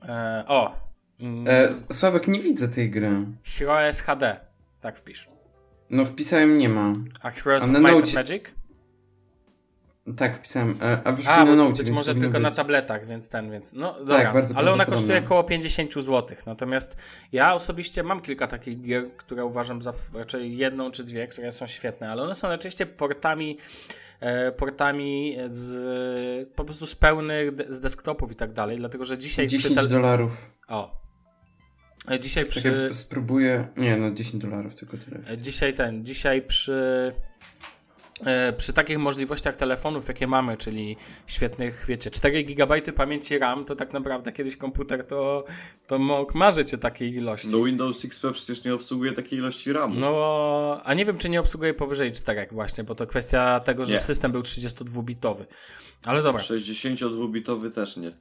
E, 0.09 0.43
o, 0.47 0.84
E, 1.47 1.73
Sławek, 1.93 2.27
nie 2.27 2.39
widzę 2.39 2.67
tej 2.69 2.89
gry. 2.89 3.09
Heroes 3.43 4.01
HD, 4.01 4.39
tak 4.81 4.97
wpisz. 4.97 5.27
No 5.89 6.05
wpisałem 6.05 6.57
nie 6.57 6.69
ma. 6.69 6.93
A 7.21 7.31
Heroes 7.31 7.63
A 7.63 7.67
na 7.67 7.79
Might 7.79 8.13
Magic? 8.13 8.43
Tak, 10.17 10.37
wpisałem. 10.37 10.77
E, 10.81 11.01
a 11.03 11.11
wyszło 11.11 11.35
na 11.35 11.45
bo 11.45 11.55
Note, 11.55 11.83
być 11.83 11.89
może 11.91 12.15
tylko 12.15 12.39
na 12.39 12.49
być. 12.49 12.57
tabletach, 12.57 13.07
więc 13.07 13.29
ten, 13.29 13.51
więc 13.51 13.73
no 13.73 13.93
dobra. 13.99 14.17
Tak, 14.23 14.33
bardzo 14.33 14.55
Ale 14.57 14.71
ona 14.71 14.85
kosztuje 14.85 15.19
około 15.19 15.43
50 15.43 15.93
zł. 15.93 16.37
Natomiast 16.45 16.97
ja 17.31 17.53
osobiście 17.53 18.03
mam 18.03 18.21
kilka 18.21 18.47
takich 18.47 18.81
gier, 18.81 19.05
które 19.17 19.45
uważam 19.45 19.81
za 19.81 19.93
raczej 20.13 20.57
jedną 20.57 20.91
czy 20.91 21.03
dwie, 21.03 21.27
które 21.27 21.51
są 21.51 21.67
świetne, 21.67 22.11
ale 22.11 22.23
one 22.23 22.35
są 22.35 22.47
oczywiście 22.49 22.85
portami 22.85 23.57
e, 24.19 24.51
portami 24.51 25.37
z 25.47 26.49
po 26.55 26.63
prostu 26.65 26.87
z 26.87 26.95
pełnych 26.95 27.51
z 27.69 27.79
desktopów 27.79 28.31
i 28.31 28.35
tak 28.35 28.53
dalej, 28.53 28.77
dlatego 28.77 29.05
że 29.05 29.17
dzisiaj 29.17 29.47
przy 29.47 29.57
10 29.57 29.75
tel- 29.75 29.89
dolarów. 29.89 30.49
O. 30.67 31.04
E, 32.11 32.19
Dzisiaj 32.19 32.45
przy 32.45 32.61
Czekaj, 32.61 32.93
spróbuję. 32.93 33.67
Nie, 33.77 33.97
no 33.97 34.11
10 34.11 34.43
dolarów 34.43 34.75
tylko 34.75 34.97
tyle. 34.97 35.19
E, 35.33 35.37
Dzisiaj 35.37 35.73
ten, 35.73 36.05
dzisiaj 36.05 36.41
przy, 36.41 37.11
e, 38.25 38.53
przy 38.53 38.73
takich 38.73 38.97
możliwościach 38.97 39.55
telefonów, 39.55 40.07
jakie 40.07 40.27
mamy, 40.27 40.57
czyli 40.57 40.97
świetnych, 41.27 41.85
wiecie, 41.87 42.09
4 42.11 42.43
GB 42.43 42.81
pamięci 42.81 43.39
RAM, 43.39 43.65
to 43.65 43.75
tak 43.75 43.93
naprawdę 43.93 44.31
kiedyś 44.31 44.57
komputer 44.57 45.07
to, 45.07 45.45
to 45.87 45.99
mógł 45.99 46.37
marzyć 46.37 46.73
o 46.73 46.77
takiej 46.77 47.13
ilości. 47.15 47.47
No 47.51 47.63
Windows 47.63 48.05
XP 48.05 48.31
przecież 48.33 48.63
nie 48.63 48.73
obsługuje 48.73 49.11
takiej 49.11 49.39
ilości 49.39 49.73
RAMu. 49.73 49.99
No, 49.99 50.81
a 50.83 50.93
nie 50.93 51.05
wiem, 51.05 51.17
czy 51.17 51.29
nie 51.29 51.39
obsługuje 51.39 51.73
powyżej 51.73 52.11
4 52.11 52.47
właśnie, 52.51 52.83
bo 52.83 52.95
to 52.95 53.07
kwestia 53.07 53.59
tego, 53.59 53.85
że 53.85 53.93
Nie. 53.93 53.99
system 53.99 54.31
był 54.31 54.41
32-bitowy. 54.41 55.45
Ale 56.03 56.23
dobra, 56.23 56.41
62-bitowy 56.41 57.71
też 57.71 57.97
nie. 57.97 58.11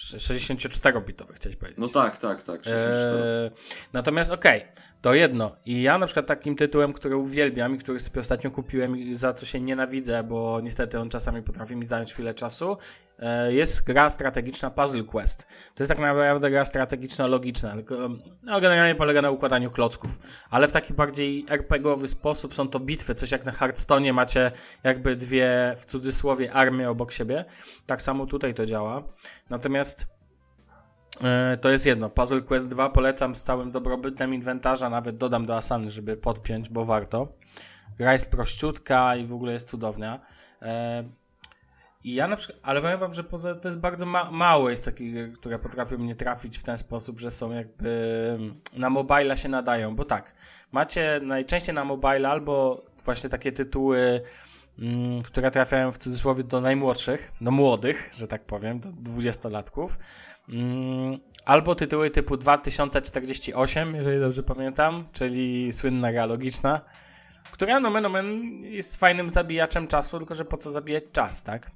64-bitowy 0.00 1.34
chciałeś 1.34 1.56
powiedzieć. 1.56 1.78
No 1.78 1.88
tak, 1.88 2.18
tak, 2.18 2.42
tak. 2.42 2.64
64. 2.64 3.24
Eee, 3.24 3.50
natomiast 3.92 4.30
okej, 4.30 4.64
To 5.02 5.14
jedno. 5.14 5.56
I 5.66 5.82
ja 5.82 5.98
na 5.98 6.06
przykład 6.06 6.26
takim 6.26 6.56
tytułem, 6.56 6.92
który 6.92 7.16
uwielbiam 7.16 7.74
i 7.74 7.78
który 7.78 7.98
sobie 7.98 8.20
ostatnio 8.20 8.50
kupiłem 8.50 8.96
i 8.96 9.16
za 9.16 9.32
co 9.32 9.46
się 9.46 9.60
nienawidzę, 9.60 10.22
bo 10.22 10.60
niestety 10.60 10.98
on 10.98 11.10
czasami 11.10 11.42
potrafi 11.42 11.76
mi 11.76 11.86
zająć 11.86 12.12
chwilę 12.12 12.34
czasu, 12.34 12.76
e, 13.18 13.52
jest 13.52 13.84
gra 13.84 14.10
strategiczna 14.10 14.70
Puzzle 14.70 15.04
Quest. 15.04 15.46
To 15.74 15.82
jest 15.82 15.88
tak 15.88 15.98
naprawdę 15.98 16.50
gra 16.50 16.64
strategiczna, 16.64 17.26
logiczna, 17.26 17.72
tylko 17.72 17.94
no, 18.42 18.60
generalnie 18.60 18.94
polega 18.94 19.22
na 19.22 19.30
układaniu 19.30 19.70
klocków, 19.70 20.18
ale 20.50 20.68
w 20.68 20.72
taki 20.72 20.94
bardziej 20.94 21.46
RPGowy 21.48 22.08
sposób 22.08 22.54
są 22.54 22.68
to 22.68 22.80
bitwy, 22.80 23.14
coś 23.14 23.30
jak 23.30 23.44
na 23.44 23.52
Hearthstone 23.52 24.12
macie 24.12 24.52
jakby 24.84 25.16
dwie, 25.16 25.74
w 25.78 25.84
cudzysłowie, 25.84 26.52
armie 26.52 26.90
obok 26.90 27.12
siebie. 27.12 27.44
Tak 27.86 28.02
samo 28.02 28.26
tutaj 28.26 28.54
to 28.54 28.66
działa. 28.66 29.02
Natomiast 29.50 30.19
to 31.60 31.70
jest 31.70 31.86
jedno. 31.86 32.10
Puzzle 32.10 32.40
Quest 32.40 32.68
2 32.68 32.88
polecam 32.88 33.34
z 33.34 33.42
całym 33.42 33.70
dobrobytem 33.70 34.34
inwentarza, 34.34 34.90
nawet 34.90 35.16
dodam 35.16 35.46
do 35.46 35.56
Asany, 35.56 35.90
żeby 35.90 36.16
podpiąć, 36.16 36.68
bo 36.68 36.84
warto. 36.84 37.28
Gra 37.98 38.12
jest 38.12 38.30
prościutka 38.30 39.16
i 39.16 39.26
w 39.26 39.34
ogóle 39.34 39.52
jest 39.52 39.68
cudowna. 39.68 40.20
E, 40.62 41.04
I 42.04 42.14
ja 42.14 42.28
na 42.28 42.36
przykład, 42.36 42.58
ale 42.62 42.80
powiem 42.80 43.00
wam, 43.00 43.14
że 43.14 43.24
poza, 43.24 43.54
to 43.54 43.68
jest 43.68 43.78
bardzo 43.78 44.06
ma, 44.06 44.30
mało 44.30 44.70
jest 44.70 44.84
takich, 44.84 45.32
które 45.32 45.58
potrafią 45.58 45.98
mnie 45.98 46.14
trafić 46.14 46.58
w 46.58 46.62
ten 46.62 46.78
sposób, 46.78 47.20
że 47.20 47.30
są 47.30 47.50
jakby 47.50 48.38
na 48.72 48.90
mobile 48.90 49.36
się 49.36 49.48
nadają, 49.48 49.96
bo 49.96 50.04
tak, 50.04 50.34
macie 50.72 51.20
najczęściej 51.22 51.74
na 51.74 51.84
mobile 51.84 52.28
albo 52.28 52.84
właśnie 53.04 53.30
takie 53.30 53.52
tytuły, 53.52 54.20
które 55.24 55.50
trafiają 55.50 55.92
w 55.92 55.98
cudzysłowie 55.98 56.44
do 56.44 56.60
najmłodszych, 56.60 57.32
do 57.40 57.50
młodych, 57.50 58.10
że 58.16 58.28
tak 58.28 58.44
powiem, 58.44 58.80
do 58.80 58.88
dwudziestolatków, 58.92 59.98
Mm, 60.52 61.18
albo 61.44 61.74
tytuły 61.74 62.10
typu 62.10 62.36
2048, 62.36 63.94
jeżeli 63.94 64.20
dobrze 64.20 64.42
pamiętam, 64.42 65.08
czyli 65.12 65.72
słynna 65.72 66.12
gra 66.12 66.26
logiczna, 66.26 66.80
która 67.52 67.80
no 67.80 68.08
men, 68.08 68.54
jest 68.62 68.96
fajnym 68.96 69.30
zabijaczem 69.30 69.88
czasu, 69.88 70.18
tylko 70.18 70.34
że 70.34 70.44
po 70.44 70.56
co 70.56 70.70
zabijać 70.70 71.04
czas, 71.12 71.42
tak? 71.42 71.70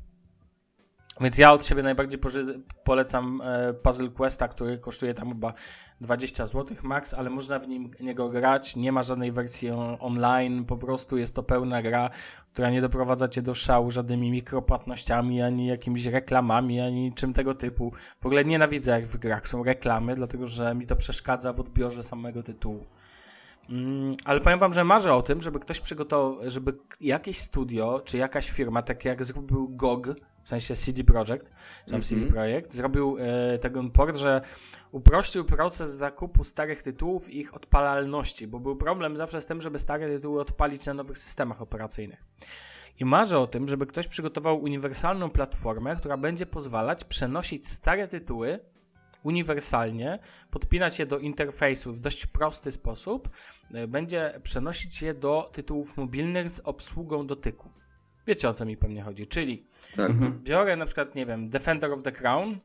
Więc 1.20 1.38
ja 1.38 1.53
od 1.53 1.66
siebie 1.66 1.83
najbardziej 1.83 2.18
polecam 2.85 3.40
e, 3.44 3.74
Puzzle 3.74 4.09
Questa, 4.09 4.48
który 4.48 4.79
kosztuje 4.79 5.14
tam 5.14 5.29
chyba 5.29 5.53
20 6.00 6.46
zł 6.46 6.77
max, 6.83 7.14
ale 7.14 7.31
można 7.31 7.59
w 7.59 7.68
nim, 7.68 7.90
niego 8.00 8.29
grać. 8.29 8.77
Nie 8.77 8.92
ma 8.92 9.03
żadnej 9.03 9.33
wersji 9.33 9.70
online, 10.00 10.64
po 10.64 10.77
prostu 10.77 11.16
jest 11.16 11.35
to 11.35 11.42
pełna 11.42 11.83
gra, 11.83 12.11
która 12.53 12.70
nie 12.70 12.81
doprowadza 12.81 13.29
cię 13.29 13.42
do 13.42 13.55
szału 13.55 13.90
żadnymi 13.90 14.31
mikropłatnościami, 14.31 15.42
ani 15.42 15.66
jakimiś 15.66 16.07
reklamami, 16.07 16.81
ani 16.81 17.12
czym 17.12 17.33
tego 17.33 17.55
typu. 17.55 17.92
W 18.20 18.27
ogóle 18.27 18.44
nienawidzę, 18.44 18.90
jak 18.92 19.07
w 19.07 19.16
grach 19.16 19.48
są 19.48 19.64
reklamy, 19.64 20.14
dlatego 20.14 20.46
że 20.46 20.74
mi 20.74 20.87
to 20.87 20.96
przeszkadza 20.96 21.53
w 21.53 21.61
odbiorze 21.61 22.03
samego 22.03 22.42
tytułu. 22.42 22.87
Mm, 23.70 24.16
ale 24.24 24.40
powiem 24.40 24.59
wam, 24.59 24.74
że 24.74 24.85
marzę 24.85 25.14
o 25.14 25.22
tym, 25.22 25.42
żeby 25.42 25.61
ktoś 25.61 25.81
przygotował, 25.81 26.50
żeby 26.50 26.74
jakieś 27.00 27.38
studio, 27.38 28.00
czy 28.05 28.18
jakaś 28.18 28.50
firma, 28.50 28.83
tak 28.83 29.05
jak 29.05 29.24
zrobił 29.24 29.68
GOG, 29.68 30.07
w 30.44 30.48
sensie 30.48 30.76
CD 30.76 31.04
Projekt, 31.04 31.46
tam 31.46 31.54
mm 31.88 32.00
-hmm. 32.00 32.09
CD 32.09 32.26
Projekt, 32.26 32.72
zrobił 32.72 33.16
e, 33.18 33.59
tego 33.59 33.90
port, 33.90 34.16
że 34.16 34.40
uprościł 34.92 35.44
proces 35.44 35.90
zakupu 35.90 36.44
starych 36.44 36.83
tytułów 36.83 37.30
i 37.30 37.38
ich 37.38 37.54
odpalalności, 37.54 38.46
bo 38.46 38.61
był 38.61 38.76
problem 38.76 39.16
zawsze 39.16 39.42
z 39.42 39.46
tym, 39.46 39.61
żeby 39.61 39.78
stare 39.78 40.09
tytuły 40.09 40.40
odpalić 40.40 40.87
na 40.87 40.94
nowych 40.94 41.18
systemach 41.18 41.62
operacyjnych. 41.62 42.24
I 43.00 43.04
marzę 43.04 43.38
o 43.38 43.46
tym, 43.46 43.68
żeby 43.68 43.87
ktoś 43.87 44.09
przygotował 44.09 44.62
uniwersalną 44.62 45.30
platformę, 45.30 45.96
która 45.96 46.16
będzie 46.16 46.46
pozwalać 46.46 47.04
przenosić 47.04 47.68
stare 47.68 48.09
tytuły 48.09 48.59
uniwersalnie, 49.22 50.18
podpinać 50.50 50.98
je 50.98 51.07
do 51.07 51.18
interfejsu 51.18 51.92
w 51.92 52.00
dość 52.00 52.26
prosty 52.26 52.72
sposób, 52.72 53.28
e, 53.74 53.87
będzie 53.87 54.40
przenosić 54.42 55.02
je 55.02 55.14
do 55.14 55.50
tytułów 55.52 55.96
mobilnych 55.96 56.48
z 56.48 56.61
obsługą 56.61 57.26
dotyku. 57.26 57.70
Wiecie 58.26 58.48
o 58.48 58.54
co 58.54 58.64
mi 58.64 58.76
pewnie 58.76 59.02
chodzi, 59.02 59.26
czyli 59.26 59.66
tak. 59.96 60.10
Mhm. 60.10 60.40
biorę 60.42 60.76
na 60.76 60.87
przykład, 60.87 61.14
nie 61.14 61.26
wiem, 61.26 61.50
Defender 61.50 61.92
of 61.92 62.02
the 62.02 62.12
Crown, 62.12 62.58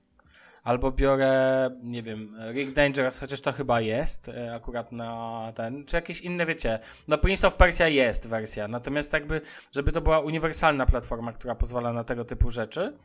albo 0.63 0.91
biorę, 0.91 1.69
nie 1.83 2.03
wiem, 2.03 2.37
Rick 2.53 2.73
Dangerous, 2.73 3.17
chociaż 3.17 3.41
to 3.41 3.51
chyba 3.51 3.81
jest 3.81 4.29
e, 4.29 4.55
akurat 4.55 4.91
na 4.91 5.53
ten, 5.55 5.85
czy 5.85 5.95
jakieś 5.95 6.21
inne, 6.21 6.45
wiecie, 6.45 6.79
no 7.07 7.17
Prince 7.17 7.45
of 7.45 7.55
Persia 7.55 7.87
jest 7.87 8.27
wersja, 8.27 8.67
natomiast 8.67 9.13
jakby, 9.13 9.41
żeby 9.71 9.91
to 9.91 10.01
była 10.01 10.19
uniwersalna 10.19 10.85
platforma, 10.85 11.33
która 11.33 11.55
pozwala 11.55 11.93
na 11.93 12.03
tego 12.03 12.25
typu 12.25 12.51
rzeczy 12.51 12.97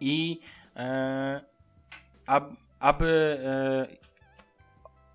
i 0.00 0.40
e, 0.76 1.40
ab, 2.26 2.52
aby 2.80 3.38
e, 3.44 4.05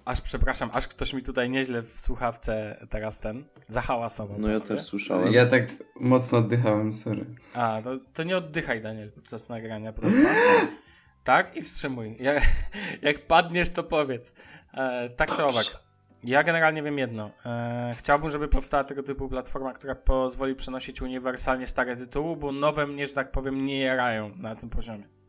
Aż 0.06 0.22
przepraszam, 0.22 0.70
aż 0.74 0.88
ktoś 0.88 1.14
mi 1.14 1.22
tutaj 1.22 1.50
nieźle 1.50 1.82
w 1.82 2.00
słuchawce 2.00 2.78
teraz 2.90 3.20
ten 3.20 3.44
zahałasował. 3.68 4.40
No 4.40 4.48
ja 4.48 4.60
też 4.60 4.84
słyszałem. 4.84 5.34
Ja 5.34 5.46
tak 5.46 5.64
mocno 6.00 6.38
oddychałem, 6.38 6.94
sorry. 6.94 7.26
A, 7.54 7.82
to, 7.84 7.98
to 8.14 8.24
nie 8.24 8.38
oddychaj, 8.38 8.82
Daniel, 8.82 9.12
podczas 9.12 9.50
nagrania, 9.50 9.94
proszę. 9.94 10.16
tak? 11.24 11.58
I 11.58 11.62
wstrzymuj. 11.62 12.16
Jak, 12.20 12.44
jak 13.02 13.28
padniesz, 13.28 13.70
to 13.70 13.84
powiedz. 13.84 14.36
E, 14.74 15.10
tak 15.10 15.36
czy 15.36 15.44
owak. 15.44 15.66
Ja 16.24 16.44
generalnie 16.44 16.84
wiem 16.84 16.98
jedno. 16.98 17.32
E, 17.46 17.94
chciałbym, 17.98 18.32
żeby 18.32 18.48
powstała 18.48 18.84
tego 18.84 19.04
typu 19.04 19.30
platforma, 19.30 19.74
która 19.74 19.96
pozwoli 19.96 20.56
przenosić 20.56 21.02
uniwersalnie 21.02 21.68
stare 21.68 21.96
tytuły, 21.96 22.36
bo 22.36 22.52
nowe 22.52 22.88
mnie, 22.88 23.08
że 23.08 23.14
tak 23.14 23.32
powiem, 23.32 23.66
nie 23.66 23.80
jarają 23.80 24.32
na 24.36 24.56
tym 24.56 24.70
poziomie. 24.70 25.21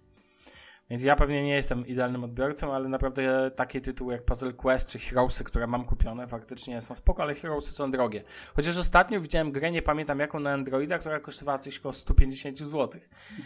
Więc 0.92 1.04
ja 1.04 1.16
pewnie 1.16 1.42
nie 1.42 1.54
jestem 1.54 1.86
idealnym 1.86 2.24
odbiorcą, 2.24 2.74
ale 2.74 2.88
naprawdę 2.88 3.50
takie 3.56 3.80
tytuły 3.80 4.12
jak 4.12 4.24
Puzzle 4.24 4.52
Quest 4.52 4.88
czy 4.88 4.98
Heroesy, 4.98 5.44
które 5.44 5.66
mam 5.66 5.84
kupione, 5.84 6.26
faktycznie 6.26 6.80
są 6.80 6.94
spoko, 6.94 7.22
ale 7.22 7.34
Heroesy 7.34 7.72
są 7.72 7.90
drogie. 7.90 8.22
Chociaż 8.56 8.78
ostatnio 8.78 9.20
widziałem 9.20 9.52
grę, 9.52 9.70
nie 9.70 9.82
pamiętam 9.82 10.18
jaką 10.18 10.40
na 10.40 10.52
Androida, 10.52 10.98
która 10.98 11.20
kosztowała 11.20 11.58
coś 11.58 11.78
około 11.78 11.92
150 11.92 12.58
zł. 12.58 13.00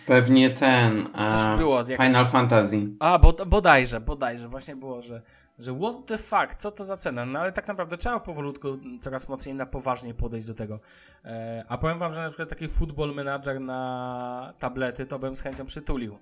Pewnie 0.06 0.50
ten. 0.50 1.08
Coś 1.14 1.58
było. 1.58 1.76
Jak... 1.88 2.00
Final 2.00 2.26
Fantasy. 2.26 2.88
A, 3.00 3.18
bo, 3.18 3.32
bodajże, 3.32 4.00
bodajże. 4.00 4.48
Właśnie 4.48 4.76
było, 4.76 5.02
że, 5.02 5.22
że 5.58 5.78
what 5.78 6.06
the 6.06 6.18
fuck, 6.18 6.54
co 6.54 6.70
to 6.70 6.84
za 6.84 6.96
cena? 6.96 7.26
No 7.26 7.38
ale 7.38 7.52
tak 7.52 7.68
naprawdę 7.68 7.96
trzeba 7.96 8.20
powolutku 8.20 8.78
coraz 9.00 9.28
mocniej 9.28 9.54
na 9.54 9.66
poważnie 9.66 10.14
podejść 10.14 10.46
do 10.46 10.54
tego. 10.54 10.80
E, 11.24 11.64
a 11.68 11.78
powiem 11.78 11.98
wam, 11.98 12.12
że 12.12 12.22
na 12.22 12.28
przykład 12.28 12.48
taki 12.48 12.68
football 12.68 13.14
manager 13.14 13.60
na 13.60 14.54
tablety 14.58 15.06
to 15.06 15.18
bym 15.18 15.36
z 15.36 15.42
chęcią 15.42 15.66
przytulił. 15.66 16.18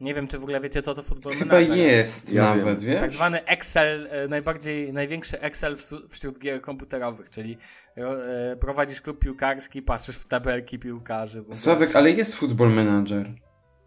Nie 0.00 0.14
wiem, 0.14 0.28
czy 0.28 0.38
w 0.38 0.42
ogóle 0.42 0.60
wiecie, 0.60 0.82
co 0.82 0.94
to 0.94 1.02
Football 1.02 1.32
Chyba 1.32 1.54
Manager. 1.54 1.76
jest 1.76 2.32
ja 2.32 2.56
nawet, 2.56 2.82
wiem. 2.82 2.90
wiesz? 2.92 3.00
Tak 3.00 3.10
zwany 3.10 3.44
Excel, 3.44 4.08
e, 4.10 4.28
najbardziej, 4.28 4.92
największy 4.92 5.40
Excel 5.40 5.76
wśród 6.08 6.38
gier 6.38 6.60
komputerowych, 6.60 7.30
czyli 7.30 7.58
e, 7.96 8.56
prowadzisz 8.56 9.00
klub 9.00 9.18
piłkarski, 9.18 9.82
patrzysz 9.82 10.16
w 10.16 10.26
tabelki 10.28 10.78
piłkarzy. 10.78 11.44
Sławek, 11.52 11.96
ale 11.96 12.10
jest 12.10 12.34
Football 12.34 12.70
Manager. 12.70 13.30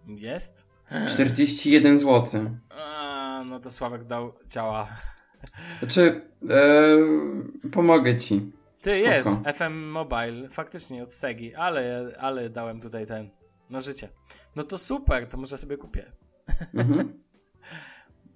Jest? 0.07 0.67
41 1.09 1.99
zł. 1.99 2.41
A, 2.69 3.43
no 3.45 3.59
to 3.59 3.71
Sławek 3.71 4.03
dał 4.03 4.33
ciała. 4.49 4.87
Znaczy, 5.79 6.21
e, 6.49 7.69
pomogę 7.71 8.17
ci. 8.17 8.51
Ty, 8.81 8.91
Spoko. 8.91 9.15
jest, 9.15 9.57
FM 9.57 9.73
Mobile, 9.73 10.49
faktycznie 10.49 11.03
od 11.03 11.13
Segi, 11.13 11.55
ale, 11.55 12.11
ale 12.19 12.49
dałem 12.49 12.81
tutaj 12.81 13.05
ten, 13.05 13.29
no 13.69 13.81
życie. 13.81 14.09
No 14.55 14.63
to 14.63 14.77
super, 14.77 15.27
to 15.27 15.37
może 15.37 15.57
sobie 15.57 15.77
kupię. 15.77 16.11
Mhm. 16.73 17.13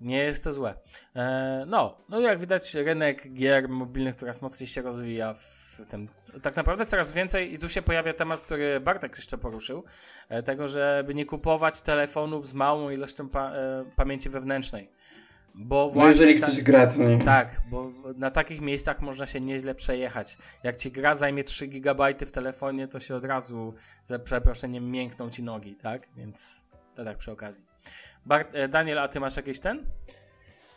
Nie 0.02 0.18
jest 0.18 0.44
to 0.44 0.54
złe. 0.54 0.76
E, 1.16 1.64
no, 1.68 1.98
no 2.10 2.20
jak 2.20 2.40
widać, 2.40 2.74
rynek 2.74 3.34
gier 3.34 3.70
mobilnych 3.70 4.16
coraz 4.16 4.42
mocniej 4.42 4.68
się 4.68 4.82
rozwija 4.82 5.34
w 5.34 5.82
tym. 5.90 6.08
Tak 6.42 6.56
naprawdę 6.56 6.86
coraz 6.86 7.12
więcej, 7.12 7.54
i 7.54 7.60
tu 7.60 7.70
się 7.70 7.82
pojawia 7.82 8.14
temat, 8.14 8.42
który 8.42 8.80
Bartek 8.80 9.16
jeszcze 9.16 9.38
poruszył, 9.38 9.84
e, 10.30 10.44
tego, 10.44 10.68
żeby 10.68 11.14
nie 11.14 11.26
kupować 11.26 11.82
telefonów 11.82 12.48
z 12.48 12.54
małą 12.54 12.90
ilością 12.90 13.30
pa, 13.30 13.52
e, 13.52 13.86
pamięci 13.96 14.30
wewnętrznej. 14.30 14.90
Bo 15.58 15.92
no 15.96 16.08
jeżeli 16.08 16.36
ktoś 16.36 16.62
gra, 16.62 16.88
to 16.88 17.04
nie. 17.04 17.20
Tak, 17.20 17.62
bo 17.70 17.92
na 18.18 18.32
takich 18.32 18.62
miejscach 18.62 19.02
można 19.02 19.26
się 19.26 19.42
nieźle 19.42 19.76
przejechać. 19.76 20.38
Jak 20.64 20.78
ci 20.78 20.92
gra 20.92 21.16
zajmie 21.16 21.44
3 21.44 21.68
GB 21.68 22.14
w 22.26 22.32
telefonie, 22.32 22.88
to 22.88 23.00
się 23.00 23.16
od 23.16 23.26
razu, 23.26 23.74
za 24.06 24.20
przeproszeniem, 24.20 24.92
miękną 24.92 25.30
ci 25.30 25.44
nogi, 25.44 25.76
tak? 25.76 26.08
Więc 26.18 26.66
to 26.96 27.06
tak 27.06 27.18
przy 27.18 27.32
okazji. 27.32 27.64
Bart, 28.26 28.50
e, 28.54 28.68
Daniel, 28.68 29.00
a 29.00 29.08
ty 29.08 29.20
masz 29.20 29.38
jakieś 29.38 29.60
ten? 29.60 29.86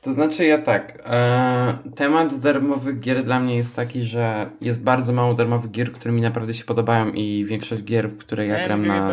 To 0.01 0.13
znaczy 0.13 0.45
ja 0.45 0.59
tak. 0.59 1.03
E, 1.07 1.79
temat 1.97 2.39
darmowych 2.39 3.01
gier 3.01 3.25
dla 3.25 3.41
mnie 3.41 3.57
jest 3.57 3.77
taki, 3.77 4.05
że 4.05 4.51
jest 4.61 4.83
bardzo 4.83 5.13
mało 5.13 5.35
darmowych 5.35 5.71
gier, 5.71 5.93
które 5.93 6.15
mi 6.15 6.21
naprawdę 6.21 6.55
się 6.55 6.65
podobają 6.65 7.13
i 7.13 7.45
większość 7.45 7.83
gier, 7.83 8.11
w 8.11 8.19
które 8.19 8.47
ja 8.47 8.55
Angry 8.55 8.67
gram 8.67 8.87
na... 8.87 9.11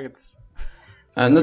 Birds. 0.00 0.38
No 0.38 0.49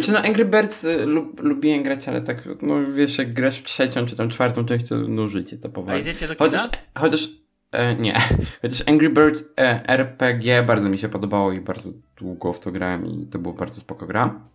czy 0.04 0.12
no 0.12 0.20
Angry 0.20 0.46
Birds 0.46 0.84
y, 0.84 1.06
lub, 1.06 1.40
lubiłem 1.40 1.84
grać, 1.84 2.08
ale 2.08 2.22
tak, 2.22 2.44
no 2.62 2.92
wiesz, 2.92 3.18
jak 3.18 3.34
grasz 3.34 3.60
w 3.60 3.64
trzecią 3.64 4.06
czy 4.06 4.16
tam 4.16 4.30
czwartą 4.30 4.66
część, 4.66 4.88
to 4.88 4.96
no 4.96 5.28
życie 5.28 5.58
to 5.58 5.70
powoli. 5.70 5.98
A 5.98 6.00
idziecie 6.00 6.28
do 6.28 6.36
kina? 6.36 6.50
Chociaż, 6.50 6.70
chociaż 6.98 7.30
e, 7.72 7.96
nie, 7.96 8.22
chociaż 8.62 8.88
Angry 8.88 9.10
Birds 9.10 9.44
e, 9.58 9.90
RPG 9.90 10.64
bardzo 10.64 10.90
mi 10.90 10.98
się 10.98 11.10
podobało 11.10 11.52
i 11.52 11.62
bardzo 11.62 11.90
długo 12.18 12.54
w 12.54 12.60
to 12.60 12.72
grałem 12.72 13.06
i 13.06 13.28
to 13.28 13.40
było 13.40 13.54
bardzo 13.54 13.80
spoko 13.80 14.08
gra. 14.08 14.50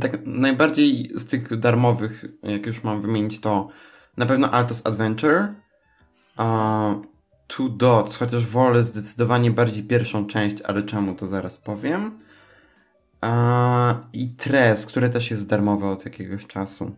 Tak 0.00 0.26
najbardziej 0.26 1.10
z 1.14 1.26
tych 1.26 1.58
darmowych, 1.58 2.24
jak 2.42 2.66
już 2.66 2.84
mam 2.84 3.02
wymienić, 3.02 3.40
to 3.40 3.68
na 4.16 4.26
pewno 4.26 4.50
Altos 4.50 4.86
Adventure, 4.86 5.54
Uh, 6.38 7.02
Two 7.46 7.68
Dots, 7.68 8.16
chociaż 8.16 8.46
wolę 8.46 8.82
zdecydowanie 8.82 9.50
bardziej 9.50 9.84
pierwszą 9.84 10.26
część, 10.26 10.62
ale 10.62 10.82
czemu 10.82 11.14
to 11.14 11.26
zaraz 11.26 11.58
powiem. 11.58 12.18
Uh, 13.22 13.96
I 14.12 14.34
Tres, 14.36 14.86
które 14.86 15.08
też 15.08 15.30
jest 15.30 15.48
darmowe 15.48 15.88
od 15.88 16.04
jakiegoś 16.04 16.46
czasu. 16.46 16.96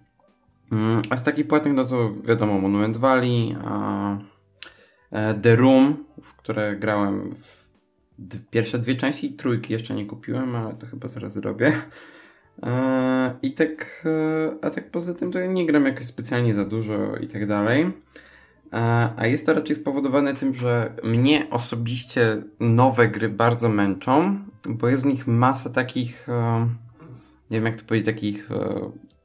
Um, 0.72 1.02
a 1.11 1.16
z 1.16 1.24
takich 1.24 1.46
płatnych, 1.46 1.74
no 1.74 1.85
to 1.85 2.14
wiadomo, 2.24 2.59
Monument 2.59 2.96
Valley, 2.96 3.56
uh, 3.64 4.18
The 5.42 5.56
Room, 5.56 6.04
w 6.22 6.35
które 6.35 6.76
grałem 6.76 7.35
w 7.35 7.70
pierwsze 8.50 8.78
dwie 8.78 8.94
części, 8.94 9.33
trójki 9.33 9.72
jeszcze 9.72 9.94
nie 9.94 10.06
kupiłem, 10.06 10.56
ale 10.56 10.74
to 10.74 10.87
chyba 10.87 11.09
zaraz 11.09 11.33
zrobię. 11.33 11.72
I 13.42 13.54
tak, 13.54 14.04
a 14.62 14.70
tak 14.70 14.90
poza 14.90 15.14
tym 15.14 15.33
to 15.33 15.38
ja 15.38 15.46
nie 15.46 15.66
gram 15.66 15.85
jakoś 15.85 16.06
specjalnie 16.06 16.54
za 16.54 16.64
dużo 16.64 17.16
i 17.16 17.28
tak 17.28 17.46
dalej. 17.46 17.92
A 19.16 19.26
jest 19.26 19.46
to 19.46 19.54
raczej 19.54 19.76
spowodowane 19.76 20.35
tym, 20.35 20.54
że 20.54 20.92
mnie 21.04 21.46
osobiście 21.50 22.42
nowe 22.61 23.09
gry 23.09 23.28
bardzo 23.28 23.68
męczą, 23.68 24.38
bo 24.68 24.88
jest 24.88 25.02
w 25.02 25.06
nich 25.06 25.26
masa 25.26 25.70
takich, 25.70 26.26
nie 27.50 27.56
wiem 27.56 27.64
jak 27.64 27.80
to 27.80 27.87
powiedzieć, 27.87 28.06
takich 28.06 28.48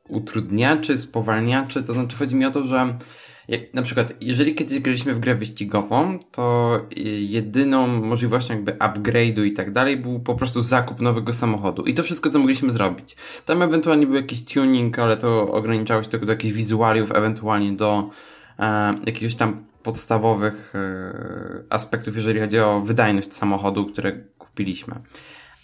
utrudniaczy, 0.10 0.98
spowalniaczy. 0.98 1.84
To 1.84 1.94
znaczy 1.94 2.18
chodzi 2.18 2.36
mi 2.36 2.46
o 2.46 2.52
to, 2.52 2.64
że 2.64 2.98
jak, 3.48 3.74
na 3.74 3.82
przykład, 3.82 4.14
jeżeli 4.22 4.56
kiedyś 4.56 4.80
graliśmy 4.80 5.14
w 5.14 5.20
grę 5.20 5.36
wyścigową, 5.36 6.20
to 6.32 6.80
jedyną 7.30 7.88
możliwością 7.88 8.54
jakby 8.54 8.72
upgrade'u 8.72 9.46
i 9.46 9.54
tak 9.54 9.74
dalej 9.74 9.98
był 9.98 10.20
po 10.20 10.36
prostu 10.36 10.62
zakup 10.62 11.02
nowego 11.02 11.34
samochodu. 11.34 11.84
I 11.84 11.94
to 11.94 12.04
wszystko, 12.04 12.30
co 12.30 12.40
mogliśmy 12.40 12.72
zrobić. 12.72 13.16
Tam 13.46 13.62
ewentualnie 13.62 14.06
był 14.06 14.16
jakiś 14.16 14.46
tuning, 14.46 15.00
ale 15.00 15.18
to 15.18 15.52
ograniczało 15.52 16.04
się 16.04 16.10
tylko 16.10 16.26
do 16.26 16.32
jakichś 16.32 16.54
wizualiów, 16.54 17.12
ewentualnie 17.12 17.74
do 17.74 18.10
e, 18.60 18.96
jakiegoś 19.06 19.36
tam 19.36 19.56
podstawowych 19.84 20.74
e, 20.76 21.64
aspektów, 21.70 22.16
jeżeli 22.16 22.40
chodzi 22.40 22.60
o 22.60 22.82
wydajność 22.82 23.34
samochodu, 23.34 23.86
które 23.86 24.12
kupiliśmy. 24.38 24.96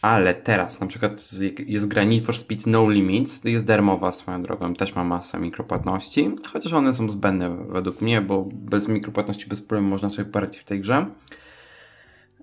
Ale 0.01 0.34
teraz 0.34 0.80
na 0.80 0.88
przykład 0.88 1.30
jest 1.67 1.88
gra 1.88 2.04
Need 2.04 2.25
for 2.25 2.38
Speed 2.38 2.63
No 2.67 2.89
Limits, 2.89 3.43
jest 3.43 3.65
darmowa 3.65 4.12
swoją 4.12 4.43
drogą, 4.43 4.73
też 4.73 4.95
ma 4.95 5.04
masę 5.04 5.39
mikropłatności, 5.39 6.36
chociaż 6.54 6.73
one 6.73 6.93
są 6.93 7.10
zbędne 7.10 7.65
według 7.69 8.01
mnie, 8.01 8.21
bo 8.21 8.49
bez 8.54 8.88
mikropłatności 8.88 9.47
bez 9.47 9.62
problemu 9.62 9.89
można 9.89 10.10
sobie 10.10 10.32
poradzić 10.32 10.62
w 10.62 10.63
tej 10.63 10.80
grze. 10.80 11.06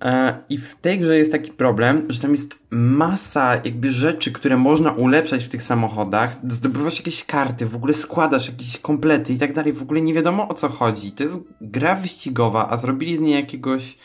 E, 0.04 0.38
I 0.48 0.58
w 0.58 0.76
tej 0.76 0.98
grze 0.98 1.18
jest 1.18 1.32
taki 1.32 1.50
problem, 1.50 2.06
że 2.08 2.20
tam 2.20 2.30
jest 2.30 2.58
masa 2.70 3.54
jakby 3.54 3.92
rzeczy, 3.92 4.32
które 4.32 4.56
można 4.56 4.92
ulepszać 4.92 5.44
w 5.44 5.48
tych 5.48 5.62
samochodach. 5.62 6.38
Zdobywasz 6.48 6.96
jakieś 6.96 7.24
karty, 7.24 7.66
w 7.66 7.76
ogóle 7.76 7.94
składasz 7.94 8.48
jakieś 8.48 8.78
komplety 8.78 9.32
i 9.32 9.38
tak 9.38 9.52
dalej. 9.52 9.72
W 9.72 9.82
ogóle 9.82 10.00
nie 10.00 10.14
wiadomo 10.14 10.48
o 10.48 10.54
co 10.54 10.68
chodzi. 10.68 11.12
To 11.12 11.22
jest 11.22 11.40
gra 11.60 11.94
wyścigowa, 11.94 12.68
a 12.70 12.76
zrobili 12.76 13.16
z 13.16 13.20
niej 13.20 13.34
jakiegoś 13.34 13.98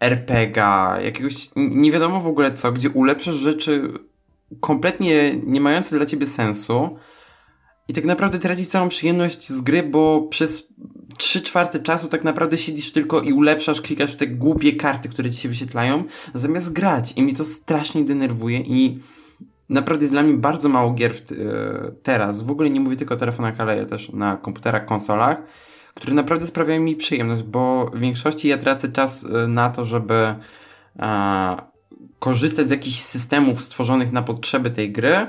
RPGa, 0.00 1.00
jakiegoś 1.00 1.50
nie 1.56 1.92
wiadomo 1.92 2.20
w 2.20 2.26
ogóle 2.26 2.52
co, 2.52 2.72
gdzie 2.72 2.90
ulepszasz 2.90 3.34
rzeczy 3.34 3.92
kompletnie 4.60 5.36
nie 5.46 5.60
mające 5.60 5.96
dla 5.96 6.06
ciebie 6.06 6.26
sensu 6.26 6.96
i 7.90 7.92
tak 7.92 8.04
naprawdę 8.04 8.38
tracisz 8.38 8.68
całą 8.68 8.88
przyjemność 8.88 9.48
z 9.48 9.60
gry, 9.60 9.82
bo 9.82 10.22
przez 10.22 10.68
3 11.18 11.42
czwarte 11.42 11.80
czasu 11.80 12.08
tak 12.08 12.24
naprawdę 12.24 12.58
siedzisz 12.58 12.92
tylko 12.92 13.20
i 13.20 13.32
ulepszasz, 13.32 13.80
klikasz 13.80 14.12
w 14.12 14.16
te 14.16 14.26
głupie 14.26 14.72
karty, 14.72 15.08
które 15.08 15.30
ci 15.30 15.40
się 15.40 15.48
wyświetlają, 15.48 16.04
zamiast 16.34 16.72
grać. 16.72 17.12
I 17.16 17.22
mi 17.22 17.34
to 17.34 17.44
strasznie 17.44 18.04
denerwuje 18.04 18.58
i 18.58 18.98
naprawdę 19.68 20.04
jest 20.04 20.14
dla 20.14 20.22
mnie 20.22 20.34
bardzo 20.34 20.68
mało 20.68 20.90
gier 20.90 21.14
w, 21.14 21.32
e, 21.32 21.34
teraz. 22.02 22.42
W 22.42 22.50
ogóle 22.50 22.70
nie 22.70 22.80
mówię 22.80 22.96
tylko 22.96 23.14
o 23.14 23.18
telefonach, 23.18 23.54
ale 23.58 23.86
też 23.86 24.12
na 24.12 24.36
komputerach, 24.36 24.84
konsolach, 24.84 25.42
które 25.94 26.14
naprawdę 26.14 26.46
sprawiają 26.46 26.80
mi 26.80 26.96
przyjemność, 26.96 27.42
bo 27.42 27.86
w 27.94 27.98
większości 27.98 28.48
ja 28.48 28.58
tracę 28.58 28.88
czas 28.88 29.24
e, 29.24 29.46
na 29.46 29.70
to, 29.70 29.84
żeby 29.84 30.34
a, 30.98 31.62
korzystać 32.18 32.68
z 32.68 32.70
jakichś 32.70 32.98
systemów 32.98 33.62
stworzonych 33.62 34.12
na 34.12 34.22
potrzeby 34.22 34.70
tej 34.70 34.92
gry, 34.92 35.26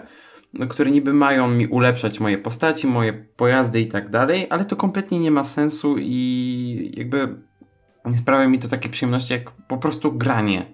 które 0.69 0.91
niby 0.91 1.13
mają 1.13 1.47
mi 1.47 1.67
ulepszać 1.67 2.19
moje 2.19 2.37
postaci, 2.37 2.87
moje 2.87 3.13
pojazdy 3.13 3.81
i 3.81 3.87
tak 3.87 4.09
dalej, 4.09 4.47
ale 4.49 4.65
to 4.65 4.75
kompletnie 4.75 5.19
nie 5.19 5.31
ma 5.31 5.43
sensu 5.43 5.95
i 5.99 6.93
jakby 6.97 7.35
nie 8.05 8.17
sprawia 8.17 8.47
mi 8.47 8.59
to 8.59 8.67
takiej 8.67 8.91
przyjemności 8.91 9.33
jak 9.33 9.51
po 9.51 9.77
prostu 9.77 10.11
granie. 10.11 10.65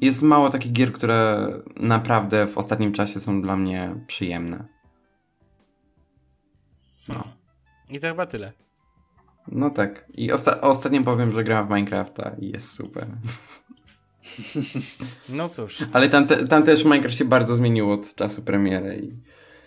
Jest 0.00 0.22
mało 0.22 0.50
takich 0.50 0.72
gier, 0.72 0.92
które 0.92 1.48
naprawdę 1.76 2.46
w 2.46 2.58
ostatnim 2.58 2.92
czasie 2.92 3.20
są 3.20 3.42
dla 3.42 3.56
mnie 3.56 3.94
przyjemne. 4.06 4.64
No. 7.08 7.24
I 7.88 8.00
to 8.00 8.08
chyba 8.08 8.26
tyle. 8.26 8.52
No 9.48 9.70
tak. 9.70 10.06
I 10.14 10.32
osta 10.32 10.60
ostatnio 10.60 11.02
powiem, 11.02 11.32
że 11.32 11.44
gram 11.44 11.66
w 11.66 11.70
Minecrafta 11.70 12.30
i 12.38 12.50
jest 12.50 12.72
super. 12.72 13.06
No 15.28 15.48
cóż. 15.48 15.84
Ale 15.92 16.08
tam, 16.08 16.26
te, 16.26 16.48
tam 16.48 16.62
też 16.62 16.84
Minecraft 16.84 17.16
się 17.16 17.24
bardzo 17.24 17.54
zmienił 17.54 17.92
od 17.92 18.14
czasu 18.14 18.42
premiery. 18.42 18.96
I... 19.02 19.12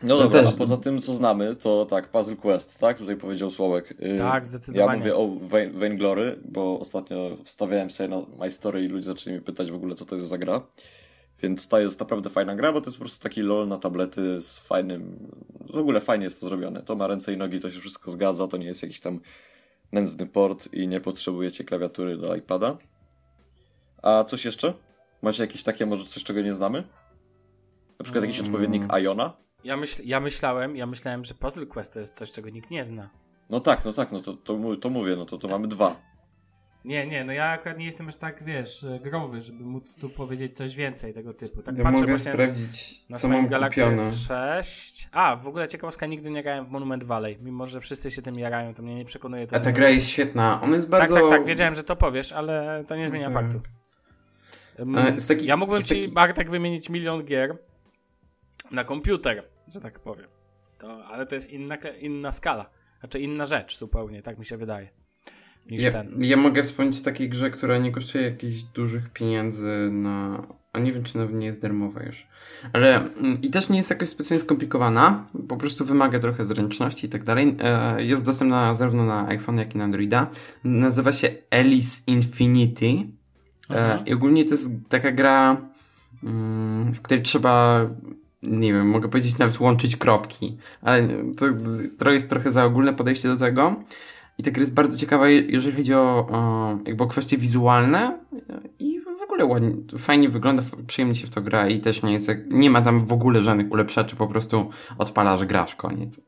No, 0.03 0.15
no 0.15 0.23
dobra, 0.23 0.39
też... 0.43 0.49
a 0.49 0.57
poza 0.57 0.77
tym, 0.77 1.01
co 1.01 1.13
znamy, 1.13 1.55
to 1.55 1.85
tak, 1.85 2.09
Puzzle 2.09 2.35
Quest, 2.35 2.79
tak? 2.79 2.97
Tutaj 2.97 3.15
powiedział 3.15 3.51
Słowek. 3.51 3.91
Y, 3.91 4.17
tak, 4.17 4.45
zdecydowanie. 4.45 4.91
Ja 4.91 4.97
mówię 4.97 5.15
o 5.15 5.29
Vainglory, 5.73 6.39
bo 6.45 6.79
ostatnio 6.79 7.37
wstawiałem 7.43 7.91
sobie 7.91 8.09
na 8.09 8.17
My 8.39 8.51
Story 8.51 8.83
i 8.83 8.87
ludzie 8.87 9.05
zaczęli 9.05 9.35
mnie 9.35 9.45
pytać 9.45 9.71
w 9.71 9.75
ogóle, 9.75 9.95
co 9.95 10.05
to 10.05 10.15
jest 10.15 10.27
za 10.27 10.37
gra. 10.37 10.61
Więc 11.43 11.67
to 11.67 11.79
jest 11.79 11.99
naprawdę 11.99 12.29
fajna 12.29 12.55
gra, 12.55 12.73
bo 12.73 12.81
to 12.81 12.87
jest 12.87 12.97
po 12.97 13.03
prostu 13.03 13.23
taki 13.23 13.41
LOL 13.41 13.67
na 13.67 13.77
tablety 13.77 14.41
z 14.41 14.57
fajnym... 14.57 15.31
W 15.73 15.77
ogóle 15.77 16.01
fajnie 16.01 16.23
jest 16.23 16.39
to 16.39 16.45
zrobione. 16.45 16.81
To 16.81 16.95
ma 16.95 17.07
ręce 17.07 17.33
i 17.33 17.37
nogi, 17.37 17.59
to 17.59 17.71
się 17.71 17.79
wszystko 17.79 18.11
zgadza, 18.11 18.47
to 18.47 18.57
nie 18.57 18.65
jest 18.65 18.83
jakiś 18.83 18.99
tam 18.99 19.19
nędzny 19.91 20.25
port 20.25 20.73
i 20.73 20.87
nie 20.87 21.01
potrzebujecie 21.01 21.63
klawiatury 21.63 22.17
do 22.17 22.35
iPada. 22.35 22.77
A 24.05 24.23
coś 24.23 24.45
jeszcze? 24.45 24.73
Macie 25.21 25.43
jakieś 25.43 25.63
takie, 25.63 25.85
może 25.85 26.05
coś, 26.05 26.23
czego 26.23 26.41
nie 26.41 26.53
znamy? 26.53 26.83
Na 27.99 28.03
przykład 28.03 28.23
jakiś 28.23 28.39
mm. 28.39 28.51
odpowiednik 28.51 28.83
Iona? 29.03 29.33
Ja, 29.63 29.77
myśl, 29.77 30.01
ja 30.05 30.19
myślałem, 30.19 30.75
ja 30.75 30.85
myślałem, 30.85 31.25
że 31.25 31.33
Puzzle 31.33 31.65
Quest 31.65 31.93
to 31.93 31.99
jest 31.99 32.15
coś, 32.17 32.31
czego 32.31 32.49
nikt 32.49 32.71
nie 32.71 32.85
zna. 32.85 33.09
No 33.49 33.59
tak, 33.59 33.85
no 33.85 33.93
tak, 33.93 34.11
no 34.11 34.19
to, 34.19 34.33
to, 34.33 34.75
to 34.81 34.89
mówię, 34.89 35.15
no 35.15 35.25
to, 35.25 35.37
to 35.37 35.47
mamy 35.47 35.67
dwa. 35.67 35.95
Nie, 36.85 37.07
nie, 37.07 37.23
no 37.23 37.33
ja 37.33 37.45
akurat 37.45 37.77
nie 37.77 37.85
jestem 37.85 38.07
aż 38.07 38.15
tak, 38.15 38.43
wiesz, 38.43 38.85
growy, 39.01 39.41
żeby 39.41 39.63
móc 39.63 39.95
tu 39.95 40.09
powiedzieć 40.09 40.57
coś 40.57 40.75
więcej 40.75 41.13
tego 41.13 41.33
typu. 41.33 41.61
Tak 41.61 41.77
ja 41.77 41.83
patrzę 41.83 42.01
mogę 42.01 42.19
sprawdzić, 42.19 43.05
na 43.09 43.17
co 43.17 43.27
mam 43.27 43.47
Galaxy 43.47 43.81
kupione. 43.81 44.01
S6. 44.01 45.07
A, 45.11 45.35
w 45.35 45.47
ogóle 45.47 45.67
ciekawostka, 45.67 46.05
nigdy 46.05 46.31
nie 46.31 46.43
grałem 46.43 46.65
w 46.65 46.69
Monument 46.69 47.03
Valley, 47.03 47.37
mimo 47.41 47.67
że 47.67 47.81
wszyscy 47.81 48.11
się 48.11 48.21
tym 48.21 48.39
jarają, 48.39 48.73
to 48.73 48.83
mnie 48.83 48.95
nie 48.95 49.05
przekonuje. 49.05 49.47
To 49.47 49.55
A 49.55 49.59
ta 49.59 49.71
gra 49.71 49.89
jest 49.89 50.07
świetna, 50.07 50.61
on 50.61 50.73
jest 50.73 50.89
bardzo... 50.89 51.15
Tak, 51.15 51.23
tak, 51.23 51.31
tak, 51.31 51.45
wiedziałem, 51.45 51.75
że 51.75 51.83
to 51.83 51.95
powiesz, 51.95 52.31
ale 52.31 52.83
to 52.87 52.95
nie 52.95 53.07
zmienia 53.07 53.31
tak. 53.31 53.33
faktu. 53.33 53.61
Taki, 55.27 55.45
ja 55.45 55.57
mógłbym 55.57 55.81
ci, 55.81 56.01
taki... 56.01 56.07
Bartek, 56.07 56.49
wymienić 56.49 56.89
milion 56.89 57.23
gier 57.25 57.57
na 58.71 58.83
komputer, 58.83 59.43
że 59.67 59.81
tak 59.81 59.99
powiem. 59.99 60.27
To, 60.77 61.05
ale 61.05 61.25
to 61.25 61.35
jest 61.35 61.51
inna, 61.51 61.75
inna 61.99 62.31
skala. 62.31 62.69
Znaczy 62.99 63.19
inna 63.19 63.45
rzecz 63.45 63.77
zupełnie, 63.77 64.21
tak 64.21 64.39
mi 64.39 64.45
się 64.45 64.57
wydaje. 64.57 64.89
Ja, 65.69 66.03
ja 66.19 66.37
mogę 66.37 66.63
wspomnieć 66.63 67.01
o 67.01 67.03
takiej 67.03 67.29
grze, 67.29 67.49
która 67.49 67.77
nie 67.77 67.91
kosztuje 67.91 68.23
jakichś 68.23 68.63
dużych 68.63 69.09
pieniędzy 69.09 69.89
na... 69.91 70.47
A 70.73 70.79
nie 70.79 70.91
wiem, 70.91 71.03
czy 71.03 71.17
nawet 71.17 71.35
nie 71.35 71.45
jest 71.45 71.61
darmowa 71.61 72.03
już. 72.03 72.27
Ale 72.73 72.95
mm, 72.95 73.41
i 73.41 73.49
też 73.49 73.69
nie 73.69 73.77
jest 73.77 73.89
jakoś 73.89 74.09
specjalnie 74.09 74.43
skomplikowana. 74.43 75.27
Po 75.47 75.57
prostu 75.57 75.85
wymaga 75.85 76.19
trochę 76.19 76.45
zręczności 76.45 77.07
i 77.07 77.09
tak 77.09 77.23
dalej. 77.23 77.55
E, 77.59 78.03
jest 78.03 78.25
dostępna 78.25 78.75
zarówno 78.75 79.05
na 79.05 79.27
iPhone, 79.27 79.57
jak 79.57 79.75
i 79.75 79.77
na 79.77 79.83
Androida. 79.83 80.31
Nazywa 80.63 81.13
się 81.13 81.29
Alice 81.51 82.01
Infinity. 82.07 83.07
E, 83.69 84.03
I 84.05 84.13
ogólnie 84.13 84.45
to 84.45 84.51
jest 84.51 84.69
taka 84.89 85.11
gra, 85.11 85.57
mm, 86.23 86.93
w 86.93 87.01
której 87.01 87.23
trzeba 87.23 87.85
nie 88.43 88.73
wiem, 88.73 88.89
mogę 88.89 89.09
powiedzieć 89.09 89.37
nawet 89.37 89.59
łączyć 89.59 89.97
kropki, 89.97 90.57
ale 90.81 91.07
to, 91.37 91.45
to 91.97 92.11
jest 92.11 92.29
trochę 92.29 92.51
za 92.51 92.65
ogólne 92.65 92.93
podejście 92.93 93.27
do 93.27 93.37
tego. 93.37 93.75
I 94.37 94.43
ta 94.43 94.51
gra 94.51 94.59
jest 94.59 94.73
bardzo 94.73 94.97
ciekawa, 94.97 95.29
jeżeli 95.29 95.75
chodzi 95.75 95.93
o, 95.93 96.27
o 96.31 96.69
jakby 96.85 97.03
o 97.03 97.07
kwestie 97.07 97.37
wizualne 97.37 98.19
i 98.79 98.99
w 98.99 99.21
ogóle 99.23 99.45
ładnie, 99.45 99.97
fajnie 99.97 100.29
wygląda, 100.29 100.63
przyjemnie 100.87 101.15
się 101.15 101.27
w 101.27 101.29
to 101.29 101.41
gra 101.41 101.67
i 101.67 101.79
też 101.79 102.03
nie 102.03 102.13
jest, 102.13 102.31
nie 102.49 102.69
ma 102.69 102.81
tam 102.81 103.05
w 103.05 103.13
ogóle 103.13 103.43
żadnych 103.43 103.71
ulepszaczy, 103.71 104.15
po 104.15 104.27
prostu 104.27 104.69
odpalasz, 104.97 105.45
grasz, 105.45 105.75
koniec. 105.75 106.19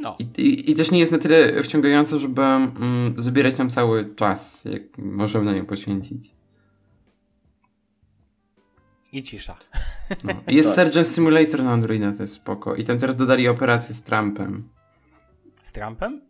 No. 0.00 0.16
I, 0.18 0.42
i, 0.42 0.70
I, 0.70 0.74
też 0.74 0.90
nie 0.90 0.98
jest 0.98 1.12
na 1.12 1.18
tyle 1.18 1.62
wciągające, 1.62 2.18
żeby 2.18 2.42
mm, 2.42 3.14
zbierać 3.16 3.54
tam 3.54 3.70
cały 3.70 4.14
czas, 4.14 4.64
jak 4.64 4.98
możemy 4.98 5.44
na 5.44 5.52
nią 5.52 5.66
poświęcić. 5.66 6.34
I 9.12 9.22
cisza. 9.22 9.56
No. 10.24 10.32
Jest 10.48 10.76
tak. 10.76 10.84
Surgeon 10.84 11.04
Simulator 11.04 11.62
na 11.62 11.72
Androida, 11.72 12.12
to 12.12 12.22
jest 12.22 12.34
spoko. 12.34 12.74
I 12.74 12.84
tam 12.84 12.98
teraz 12.98 13.16
dodali 13.16 13.48
operację 13.48 13.94
z 13.94 14.02
Trumpem. 14.02 14.68
Z 15.62 15.72
Trumpem? 15.72 16.20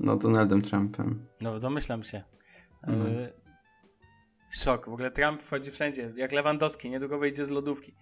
No, 0.00 0.16
Donaldem 0.16 0.62
Trumpem. 0.62 1.26
No, 1.40 1.58
domyślam 1.58 2.02
się. 2.02 2.22
No. 2.86 3.08
Y 3.08 3.46
szok. 4.50 4.86
W 4.86 4.92
ogóle 4.92 5.10
Trump 5.10 5.42
wchodzi 5.42 5.70
wszędzie. 5.70 6.12
Jak 6.16 6.32
Lewandowski, 6.32 6.90
niedługo 6.90 7.18
wyjdzie 7.18 7.46
z 7.46 7.50
lodówki. 7.50 7.94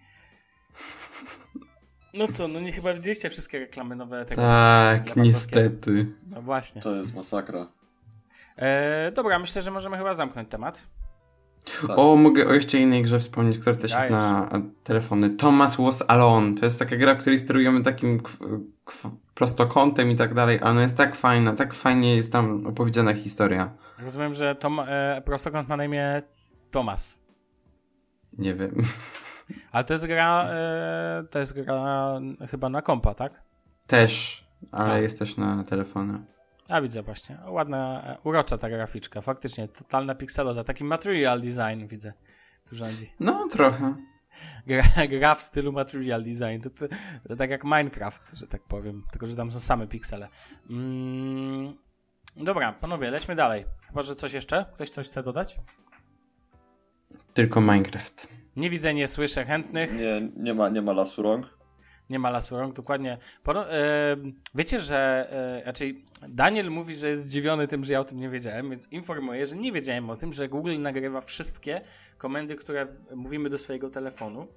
No 2.15 2.27
co, 2.27 2.47
no 2.47 2.59
nie 2.59 2.71
chyba 2.71 2.93
widzieliście 2.93 3.29
wszystkie 3.29 3.59
reklamy 3.59 3.95
nowe 3.95 4.25
tego. 4.25 4.41
Tak, 4.41 5.15
niestety. 5.15 6.05
No 6.31 6.41
właśnie. 6.41 6.81
To 6.81 6.95
jest 6.95 7.15
masakra. 7.15 7.67
E, 8.57 9.11
dobra, 9.11 9.39
myślę, 9.39 9.61
że 9.61 9.71
możemy 9.71 9.97
chyba 9.97 10.13
zamknąć 10.13 10.49
temat. 10.49 10.87
Tak. 11.81 11.97
O, 11.99 12.15
mogę 12.15 12.47
o 12.47 12.53
jeszcze 12.53 12.77
innej 12.77 13.03
grze 13.03 13.19
wspomnieć, 13.19 13.57
która 13.57 13.75
też 13.75 13.91
Dajesz. 13.91 14.03
jest 14.03 14.11
na 14.11 14.61
telefony. 14.83 15.29
Thomas 15.29 15.77
Was 15.77 16.03
Alone. 16.07 16.55
To 16.55 16.65
jest 16.65 16.79
taka 16.79 16.95
gra, 16.95 17.15
w 17.15 17.17
której 17.17 17.39
sterujemy 17.39 17.83
takim 17.83 18.21
prostokątem 19.33 20.11
i 20.11 20.15
tak 20.15 20.33
dalej, 20.33 20.59
a 20.63 20.69
ona 20.69 20.81
jest 20.81 20.97
tak 20.97 21.15
fajna, 21.15 21.53
tak 21.53 21.73
fajnie 21.73 22.15
jest 22.15 22.31
tam 22.31 22.67
opowiedziana 22.67 23.13
historia. 23.13 23.73
Rozumiem, 23.99 24.33
że 24.33 24.55
Tom, 24.55 24.79
e, 24.79 25.21
prostokąt 25.25 25.69
ma 25.69 25.77
na 25.77 25.85
imię 25.85 26.21
Tomas. 26.71 27.21
Nie 28.37 28.53
wiem. 28.55 28.75
Ale 29.71 29.83
to 29.83 29.93
jest 29.93 30.07
gra, 30.07 30.45
e, 30.49 31.23
to 31.31 31.39
jest 31.39 31.53
gra 31.53 32.19
chyba 32.51 32.69
na 32.69 32.81
kompa, 32.81 33.13
tak? 33.13 33.41
Też, 33.87 34.43
ale 34.71 34.93
A. 34.93 34.97
jest 34.97 35.19
też 35.19 35.37
na 35.37 35.63
telefony. 35.63 36.19
A 36.69 36.81
widzę 36.81 37.01
właśnie. 37.03 37.37
Ładna, 37.47 38.03
e, 38.03 38.17
urocza 38.23 38.57
ta 38.57 38.69
graficzka. 38.69 39.21
Faktycznie, 39.21 39.67
totalna 39.67 40.15
pikseloza. 40.15 40.63
Taki 40.63 40.83
material 40.83 41.41
design 41.41 41.87
widzę. 41.87 42.13
Tu 42.69 42.75
rządzi. 42.75 43.13
No, 43.19 43.47
trochę. 43.51 43.95
Gra, 44.67 44.83
gra 45.09 45.35
w 45.35 45.41
stylu 45.41 45.71
material 45.71 46.23
design. 46.23 46.61
To, 46.63 46.69
to, 46.69 46.95
to 47.27 47.35
tak 47.35 47.49
jak 47.49 47.63
Minecraft, 47.63 48.31
że 48.33 48.47
tak 48.47 48.61
powiem. 48.63 49.03
Tylko, 49.11 49.27
że 49.27 49.35
tam 49.35 49.51
są 49.51 49.59
same 49.59 49.87
piksele. 49.87 50.29
Mm, 50.69 51.75
dobra, 52.35 52.73
panowie, 52.73 53.11
lećmy 53.11 53.35
dalej. 53.35 53.65
Chyba, 53.87 54.01
że 54.01 54.15
coś 54.15 54.33
jeszcze? 54.33 54.65
Ktoś 54.73 54.89
coś 54.89 55.07
chce 55.07 55.23
dodać? 55.23 55.57
Tylko 57.33 57.61
Minecraft. 57.61 58.29
Nie 58.55 58.69
widzę, 58.69 58.93
nie 58.93 59.07
słyszę 59.07 59.45
chętnych. 59.45 59.93
Nie, 59.99 60.29
nie, 60.37 60.53
ma, 60.53 60.69
nie 60.69 60.81
ma 60.81 60.93
lasu 60.93 61.21
rąk. 61.21 61.57
Nie 62.09 62.19
ma 62.19 62.29
lasu 62.29 62.57
rąk, 62.57 62.75
dokładnie. 62.75 63.17
Poro- 63.43 63.65
e, 63.69 64.17
wiecie, 64.55 64.79
że 64.79 65.27
e, 65.31 65.63
raczej 65.65 66.05
Daniel 66.29 66.71
mówi, 66.71 66.95
że 66.95 67.09
jest 67.09 67.23
zdziwiony 67.23 67.67
tym, 67.67 67.83
że 67.83 67.93
ja 67.93 67.99
o 67.99 68.03
tym 68.03 68.19
nie 68.19 68.29
wiedziałem, 68.29 68.69
więc 68.69 68.91
informuję, 68.91 69.45
że 69.45 69.55
nie 69.55 69.71
wiedziałem 69.71 70.09
o 70.09 70.15
tym, 70.15 70.33
że 70.33 70.47
Google 70.49 70.79
nagrywa 70.79 71.21
wszystkie 71.21 71.81
komendy, 72.17 72.55
które 72.55 72.87
mówimy 73.15 73.49
do 73.49 73.57
swojego 73.57 73.89
telefonu. 73.89 74.47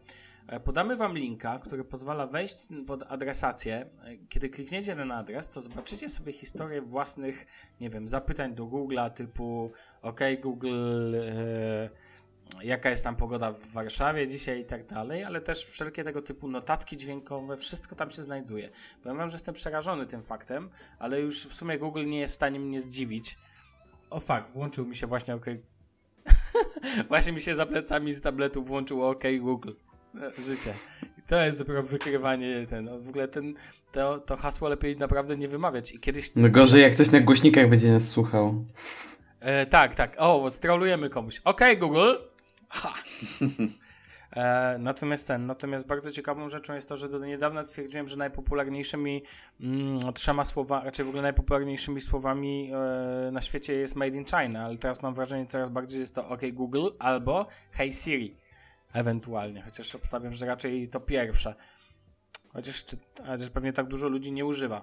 E, 0.48 0.60
podamy 0.60 0.96
wam 0.96 1.18
linka, 1.18 1.58
który 1.58 1.84
pozwala 1.84 2.26
wejść 2.26 2.56
pod 2.86 3.02
adresację. 3.02 3.86
Kiedy 4.28 4.48
klikniecie 4.48 4.96
ten 4.96 5.12
adres, 5.12 5.50
to 5.50 5.60
zobaczycie 5.60 6.08
sobie 6.08 6.32
historię 6.32 6.80
własnych, 6.80 7.46
nie 7.80 7.90
wiem, 7.90 8.08
zapytań 8.08 8.54
do 8.54 8.64
Google'a 8.64 9.10
typu 9.10 9.72
OK 10.02 10.20
Google, 10.42 11.14
e, 11.14 12.07
jaka 12.62 12.90
jest 12.90 13.04
tam 13.04 13.16
pogoda 13.16 13.52
w 13.52 13.66
Warszawie 13.66 14.26
dzisiaj 14.26 14.60
i 14.60 14.64
tak 14.64 14.86
dalej, 14.86 15.24
ale 15.24 15.40
też 15.40 15.66
wszelkie 15.66 16.04
tego 16.04 16.22
typu 16.22 16.48
notatki 16.48 16.96
dźwiękowe, 16.96 17.56
wszystko 17.56 17.96
tam 17.96 18.10
się 18.10 18.22
znajduje. 18.22 18.70
Powiem 19.02 19.18
wam, 19.18 19.28
że 19.28 19.34
jestem 19.34 19.54
przerażony 19.54 20.06
tym 20.06 20.22
faktem, 20.22 20.70
ale 20.98 21.20
już 21.20 21.46
w 21.46 21.54
sumie 21.54 21.78
Google 21.78 22.06
nie 22.06 22.20
jest 22.20 22.32
w 22.32 22.36
stanie 22.36 22.60
mnie 22.60 22.80
zdziwić. 22.80 23.38
O 24.10 24.20
fakt, 24.20 24.52
włączył 24.52 24.86
mi 24.86 24.96
się 24.96 25.06
właśnie 25.06 25.34
OK. 25.34 25.46
właśnie 27.08 27.32
mi 27.32 27.40
się 27.40 27.54
za 27.54 27.66
plecami 27.66 28.12
z 28.12 28.20
tabletu 28.20 28.62
włączyło 28.62 29.10
OK 29.10 29.24
Google. 29.40 29.72
E, 30.14 30.42
Życie. 30.42 30.74
I 31.18 31.22
to 31.22 31.44
jest 31.44 31.58
dopiero 31.58 31.82
wykrywanie 31.82 32.66
ten. 32.68 33.02
W 33.02 33.08
ogóle 33.08 33.28
ten, 33.28 33.54
to, 33.92 34.18
to 34.18 34.36
hasło 34.36 34.68
lepiej 34.68 34.96
naprawdę 34.96 35.36
nie 35.36 35.48
wymawiać. 35.48 35.92
I 35.92 36.00
kiedyś. 36.00 36.34
No 36.36 36.48
gorzej, 36.48 36.82
jak 36.82 36.94
ktoś 36.94 37.10
na 37.10 37.20
głośnikach 37.20 37.68
będzie 37.68 37.92
nas 37.92 38.08
słuchał. 38.08 38.64
E, 39.40 39.66
tak, 39.66 39.94
tak. 39.94 40.14
O, 40.18 40.50
strolujemy 40.50 41.10
komuś. 41.10 41.40
Okej, 41.44 41.78
Google. 41.78 42.14
Ha. 42.68 42.94
E, 44.32 44.76
natomiast 44.78 45.28
ten, 45.28 45.46
natomiast 45.46 45.86
bardzo 45.86 46.12
ciekawą 46.12 46.48
rzeczą 46.48 46.74
jest 46.74 46.88
to, 46.88 46.96
że 46.96 47.08
do 47.08 47.18
niedawna 47.18 47.64
twierdziłem, 47.64 48.08
że 48.08 48.16
najpopularniejszymi 48.16 49.22
mm, 49.60 50.12
trzema 50.12 50.44
słowami, 50.44 50.84
raczej 50.84 51.04
w 51.04 51.08
ogóle 51.08 51.22
najpopularniejszymi 51.22 52.00
słowami 52.00 52.70
e, 52.72 53.30
na 53.30 53.40
świecie 53.40 53.74
jest 53.74 53.96
Made 53.96 54.16
in 54.16 54.24
China, 54.24 54.64
ale 54.64 54.78
teraz 54.78 55.02
mam 55.02 55.14
wrażenie 55.14 55.46
coraz 55.46 55.70
bardziej 55.70 56.00
jest 56.00 56.14
to 56.14 56.28
OK 56.28 56.40
Google 56.52 56.88
albo 56.98 57.46
Hey 57.72 57.92
Siri 57.92 58.34
ewentualnie, 58.92 59.62
chociaż 59.62 59.94
obstawiam, 59.94 60.34
że 60.34 60.46
raczej 60.46 60.88
to 60.88 61.00
pierwsze. 61.00 61.54
Chociaż, 62.52 62.84
czy, 62.84 62.96
chociaż 63.26 63.50
pewnie 63.50 63.72
tak 63.72 63.86
dużo 63.86 64.08
ludzi 64.08 64.32
nie 64.32 64.46
używa. 64.46 64.82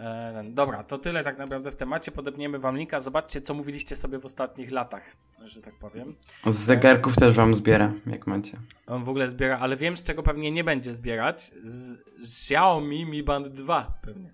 E, 0.00 0.44
dobra, 0.50 0.84
to 0.84 0.98
tyle 0.98 1.24
tak 1.24 1.38
naprawdę 1.38 1.70
w 1.70 1.76
temacie. 1.76 2.12
Podepniemy 2.12 2.58
wam 2.58 2.76
linka. 2.76 3.00
Zobaczcie, 3.00 3.40
co 3.40 3.54
mówiliście 3.54 3.96
sobie 3.96 4.18
w 4.18 4.24
ostatnich 4.24 4.70
latach, 4.70 5.02
że 5.44 5.60
tak 5.62 5.74
powiem. 5.74 6.16
Z 6.46 6.54
zegarków 6.54 7.16
też 7.16 7.34
wam 7.34 7.54
zbiera, 7.54 7.92
jak 8.06 8.26
macie. 8.26 8.58
On 8.86 9.04
w 9.04 9.08
ogóle 9.08 9.28
zbiera, 9.28 9.58
ale 9.58 9.76
wiem, 9.76 9.96
z 9.96 10.04
czego 10.04 10.22
pewnie 10.22 10.50
nie 10.50 10.64
będzie 10.64 10.92
zbierać. 10.92 11.42
Z 11.62 11.98
Xiaomi 12.20 13.04
Mi 13.06 13.22
Band 13.22 13.48
2 13.48 13.98
pewnie. 14.02 14.30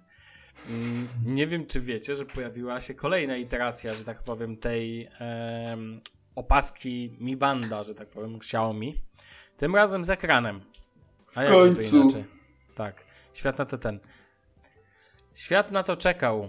Mm, 0.70 1.08
Nie 1.24 1.46
wiem, 1.46 1.66
czy 1.66 1.80
wiecie, 1.80 2.14
że 2.16 2.24
pojawiła 2.26 2.80
się 2.80 2.94
kolejna 2.94 3.36
iteracja, 3.36 3.94
że 3.94 4.04
tak 4.04 4.22
powiem, 4.22 4.56
tej 4.56 5.08
opaski 6.34 7.16
Mi 7.20 7.36
Banda, 7.36 7.82
że 7.82 7.94
tak 7.94 8.08
powiem, 8.08 8.36
Xiaomi. 8.36 8.94
Tym 9.56 9.76
razem 9.76 10.04
z 10.04 10.10
ekranem. 10.10 10.60
A 11.34 11.42
jak 11.42 11.52
to 11.52 11.58
końcu. 11.58 11.96
inaczej? 11.96 12.24
Tak. 12.74 13.04
Świat 13.34 13.58
na 13.58 13.64
to 13.64 13.78
ten. 13.78 14.00
Świat 15.36 15.72
na 15.72 15.82
to 15.82 15.96
czekał. 15.96 16.48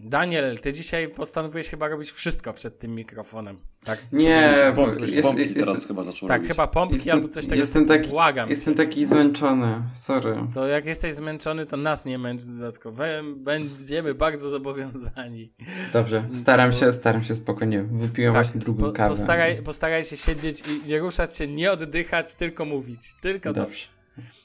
Daniel, 0.00 0.58
ty 0.60 0.72
dzisiaj 0.72 1.08
postanowiłeś 1.08 1.68
chyba 1.70 1.88
robić 1.88 2.10
wszystko 2.10 2.52
przed 2.52 2.78
tym 2.78 2.94
mikrofonem. 2.94 3.58
Tak? 3.84 3.98
Nie, 4.12 4.50
bo 4.76 4.84
Pompki, 4.84 5.02
jest, 5.02 5.28
pompki 5.28 5.42
jest, 5.42 5.54
teraz 5.54 5.86
chyba 5.86 6.02
zaczął 6.02 6.28
Tak, 6.28 6.36
robić. 6.36 6.48
chyba 6.52 6.66
pompki 6.66 6.94
Jestem- 6.96 7.14
albo 7.14 7.28
coś 7.28 7.44
takiego. 7.44 7.60
jestem 7.62 7.86
taki- 7.86 8.08
Błagam. 8.08 8.50
jestem 8.50 8.74
taki 8.74 9.04
zmęczony. 9.06 9.82
Sorry. 9.94 10.36
To 10.54 10.66
jak 10.66 10.86
jesteś 10.86 11.14
zmęczony, 11.14 11.66
to 11.66 11.76
nas 11.76 12.04
nie 12.06 12.18
męcz 12.18 12.42
dodatkowo. 12.44 13.02
Będziemy 13.36 14.14
bardzo 14.14 14.50
zobowiązani. 14.50 15.52
Dobrze, 15.92 16.28
staram 16.34 16.72
się, 16.72 16.92
staram 16.92 17.24
się 17.24 17.34
spokojnie. 17.34 17.82
Wypiłem 17.82 18.32
właśnie 18.32 18.60
drugą 18.60 18.86
po- 18.86 18.92
kawę. 18.92 19.08
Postaraj, 19.10 19.62
postaraj 19.62 20.04
się 20.04 20.16
siedzieć 20.16 20.62
i 20.68 20.88
nie 20.88 20.98
ruszać 20.98 21.36
się, 21.36 21.46
nie 21.48 21.72
oddychać, 21.72 22.34
tylko 22.34 22.64
mówić. 22.64 23.00
Tylko 23.20 23.52
to. 23.52 23.60
Dobrze. 23.60 23.86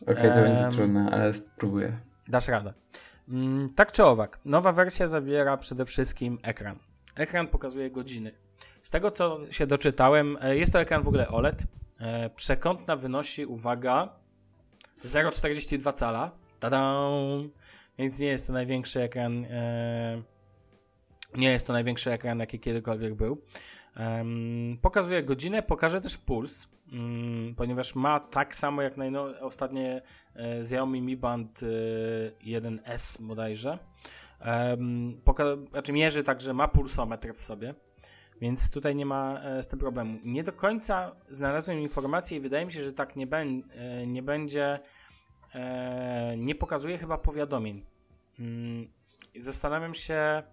Okej, 0.02 0.32
to 0.34 0.42
będzie 0.42 0.64
Em. 0.64 0.72
trudne, 0.72 1.10
ale 1.12 1.34
spróbuję. 1.34 1.98
Dasz 2.28 2.48
radę. 2.48 2.74
Mm, 3.30 3.70
tak 3.70 3.92
czy 3.92 4.04
owak, 4.04 4.40
nowa 4.46 4.72
wersja 4.72 5.08
zawiera 5.08 5.58
przede 5.58 5.86
wszystkim 5.86 6.40
ekran. 6.42 6.80
Ekran 7.16 7.48
pokazuje 7.48 7.92
godziny. 7.92 8.32
Z 8.84 8.90
tego 8.92 9.12
co 9.12 9.40
się 9.52 9.68
doczytałem, 9.68 10.38
e, 10.42 10.58
jest 10.58 10.74
to 10.74 10.80
ekran 10.80 11.04
w 11.04 11.08
ogóle 11.08 11.28
OLED. 11.28 11.64
E, 12.00 12.30
Przekątna 12.30 12.96
wynosi, 12.96 13.46
uwaga, 13.46 14.10
0,42 15.04 15.94
cala. 15.94 16.32
Tada! 16.60 16.94
Więc 17.98 18.20
nie 18.20 18.28
jest 18.28 18.48
to 18.48 18.54
największy 18.54 19.02
ekran. 19.02 19.46
E, 19.46 20.22
nie 21.36 21.52
jest 21.52 21.68
to 21.68 21.74
największy 21.74 22.12
ekran, 22.12 22.40
jaki 22.40 22.60
kiedykolwiek 22.60 23.16
był. 23.16 23.42
Pokazuje 24.82 25.24
godzinę, 25.24 25.64
pokaże 25.64 26.02
też 26.02 26.18
puls, 26.18 26.68
mm, 26.92 27.56
ponieważ 27.56 27.96
ma 27.96 28.20
tak 28.20 28.56
samo 28.56 28.82
jak 28.82 28.98
najno- 28.98 29.40
ostatnie 29.40 30.02
e, 30.36 30.60
Xiaomi 30.60 31.02
Mi 31.02 31.18
Band 31.18 31.60
e, 31.64 31.66
1S 32.46 33.22
bodajże. 33.22 33.80
Um, 34.46 35.22
poka- 35.26 35.70
znaczy 35.72 35.94
mierzy 35.94 36.24
także 36.24 36.54
ma 36.54 36.68
pulsometr 36.68 37.34
w 37.34 37.44
sobie, 37.44 37.76
więc 38.42 38.72
tutaj 38.72 38.96
nie 38.96 39.06
ma 39.06 39.40
e, 39.44 39.64
z 39.64 39.68
tym 39.68 39.80
problemu. 39.80 40.20
Nie 40.24 40.44
do 40.44 40.54
końca 40.54 41.16
znalazłem 41.30 41.80
informację 41.80 42.38
i 42.38 42.42
wydaje 42.42 42.66
mi 42.66 42.72
się, 42.72 42.82
że 42.82 42.94
tak 42.94 43.16
nie, 43.16 43.28
bę- 43.28 43.62
e, 43.72 44.08
nie 44.08 44.24
będzie, 44.24 44.80
e, 45.56 46.36
nie 46.38 46.56
pokazuje 46.56 46.98
chyba 46.98 47.18
powiadomień. 47.18 47.86
Mm, 48.40 48.88
zastanawiam 49.36 49.94
się, 49.94 50.44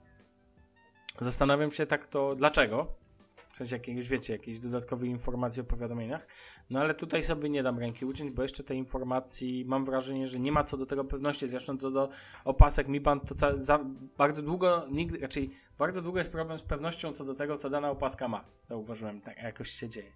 zastanawiam 1.21 1.71
się 1.71 1.87
tak 1.87 2.07
to, 2.07 2.35
dlaczego? 2.35 3.00
W 3.53 3.57
sensie 3.57 3.77
jakiegoś, 3.77 4.09
wiecie, 4.09 4.33
jakiejś 4.33 4.59
dodatkowej 4.59 5.11
informacji 5.11 5.61
o 5.63 5.65
powiadomieniach. 5.65 6.27
No 6.71 6.81
ale 6.81 6.95
tutaj 6.95 7.23
sobie 7.23 7.51
nie 7.51 7.63
dam 7.63 7.79
ręki 7.79 8.05
uciąć, 8.05 8.31
bo 8.33 8.43
jeszcze 8.43 8.65
tej 8.65 8.79
informacji 8.79 9.65
mam 9.69 9.85
wrażenie, 9.85 10.29
że 10.29 10.41
nie 10.41 10.53
ma 10.53 10.65
co 10.65 10.77
do 10.77 10.87
tego 10.87 11.05
pewności. 11.05 11.49
Zresztą 11.49 11.79
co 11.79 11.91
do 11.91 12.09
opasek 12.45 12.89
Mi 12.89 13.01
Band, 13.01 13.29
to 13.29 13.35
ca- 13.35 13.59
za, 13.59 13.79
bardzo 14.19 14.43
długo, 14.43 14.87
nigdy, 14.91 15.19
raczej 15.19 15.51
bardzo 15.79 16.03
długo 16.03 16.19
jest 16.19 16.33
problem 16.33 16.59
z 16.59 16.63
pewnością 16.63 17.13
co 17.13 17.25
do 17.25 17.35
tego, 17.35 17.57
co 17.57 17.71
dana 17.71 17.91
opaska 17.91 18.29
ma. 18.29 18.45
Zauważyłem, 18.65 19.21
tak 19.21 19.43
jakoś 19.43 19.71
się 19.71 19.89
dzieje. 19.89 20.13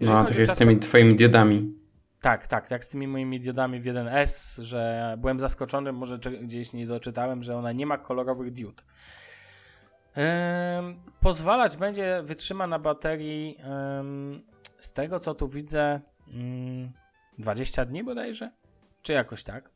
Jeżeli 0.00 0.18
No, 0.18 0.24
tak 0.24 0.38
jest 0.38 0.52
z 0.52 0.56
tymi 0.58 0.78
twoimi 0.78 1.14
diodami. 1.16 1.74
tak, 2.20 2.46
tak, 2.46 2.68
tak 2.68 2.84
z 2.84 2.88
tymi 2.88 3.08
moimi 3.08 3.40
diodami 3.40 3.80
w 3.80 3.84
1S, 3.84 4.62
że 4.62 5.14
byłem 5.18 5.40
zaskoczony, 5.40 5.92
może 5.92 6.18
gdzieś 6.18 6.72
nie 6.72 6.86
doczytałem, 6.86 7.42
że 7.42 7.56
ona 7.56 7.72
nie 7.72 7.86
ma 7.86 7.98
kolorowych 7.98 8.52
diod. 8.52 8.84
Pozwalać 11.20 11.76
będzie, 11.76 12.22
wytrzyma 12.22 12.66
na 12.66 12.78
baterii 12.78 13.58
z 14.78 14.92
tego 14.92 15.20
co 15.20 15.34
tu 15.34 15.48
widzę 15.48 16.00
mm, 16.28 16.92
20 17.38 17.84
dni 17.84 18.04
bodajże, 18.04 18.50
czy 19.02 19.12
jakoś 19.12 19.44
tak. 19.44 19.70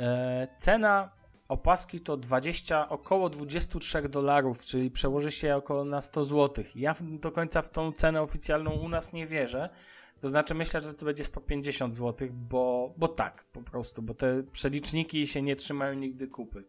E, 0.00 0.48
cena 0.58 1.10
opaski 1.48 2.00
to 2.00 2.16
20, 2.16 2.88
około 2.88 3.28
23 3.30 4.08
dolarów, 4.08 4.64
czyli 4.64 4.90
przełoży 4.90 5.30
się 5.30 5.56
około 5.56 5.84
na 5.84 6.00
100 6.00 6.24
zł. 6.24 6.64
Ja 6.74 6.94
do 7.00 7.32
końca 7.32 7.62
w 7.62 7.70
tą 7.70 7.92
cenę 7.92 8.22
oficjalną 8.22 8.70
u 8.70 8.88
nas 8.88 9.12
nie 9.12 9.26
wierzę, 9.26 9.68
to 10.20 10.28
znaczy 10.28 10.54
myślę, 10.54 10.80
że 10.80 10.94
to 10.94 11.04
będzie 11.04 11.24
150 11.24 11.94
zł, 11.94 12.28
bo, 12.32 12.94
bo 12.96 13.08
tak, 13.08 13.44
po 13.44 13.62
prostu, 13.62 14.02
bo 14.02 14.14
te 14.14 14.42
przeliczniki 14.42 15.26
się 15.26 15.42
nie 15.42 15.56
trzymają 15.56 15.94
nigdy 15.94 16.28
kupy. 16.28 16.64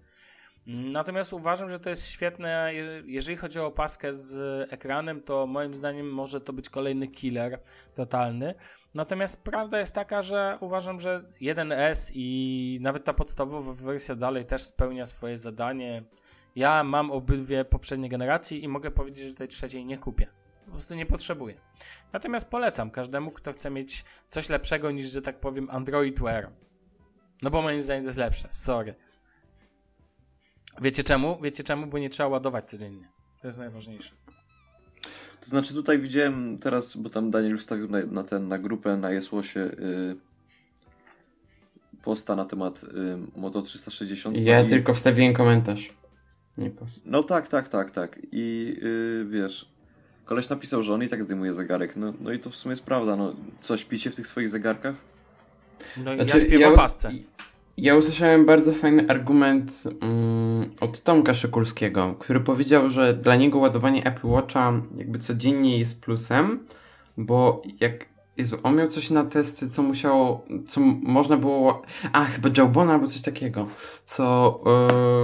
Natomiast 0.72 1.34
uważam, 1.34 1.70
że 1.70 1.80
to 1.80 1.90
jest 1.90 2.08
świetne. 2.08 2.72
Jeżeli 3.06 3.38
chodzi 3.38 3.60
o 3.60 3.66
opaskę 3.66 4.14
z 4.14 4.38
ekranem, 4.74 5.22
to 5.22 5.48
moim 5.48 5.74
zdaniem 5.74 6.12
może 6.12 6.42
to 6.42 6.54
być 6.54 6.70
kolejny 6.70 7.08
killer 7.08 7.60
totalny. 7.96 8.56
Natomiast 8.94 9.44
prawda 9.44 9.80
jest 9.80 9.96
taka, 9.96 10.22
że 10.22 10.58
uważam, 10.62 11.00
że 11.00 11.24
1S 11.42 12.12
i 12.14 12.80
nawet 12.82 13.04
ta 13.04 13.14
podstawowa 13.14 13.74
wersja 13.74 14.16
dalej 14.16 14.46
też 14.46 14.62
spełnia 14.62 15.06
swoje 15.06 15.38
zadanie. 15.38 16.04
Ja 16.56 16.84
mam 16.84 17.12
obydwie 17.12 17.66
poprzednie 17.66 18.10
generacje 18.10 18.58
i 18.58 18.68
mogę 18.68 18.92
powiedzieć, 18.92 19.28
że 19.28 19.34
tej 19.34 19.48
trzeciej 19.48 19.86
nie 19.86 19.98
kupię. 19.98 20.28
Po 20.66 20.72
prostu 20.72 20.96
nie 20.96 21.06
potrzebuję. 21.06 21.56
Natomiast 22.14 22.50
polecam 22.50 22.92
każdemu, 22.92 23.32
kto 23.32 23.54
chce 23.54 23.70
mieć 23.70 24.06
coś 24.28 24.50
lepszego 24.50 24.92
niż, 24.92 25.12
że 25.12 25.22
tak 25.22 25.40
powiem, 25.40 25.68
Android 25.72 26.20
Wear. 26.20 26.50
No 27.42 27.50
bo 27.50 27.62
moim 27.62 27.82
zdaniem 27.82 28.04
to 28.04 28.08
jest 28.08 28.18
lepsze. 28.18 28.48
Sorry. 28.52 28.96
Wiecie 30.82 31.04
czemu? 31.04 31.40
Wiecie 31.42 31.64
czemu? 31.64 31.88
Bo 31.88 31.98
nie 31.98 32.10
trzeba 32.10 32.30
ładować 32.30 32.70
codziennie. 32.70 33.08
To 33.42 33.48
jest 33.48 33.60
najważniejsze. 33.60 34.12
To 35.42 35.50
znaczy 35.50 35.74
tutaj 35.74 36.00
widziałem 36.00 36.58
teraz, 36.58 36.98
bo 36.98 37.10
tam 37.10 37.32
Daniel 37.32 37.58
wstawił 37.58 37.88
na, 37.90 38.06
na 38.06 38.24
ten, 38.24 38.48
na 38.48 38.60
grupę, 38.60 38.98
na 38.98 39.12
Jesłosie 39.12 39.60
yy, 39.60 40.16
posta 42.04 42.36
na 42.36 42.46
temat 42.46 42.84
yy, 42.84 43.18
Moto 43.36 43.62
360. 43.62 44.38
Ja 44.38 44.62
i... 44.62 44.70
tylko 44.70 44.94
wstawiłem 44.94 45.34
komentarz. 45.34 45.94
Nie 46.58 46.70
post. 46.70 47.06
No 47.06 47.24
tak, 47.24 47.48
tak, 47.48 47.70
tak, 47.70 47.92
tak. 47.92 48.20
I 48.32 48.76
yy, 48.82 49.26
wiesz, 49.30 49.70
koleś 50.26 50.50
napisał, 50.50 50.84
że 50.84 50.94
on 50.94 51.04
i 51.04 51.08
tak 51.08 51.24
zdejmuje 51.24 51.54
zegarek. 51.54 51.96
No, 51.96 52.14
no 52.22 52.32
i 52.32 52.40
to 52.40 52.50
w 52.50 52.56
sumie 52.56 52.72
jest 52.72 52.84
prawda. 52.84 53.16
No, 53.16 53.36
co, 53.62 53.78
śpicie 53.78 54.12
w 54.12 54.16
tych 54.16 54.28
swoich 54.28 54.50
zegarkach? 54.50 54.96
No 55.98 56.14
i 56.14 56.16
Znaczy, 56.16 56.38
ja 56.38 56.46
śpię 56.46 56.60
ja 56.60 56.70
opasce. 56.70 57.12
Ja 57.82 57.96
usłyszałem 57.96 58.46
bardzo 58.46 58.74
fajny 58.74 59.10
argument 59.10 59.84
mm, 60.02 60.70
od 60.80 61.04
Tomka 61.04 61.34
Szykulskiego, 61.34 62.16
który 62.20 62.40
powiedział, 62.40 62.90
że 62.90 63.14
dla 63.14 63.36
niego 63.36 63.60
ładowanie 63.60 64.06
Apple 64.06 64.28
Watcha 64.28 64.74
jakby 64.98 65.20
codziennie 65.20 65.78
jest 65.78 66.04
plusem, 66.04 66.60
bo 67.18 67.62
jak 67.80 68.06
Jezu, 68.40 68.58
on 68.64 68.76
miał 68.76 68.88
coś 68.88 69.10
na 69.10 69.24
testy, 69.24 69.70
co 69.70 69.84
musiało, 69.84 70.46
co 70.66 70.82
można 71.02 71.38
było, 71.38 71.82
a 72.14 72.26
chyba 72.26 72.50
Jawbona 72.58 72.94
albo 72.94 73.08
coś 73.08 73.22
takiego, 73.22 73.68
co 74.06 74.60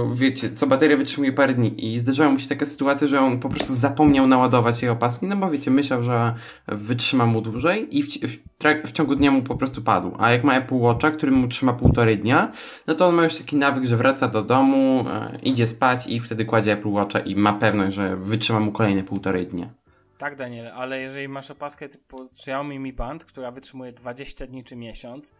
yy, 0.08 0.16
wiecie, 0.16 0.52
co 0.52 0.66
bateria 0.66 0.96
wytrzymuje 0.96 1.32
parę 1.32 1.54
dni 1.54 1.94
i 1.94 1.98
zdarzyła 1.98 2.30
mu 2.30 2.38
się 2.38 2.48
taka 2.48 2.66
sytuacja, 2.66 3.06
że 3.06 3.20
on 3.20 3.40
po 3.40 3.48
prostu 3.48 3.74
zapomniał 3.74 4.26
naładować 4.26 4.82
jej 4.82 4.90
opaski, 4.90 5.26
no 5.26 5.36
bo 5.36 5.50
wiecie, 5.50 5.70
myślał, 5.70 6.02
że 6.02 6.34
wytrzyma 6.68 7.26
mu 7.26 7.40
dłużej 7.40 7.98
i 7.98 8.02
w, 8.02 8.08
w, 8.08 8.38
w 8.86 8.92
ciągu 8.92 9.16
dnia 9.16 9.30
mu 9.30 9.42
po 9.42 9.56
prostu 9.56 9.82
padł, 9.82 10.12
a 10.18 10.32
jak 10.32 10.44
ma 10.44 10.56
Apple 10.56 10.74
Watcha, 10.74 11.10
który 11.10 11.32
mu 11.32 11.48
trzyma 11.48 11.72
półtorej 11.72 12.18
dnia, 12.18 12.52
no 12.86 12.94
to 12.94 13.06
on 13.06 13.14
ma 13.14 13.24
już 13.24 13.36
taki 13.36 13.56
nawyk, 13.56 13.84
że 13.84 13.96
wraca 13.96 14.28
do 14.28 14.42
domu, 14.42 15.04
e, 15.08 15.38
idzie 15.42 15.66
spać 15.66 16.06
i 16.06 16.20
wtedy 16.20 16.44
kładzie 16.44 16.72
Apple 16.72 16.90
Watcha 16.90 17.18
i 17.18 17.36
ma 17.36 17.52
pewność, 17.52 17.96
że 17.96 18.16
wytrzyma 18.16 18.60
mu 18.60 18.72
kolejne 18.72 19.02
półtorej 19.02 19.46
dnia. 19.46 19.85
Tak, 20.18 20.36
Daniel, 20.36 20.68
ale 20.68 21.00
jeżeli 21.00 21.28
masz 21.28 21.50
opaskę 21.50 21.88
typu 21.88 22.22
Xiaomi 22.22 22.78
Mi 22.78 22.92
Band, 22.92 23.24
która 23.24 23.50
wytrzymuje 23.50 23.92
20 23.92 24.46
dni 24.46 24.64
czy 24.64 24.76
miesiąc, 24.76 25.34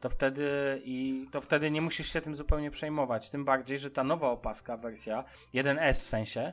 to 0.00 0.08
wtedy 0.08 0.80
i 0.84 1.26
to 1.30 1.40
wtedy 1.40 1.70
nie 1.70 1.82
musisz 1.82 2.12
się 2.12 2.20
tym 2.20 2.34
zupełnie 2.34 2.70
przejmować. 2.70 3.30
Tym 3.30 3.44
bardziej, 3.44 3.78
że 3.78 3.90
ta 3.90 4.04
nowa 4.04 4.30
opaska, 4.30 4.76
wersja 4.76 5.24
1S 5.54 5.92
w 5.92 6.06
sensie, 6.06 6.52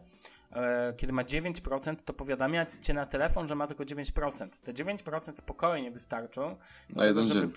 e, 0.52 0.94
kiedy 0.98 1.14
ma 1.14 1.24
9%, 1.24 1.96
to 2.06 2.14
powiadamia 2.14 2.66
cię 2.82 2.94
na 2.94 3.06
telefon, 3.06 3.48
że 3.48 3.56
ma 3.56 3.68
tylko 3.68 3.86
9%. 3.86 4.50
Te 4.64 4.74
9% 4.74 5.36
spokojnie 5.36 5.92
wystarczą, 5.92 6.56
Na 6.90 7.06
jeden 7.06 7.24
żeby, 7.24 7.42
dzień. 7.42 7.52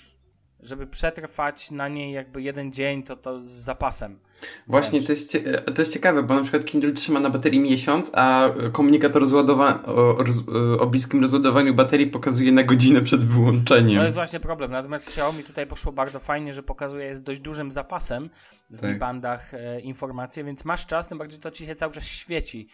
Żeby 0.62 0.86
przetrwać 0.86 1.70
na 1.70 1.88
niej 1.88 2.12
jakby 2.12 2.42
jeden 2.42 2.72
dzień, 2.72 3.02
to 3.02 3.16
to 3.16 3.42
z 3.42 3.46
zapasem. 3.46 4.18
Właśnie, 4.66 5.02
to 5.02 5.12
jest, 5.12 5.30
cie- 5.32 5.62
to 5.74 5.82
jest 5.82 5.92
ciekawe, 5.92 6.22
bo 6.22 6.34
na 6.34 6.42
przykład 6.42 6.64
Kindle 6.64 6.92
trzyma 6.92 7.20
na 7.20 7.30
baterii 7.30 7.61
miesiąc, 7.61 8.11
a 8.14 8.50
komunikat 8.72 9.16
o, 9.16 9.20
rozładowa- 9.20 9.84
o, 9.86 10.16
roz- 10.24 10.80
o 10.80 10.86
bliskim 10.86 11.22
rozładowaniu 11.22 11.74
baterii 11.74 12.06
pokazuje 12.06 12.52
na 12.52 12.62
godzinę 12.62 13.00
przed 13.00 13.24
wyłączeniem. 13.24 13.98
To 13.98 14.04
jest 14.04 14.16
właśnie 14.16 14.40
problem. 14.40 14.70
Natomiast 14.70 15.08
Xiaomi 15.08 15.44
tutaj 15.44 15.66
poszło 15.66 15.92
bardzo 15.92 16.20
fajnie, 16.20 16.54
że 16.54 16.62
pokazuje 16.62 17.04
jest 17.04 17.24
dość 17.24 17.40
dużym 17.40 17.72
zapasem 17.72 18.30
w 18.70 18.80
Tak. 18.80 18.98
bandach 18.98 19.54
e, 19.54 19.80
informacje, 19.80 20.44
więc 20.44 20.64
masz 20.64 20.86
czas, 20.86 21.08
tym 21.08 21.18
bardziej 21.18 21.40
to 21.40 21.50
ci 21.50 21.66
się 21.66 21.74
cały 21.74 21.92
czas 21.92 22.04
świeci 22.04 22.68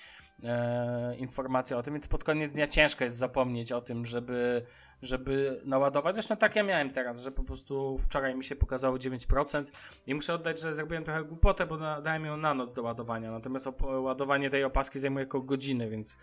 e, 0.45 1.16
informacja 1.16 1.76
o 1.78 1.82
tym, 1.82 1.95
więc 1.95 2.09
pod 2.09 2.24
koniec 2.24 2.53
dnia 2.53 2.66
ciężko 2.68 3.05
jest 3.05 3.16
zapomnieć 3.16 3.72
o 3.72 3.80
tym, 3.80 4.07
żeby, 4.07 4.62
żeby 5.03 5.61
naładować. 5.64 6.14
Zresztą 6.14 6.36
tak 6.36 6.57
ja 6.57 6.62
miałem 6.62 6.90
teraz, 6.90 7.22
że 7.22 7.32
po 7.32 7.44
prostu 7.44 7.99
wczoraj 7.99 8.34
mi 8.34 8.44
się 8.44 8.57
pokazało 8.57 8.97
9% 8.97 9.64
i 10.07 10.14
muszę 10.14 10.34
oddać, 10.34 10.61
że 10.61 10.74
zrobiłem 10.74 11.05
trochę 11.05 11.24
głupotę, 11.24 11.66
bo 11.66 11.76
dałem 11.76 12.24
ją 12.24 12.36
na 12.36 12.55
noc 12.55 12.74
do 12.74 12.82
ładowania, 12.82 13.30
natomiast 13.30 13.68
ładowanie 13.82 14.51
tej 14.51 14.64
opaski 14.64 14.99
zajmuje 14.99 15.26
około 15.26 15.44
godziny, 15.44 15.90
więc 15.90 16.16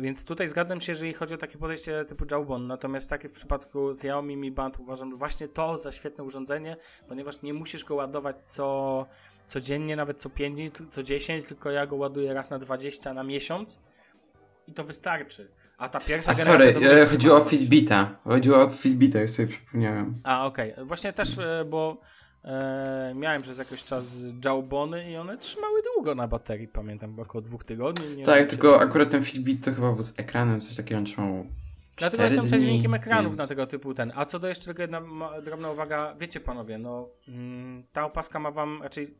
Więc 0.00 0.24
tutaj 0.26 0.48
zgadzam 0.48 0.80
się, 0.80 0.92
jeżeli 0.92 1.12
chodzi 1.12 1.34
o 1.34 1.38
takie 1.38 1.58
podejście 1.58 2.04
typu 2.04 2.24
Jawbone, 2.30 2.66
natomiast 2.66 3.10
takie 3.10 3.28
w 3.28 3.32
przypadku 3.32 3.90
Xiaomi 3.90 4.36
Mi 4.36 4.50
Band 4.50 4.80
uważam 4.80 5.16
właśnie 5.16 5.48
to 5.48 5.78
za 5.78 5.92
świetne 5.92 6.24
urządzenie, 6.24 6.76
ponieważ 7.08 7.42
nie 7.42 7.54
musisz 7.54 7.84
go 7.84 7.94
ładować 7.94 8.36
co 8.46 9.06
codziennie, 9.46 9.96
nawet 9.96 10.20
co 10.20 10.30
5 10.30 10.54
dni, 10.54 10.88
co 10.90 11.02
10, 11.02 11.46
tylko 11.46 11.70
ja 11.70 11.86
go 11.86 11.96
ładuję 11.96 12.34
raz 12.34 12.50
na 12.50 12.58
20 12.58 13.14
na 13.14 13.22
miesiąc 13.22 13.78
i 14.66 14.72
to 14.72 14.84
wystarczy. 14.84 15.48
A 15.82 15.88
ta 15.88 16.00
pierwsza 16.00 16.30
A 16.30 16.34
sorry, 16.34 16.72
to 16.72 16.80
e, 16.80 17.06
chodziło 17.06 17.36
o 17.36 17.40
trzymała 17.40 17.40
20. 17.40 17.50
Fitbita. 17.50 18.16
Chodziło 18.24 18.60
o 18.60 18.68
Fitbita, 18.68 19.20
już 19.20 19.30
sobie 19.30 19.48
przypomniałem. 19.48 20.14
A, 20.24 20.46
okej. 20.46 20.74
Właśnie 20.84 21.12
też, 21.12 21.38
e, 21.38 21.64
bo 21.70 22.00
e, 22.44 23.12
miałem 23.16 23.42
przez 23.42 23.58
jakiś 23.58 23.84
czas 23.84 24.04
Jawbony 24.44 25.10
i 25.10 25.16
one 25.16 25.38
trzymały 25.38 25.80
długo 25.94 26.14
na 26.14 26.28
baterii, 26.28 26.68
pamiętam, 26.68 27.14
bo 27.14 27.22
około 27.22 27.42
dwóch 27.42 27.64
tygodni. 27.64 28.16
Nie 28.16 28.24
Tak, 28.26 28.38
wiem, 28.38 28.46
tylko 28.46 28.78
czy- 28.78 28.84
akurat 28.84 29.10
ten 29.10 29.22
Fitbit 29.24 29.64
to 29.64 29.74
chyba 29.74 29.92
był 29.92 30.02
z 30.02 30.18
ekranem, 30.18 30.60
coś 30.60 30.76
takiego 30.76 30.98
on 30.98 31.04
trzymał 31.04 31.46
Dlatego 31.96 32.22
jestem 32.22 32.46
przeciwnikiem 32.46 32.94
ekranów 32.94 33.32
więc- 33.32 33.38
na 33.38 33.46
tego 33.46 33.66
typu 33.66 33.94
ten. 33.94 34.12
A 34.16 34.24
co 34.24 34.38
do 34.38 34.48
jeszcze 34.48 34.64
tylko 34.64 34.82
jedna 34.82 35.00
drobna 35.44 35.70
uwaga, 35.70 36.14
wiecie 36.20 36.40
panowie, 36.40 36.78
no 36.78 37.08
mm, 37.28 37.82
ta 37.92 38.04
opaska 38.04 38.38
ma 38.38 38.50
wam 38.50 38.82
raczej 38.82 39.14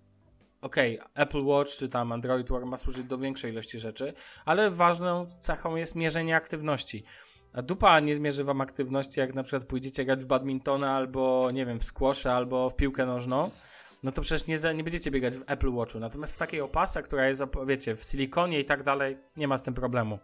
okej, 0.63 0.99
Apple 1.15 1.45
Watch 1.45 1.71
czy 1.77 1.89
tam 1.89 2.13
Android 2.13 2.49
Wear 2.49 2.67
ma 2.67 2.77
służyć 2.79 3.05
do 3.05 3.19
większej 3.19 3.53
ilości 3.53 3.79
rzeczy, 3.79 4.13
ale 4.45 4.71
ważną 4.71 5.27
cechą 5.41 5.77
jest 5.77 5.95
mierzenie 5.95 6.37
aktywności. 6.37 7.05
A 7.53 7.63
dupa 7.63 8.01
nie 8.01 8.15
zmierzy 8.15 8.45
wam 8.45 8.61
aktywności, 8.61 9.21
jak 9.21 9.35
na 9.35 9.43
przykład 9.43 9.65
pójdziecie 9.69 10.05
grać 10.05 10.25
w 10.25 10.27
badmintona 10.27 10.97
albo 10.97 11.51
nie 11.51 11.67
wiem, 11.67 11.79
w 11.81 11.85
squasha 11.85 12.33
albo 12.33 12.71
w 12.71 12.77
piłkę 12.77 13.07
nożną. 13.07 13.51
No 14.03 14.13
to 14.13 14.23
przecież 14.23 14.47
nie, 14.47 14.59
za- 14.59 14.73
nie 14.73 14.85
będziecie 14.85 15.11
biegać 15.11 15.37
w 15.37 15.45
Apple 15.47 15.73
Watchu. 15.73 15.99
Natomiast 15.99 16.35
w 16.35 16.39
takiej 16.39 16.61
opasce, 16.61 17.03
która 17.03 17.29
jest, 17.29 17.43
wiecie, 17.67 17.97
w 17.97 18.03
silikonie 18.05 18.61
i 18.61 18.65
tak 18.65 18.83
dalej, 18.83 19.17
nie 19.37 19.49
ma 19.49 19.59
z 19.59 19.63
tym 19.63 19.75
problemu. 19.75 20.19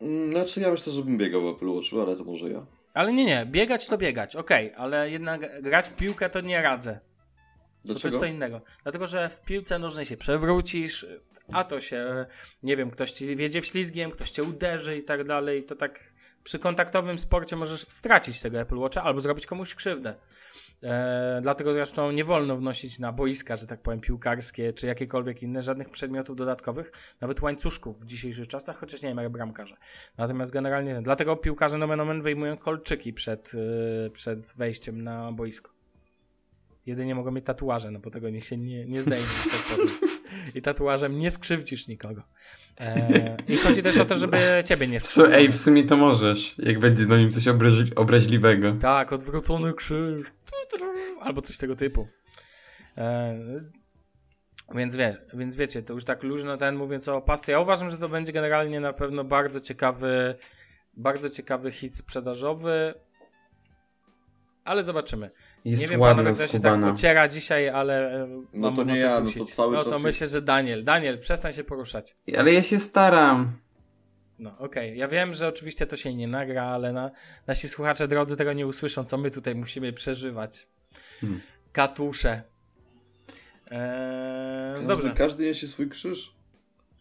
Mm, 0.00 0.32
Znaczy 0.32 0.60
ja 0.60 0.70
myślę, 0.70 0.92
że 0.92 1.02
bym 1.02 1.18
biegał 1.18 1.42
w 1.42 1.46
Apple 1.56 1.66
Watchu, 1.74 2.00
ale 2.00 2.16
to 2.16 2.24
może 2.24 2.50
ja. 2.50 2.66
Ale 2.94 3.12
nie, 3.12 3.24
nie, 3.24 3.46
biegać 3.46 3.86
to 3.86 3.98
biegać, 3.98 4.36
okej, 4.36 4.72
ale 4.76 5.10
jednak 5.10 5.62
grać 5.62 5.86
w 5.86 5.94
piłkę 5.96 6.30
to 6.30 6.40
nie 6.40 6.62
radzę. 6.62 7.00
Bo 7.84 7.88
to 7.88 7.94
Dlaczego? 7.94 8.14
jest 8.14 8.20
co 8.20 8.26
innego. 8.26 8.60
Dlatego, 8.82 9.06
że 9.06 9.28
w 9.28 9.40
piłce 9.40 9.78
nożnej 9.78 10.06
się 10.06 10.16
przewrócisz, 10.16 11.06
a 11.52 11.64
to 11.64 11.80
się, 11.80 12.26
nie 12.62 12.76
wiem, 12.76 12.90
ktoś 12.90 13.12
ci 13.12 13.36
wiedzie 13.36 13.62
w 13.62 13.66
ślizgiem, 13.66 14.10
ktoś 14.10 14.30
cię 14.30 14.42
uderzy 14.42 14.96
i 14.96 15.02
tak 15.02 15.24
dalej. 15.24 15.64
To 15.64 15.76
tak 15.76 16.12
przy 16.44 16.58
kontaktowym 16.58 17.18
sporcie 17.18 17.56
możesz 17.56 17.80
stracić 17.80 18.40
tego 18.40 18.60
Apple 18.60 18.78
Watcha 18.78 19.02
albo 19.02 19.20
zrobić 19.20 19.46
komuś 19.46 19.74
krzywdę. 19.74 20.14
E, 20.82 21.38
dlatego 21.42 21.74
zresztą 21.74 22.10
nie 22.10 22.24
wolno 22.24 22.56
wnosić 22.56 22.98
na 22.98 23.12
boiska, 23.12 23.56
że 23.56 23.66
tak 23.66 23.80
powiem, 23.80 24.00
piłkarskie 24.00 24.72
czy 24.72 24.86
jakiekolwiek 24.86 25.42
inne, 25.42 25.62
żadnych 25.62 25.90
przedmiotów 25.90 26.36
dodatkowych, 26.36 26.92
nawet 27.20 27.42
łańcuszków 27.42 28.00
w 28.00 28.04
dzisiejszych 28.04 28.48
czasach, 28.48 28.76
chociaż 28.78 29.02
nie 29.02 29.08
wiem 29.08 29.18
jak 29.18 29.28
bramkarze. 29.28 29.76
Natomiast 30.18 30.52
generalnie, 30.52 31.02
dlatego 31.02 31.36
piłkarze 31.36 31.78
nomen 31.78 32.00
omen 32.00 32.22
wyjmują 32.22 32.56
kolczyki 32.56 33.12
przed, 33.12 33.52
e, 34.06 34.10
przed 34.10 34.54
wejściem 34.56 35.02
na 35.02 35.32
boisko. 35.32 35.81
Jedynie 36.86 37.14
mogą 37.14 37.30
mieć 37.30 37.44
tatuaże, 37.46 37.90
no 37.90 37.98
bo 37.98 38.10
tego 38.10 38.30
nie 38.30 38.40
się 38.40 38.56
nie, 38.58 38.86
nie 38.86 39.00
zdejmie. 39.00 39.26
tak. 39.68 39.78
I 40.54 40.62
tatuażem 40.62 41.18
nie 41.18 41.30
skrzywdzisz 41.30 41.88
nikogo. 41.88 42.22
E, 42.80 43.36
I 43.48 43.56
chodzi 43.56 43.82
też 43.82 43.98
o 43.98 44.04
to, 44.04 44.14
żeby 44.14 44.36
ciebie 44.66 44.88
nie 44.88 45.00
So, 45.00 45.06
skrzywdzono. 45.06 45.36
ej, 45.36 45.48
w 45.48 45.56
sumie 45.56 45.84
to 45.84 45.96
możesz, 45.96 46.54
jak 46.58 46.78
będzie 46.78 47.06
do 47.06 47.16
nim 47.18 47.30
coś 47.30 47.44
obraźli- 47.44 47.92
obraźliwego. 47.96 48.72
Tak, 48.80 49.12
odwrócony 49.12 49.74
krzyż. 49.74 50.26
Albo 51.20 51.42
coś 51.42 51.56
tego 51.58 51.76
typu. 51.76 52.08
E, 52.98 53.38
więc, 54.74 54.96
wie, 54.96 55.16
więc 55.34 55.56
wiecie, 55.56 55.82
to 55.82 55.94
już 55.94 56.04
tak 56.04 56.22
luźno 56.22 56.56
ten 56.56 56.76
mówiąc 56.76 57.08
o 57.08 57.20
pasce. 57.20 57.52
Ja 57.52 57.60
uważam, 57.60 57.90
że 57.90 57.98
to 57.98 58.08
będzie 58.08 58.32
generalnie 58.32 58.80
na 58.80 58.92
pewno 58.92 59.24
bardzo 59.24 59.60
ciekawy, 59.60 60.34
bardzo 60.94 61.30
ciekawy 61.30 61.72
hit 61.72 61.96
sprzedażowy. 61.96 62.94
Ale 64.64 64.84
zobaczymy. 64.84 65.30
Jest 65.64 65.82
nie 65.82 65.88
wiem, 65.88 66.00
ładna 66.00 66.22
panowie, 66.22 66.44
kto 66.44 66.52
się 66.52 66.60
tak 66.60 66.80
pociera 66.80 67.28
dzisiaj, 67.28 67.68
ale 67.68 68.22
e, 68.22 68.26
No 68.52 68.70
mam 68.70 68.76
to 68.76 68.84
nie 68.84 68.98
ja, 68.98 69.10
no 69.10 69.16
to 69.16 69.22
puścić. 69.22 69.54
cały 69.54 69.76
No 69.76 69.84
to 69.84 69.90
czas 69.90 70.02
myślę, 70.02 70.24
jest- 70.24 70.34
że 70.34 70.42
Daniel. 70.42 70.84
Daniel, 70.84 71.18
przestań 71.18 71.52
się 71.52 71.64
poruszać. 71.64 72.16
Ale 72.38 72.52
ja 72.52 72.62
się 72.62 72.78
staram. 72.78 73.58
No, 74.38 74.58
okej. 74.58 74.98
Ja 74.98 75.08
wiem, 75.08 75.34
że 75.34 75.48
oczywiście 75.48 75.86
to 75.86 75.96
się 75.96 76.14
nie 76.14 76.28
nagra, 76.28 76.64
ale 76.64 76.92
na, 76.92 77.10
nasi 77.46 77.68
słuchacze 77.68 78.08
drodzy 78.08 78.36
tego 78.36 78.52
nie 78.52 78.66
usłyszą, 78.66 79.04
co 79.04 79.18
my 79.18 79.30
tutaj 79.30 79.54
musimy 79.54 79.92
przeżywać. 79.92 80.66
Hmm. 81.20 81.40
Katusze. 81.72 82.42
Eee, 83.70 84.72
Każdy, 84.74 84.86
dobrze. 84.86 85.10
każdy 85.16 85.44
niesie 85.44 85.68
swój 85.68 85.88
krzyż. 85.88 86.32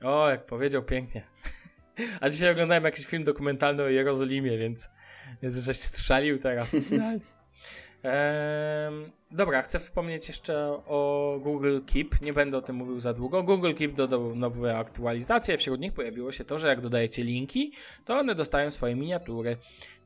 O, 0.03 0.29
jak 0.29 0.45
powiedział 0.45 0.83
pięknie. 0.83 1.23
A 2.21 2.29
dzisiaj 2.29 2.51
oglądałem 2.51 2.83
jakiś 2.83 3.05
film 3.05 3.23
dokumentalny 3.23 3.83
o 3.83 3.87
Jerozolimie, 3.89 4.57
więc, 4.57 4.89
więc 5.43 5.57
żeś 5.57 5.77
strzelił 5.77 6.39
teraz. 6.39 6.75
Dobra, 9.31 9.61
chcę 9.61 9.79
wspomnieć 9.79 10.27
jeszcze 10.27 10.57
o 10.69 11.39
Google 11.43 11.79
Keep. 11.93 12.21
Nie 12.21 12.33
będę 12.33 12.57
o 12.57 12.61
tym 12.61 12.75
mówił 12.75 12.99
za 12.99 13.13
długo. 13.13 13.43
Google 13.43 13.73
Keep 13.73 13.93
dodał 13.93 14.35
nowe 14.35 14.77
aktualizacje. 14.77 15.57
Wśród 15.57 15.79
nich 15.79 15.93
pojawiło 15.93 16.31
się 16.31 16.43
to, 16.45 16.57
że 16.57 16.67
jak 16.67 16.81
dodajecie 16.81 17.23
linki, 17.23 17.73
to 18.05 18.19
one 18.19 18.35
dostają 18.35 18.71
swoje 18.71 18.95
miniatury. 18.95 19.57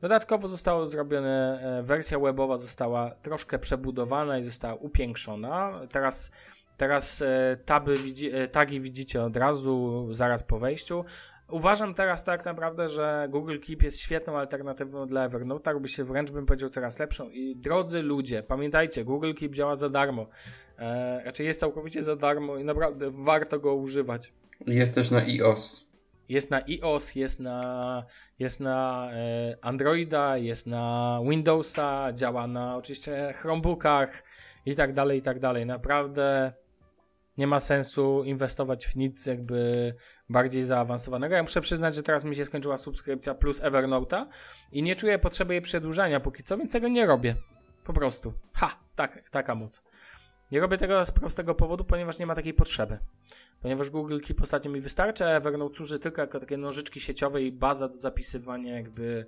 Dodatkowo 0.01 0.47
zostało 0.47 0.87
zrobione, 0.87 1.59
e, 1.79 1.83
wersja 1.83 2.19
webowa 2.19 2.57
została 2.57 3.11
troszkę 3.11 3.59
przebudowana 3.59 4.39
i 4.39 4.43
została 4.43 4.75
upiększona. 4.75 5.81
Teraz 5.91 6.31
Teraz 6.77 7.21
e, 7.21 7.57
taby, 7.65 7.97
e, 8.33 8.47
tagi 8.47 8.79
widzicie 8.79 9.23
od 9.23 9.37
razu, 9.37 10.07
zaraz 10.11 10.43
po 10.43 10.59
wejściu. 10.59 11.05
Uważam 11.49 11.93
teraz 11.93 12.23
tak 12.23 12.45
naprawdę, 12.45 12.89
że 12.89 13.27
Google 13.29 13.59
Keep 13.59 13.83
jest 13.83 13.99
świetną 13.99 14.37
alternatywą 14.37 15.07
dla 15.07 15.25
Evernote, 15.25 15.73
robi 15.73 15.89
się 15.89 16.03
wręcz 16.03 16.31
bym 16.31 16.45
powiedział 16.45 16.69
coraz 16.69 16.99
lepszą. 16.99 17.29
I 17.29 17.55
drodzy 17.55 18.01
ludzie, 18.01 18.43
pamiętajcie, 18.43 19.03
Google 19.03 19.33
Keep 19.33 19.53
działa 19.53 19.75
za 19.75 19.89
darmo. 19.89 20.27
E, 20.79 21.21
raczej 21.25 21.47
jest 21.47 21.59
całkowicie 21.59 22.03
za 22.03 22.15
darmo 22.15 22.57
i 22.57 22.63
naprawdę 22.63 23.11
warto 23.11 23.59
go 23.59 23.75
używać. 23.75 24.33
Jest 24.67 24.95
też 24.95 25.11
na 25.11 25.19
iOS. 25.19 25.85
Jest 26.29 26.51
na 26.51 26.61
iOS, 26.65 27.15
jest 27.15 27.39
na, 27.39 28.05
jest 28.39 28.59
na 28.59 29.09
e, 29.13 29.57
Androida, 29.61 30.37
jest 30.37 30.67
na 30.67 31.19
Windowsa, 31.29 32.13
działa 32.13 32.47
na 32.47 32.77
oczywiście 32.77 33.33
Chromebookach 33.33 34.23
i 34.65 34.75
tak 34.75 34.93
dalej, 34.93 35.19
i 35.19 35.21
tak 35.21 35.39
dalej. 35.39 35.65
Naprawdę 35.65 36.53
nie 37.37 37.47
ma 37.47 37.59
sensu 37.59 38.23
inwestować 38.23 38.85
w 38.87 38.95
nic 38.95 39.25
jakby 39.25 39.93
bardziej 40.29 40.63
zaawansowanego. 40.63 41.35
Ja 41.35 41.43
muszę 41.43 41.61
przyznać, 41.61 41.95
że 41.95 42.03
teraz 42.03 42.23
mi 42.23 42.35
się 42.35 42.45
skończyła 42.45 42.77
subskrypcja 42.77 43.35
plus 43.35 43.61
Evernote'a 43.61 44.25
i 44.71 44.83
nie 44.83 44.95
czuję 44.95 45.19
potrzeby 45.19 45.53
jej 45.53 45.61
przedłużania 45.61 46.19
póki 46.19 46.43
co, 46.43 46.57
więc 46.57 46.71
tego 46.71 46.87
nie 46.87 47.05
robię. 47.05 47.35
Po 47.83 47.93
prostu. 47.93 48.33
Ha! 48.53 48.79
Tak, 48.95 49.29
taka 49.29 49.55
moc. 49.55 49.83
Nie 50.51 50.59
robię 50.59 50.77
tego 50.77 51.05
z 51.05 51.11
prostego 51.11 51.55
powodu, 51.55 51.83
ponieważ 51.83 52.19
nie 52.19 52.25
ma 52.25 52.35
takiej 52.35 52.53
potrzeby. 52.53 52.99
Ponieważ 53.61 53.89
Google 53.89 54.19
Keep 54.19 54.41
ostatnio 54.41 54.71
mi 54.71 54.81
wystarcza, 54.81 55.29
Evernote 55.29 55.75
służy 55.75 55.99
tylko 55.99 56.21
jako 56.21 56.39
takie 56.39 56.57
nożyczki 56.57 56.99
sieciowe 56.99 57.41
i 57.41 57.51
baza 57.51 57.87
do 57.87 57.93
zapisywania 57.93 58.75
jakby 58.75 59.25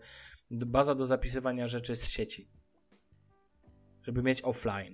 baza 0.51 0.95
do 0.95 1.05
zapisywania 1.05 1.67
rzeczy 1.67 1.95
z 1.95 2.09
sieci. 2.09 2.49
Żeby 4.01 4.23
mieć 4.23 4.41
offline 4.41 4.93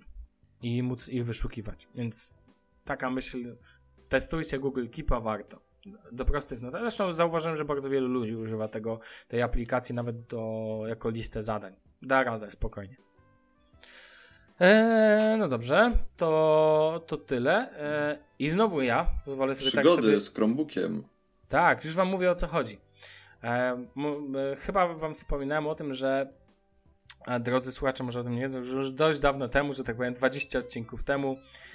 i 0.62 0.84
móc 0.84 1.10
ich 1.10 1.26
wyszukiwać. 1.26 1.88
Więc 1.96 2.43
taka 2.86 3.10
myśl, 3.10 3.56
testujcie 4.10 4.60
Google 4.60 4.88
Keepa, 4.88 5.20
warto. 5.20 5.62
Do 6.12 6.26
prostych 6.26 6.62
notat. 6.62 6.82
Zresztą 6.82 7.14
zauważyłem, 7.14 7.58
że 7.58 7.66
bardzo 7.66 7.90
wielu 7.90 8.08
ludzi 8.08 8.36
używa 8.36 8.68
tego, 8.68 9.00
tej 9.28 9.42
aplikacji 9.42 9.96
nawet 9.96 10.26
do, 10.26 10.82
jako 10.88 11.10
listę 11.10 11.42
zadań. 11.42 11.76
Da 12.02 12.24
radę, 12.24 12.52
spokojnie. 12.52 12.98
Eee, 14.60 15.38
no 15.38 15.48
dobrze, 15.48 15.92
to, 16.18 17.04
to 17.08 17.18
tyle. 17.18 17.70
Eee, 17.80 18.18
I 18.40 18.50
znowu 18.50 18.82
ja 18.82 19.08
pozwolę 19.26 19.56
sobie 19.56 19.68
Przygody 19.68 19.96
tak 19.96 20.06
sobie... 20.06 20.20
z 20.20 20.34
Chromebookiem. 20.34 21.04
Tak, 21.48 21.86
już 21.86 21.96
wam 21.96 22.08
mówię 22.08 22.32
o 22.32 22.36
co 22.36 22.48
chodzi. 22.48 22.80
Eee, 23.44 23.88
e, 24.52 24.56
chyba 24.56 24.94
wam 24.94 25.14
wspominałem 25.14 25.68
o 25.68 25.76
tym, 25.76 25.94
że 25.94 26.34
a 27.26 27.40
drodzy 27.40 27.72
słuchacze 27.72 28.04
może 28.04 28.20
o 28.20 28.24
tym 28.24 28.36
nie 28.36 28.42
wiedzą, 28.42 28.64
że 28.64 28.76
już 28.76 28.92
dość 28.92 29.20
dawno 29.20 29.48
temu, 29.48 29.74
że 29.74 29.84
tak 29.84 29.96
powiem 29.96 30.14
20 30.14 30.60
odcinków 30.60 31.04
temu, 31.04 31.38
e, 31.38 31.73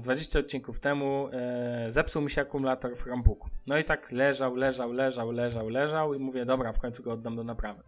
20 0.00 0.38
odcinków 0.38 0.80
temu 0.80 1.28
e, 1.32 1.90
zepsuł 1.90 2.22
mi 2.22 2.30
się 2.30 2.40
akumulator 2.40 2.96
w 2.96 3.02
Chromebooku. 3.02 3.48
No 3.66 3.78
i 3.78 3.84
tak 3.84 4.12
leżał, 4.12 4.54
leżał, 4.54 4.92
leżał, 4.92 5.32
leżał, 5.32 5.68
leżał 5.68 6.14
i 6.14 6.18
mówię, 6.18 6.44
dobra, 6.44 6.72
w 6.72 6.78
końcu 6.78 7.02
go 7.02 7.12
oddam 7.12 7.36
do 7.36 7.44
naprawy. 7.44 7.82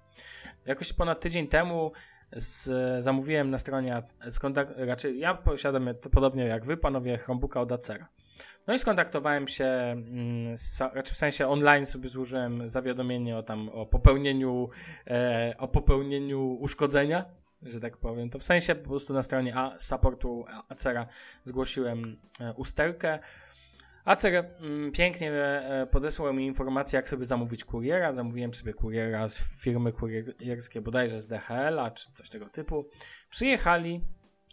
Jakoś 0.67 0.93
ponad 0.93 1.21
tydzień 1.21 1.49
temu 1.49 1.93
z, 2.33 3.05
zamówiłem 3.05 3.51
na 3.51 3.59
stronie, 3.59 4.03
skontakt, 4.31 4.73
raczej 4.77 5.19
ja 5.19 5.35
posiadam 5.35 5.89
podobnie 6.13 6.45
jak 6.45 6.65
wy, 6.65 6.77
panowie, 6.77 7.19
Chromebooka 7.19 7.61
od 7.61 7.73
Acera. 7.73 8.09
No 8.67 8.75
i 8.75 8.79
skontaktowałem 8.79 9.49
się, 9.49 9.65
mm, 9.65 10.57
z, 10.57 10.81
raczej 10.81 11.15
w 11.15 11.19
sensie 11.19 11.49
online 11.49 11.87
sobie 11.87 12.09
złożyłem 12.09 12.69
zawiadomienie 12.69 13.37
o 13.37 13.43
tam, 13.43 13.69
o 13.69 13.87
popełnieniu, 13.87 14.69
e, 15.07 15.55
o 15.59 15.69
popełnieniu 15.69 16.57
uszkodzenia, 16.61 17.25
że 17.63 17.81
tak 17.81 17.97
powiem. 17.97 18.31
To 18.31 18.39
w 18.39 18.45
sensie 18.45 18.75
po 18.75 18.89
prostu 18.89 19.15
na 19.15 19.23
stronie 19.23 19.57
A, 19.57 19.79
supportu 19.79 20.45
Acera 20.69 21.07
zgłosiłem 21.45 22.17
e, 22.41 22.53
usterkę. 22.53 23.19
Acer 24.05 24.45
mm, 24.61 24.93
pięknie 24.93 25.33
e, 25.33 25.87
podesłał 25.91 26.35
mi 26.35 26.47
informację, 26.47 26.97
jak 26.97 27.09
sobie 27.09 27.25
zamówić 27.25 27.65
kuriera. 27.65 28.13
Zamówiłem 28.13 28.55
sobie 28.55 28.75
kuriera 28.75 29.29
z 29.29 29.39
firmy 29.39 29.93
kurierskiej, 29.93 30.83
bodajże 30.83 31.21
z 31.21 31.27
DHL-a, 31.27 31.91
czy 31.91 32.13
coś 32.13 32.31
tego 32.31 32.47
typu. 32.47 32.89
Przyjechali, 33.31 34.01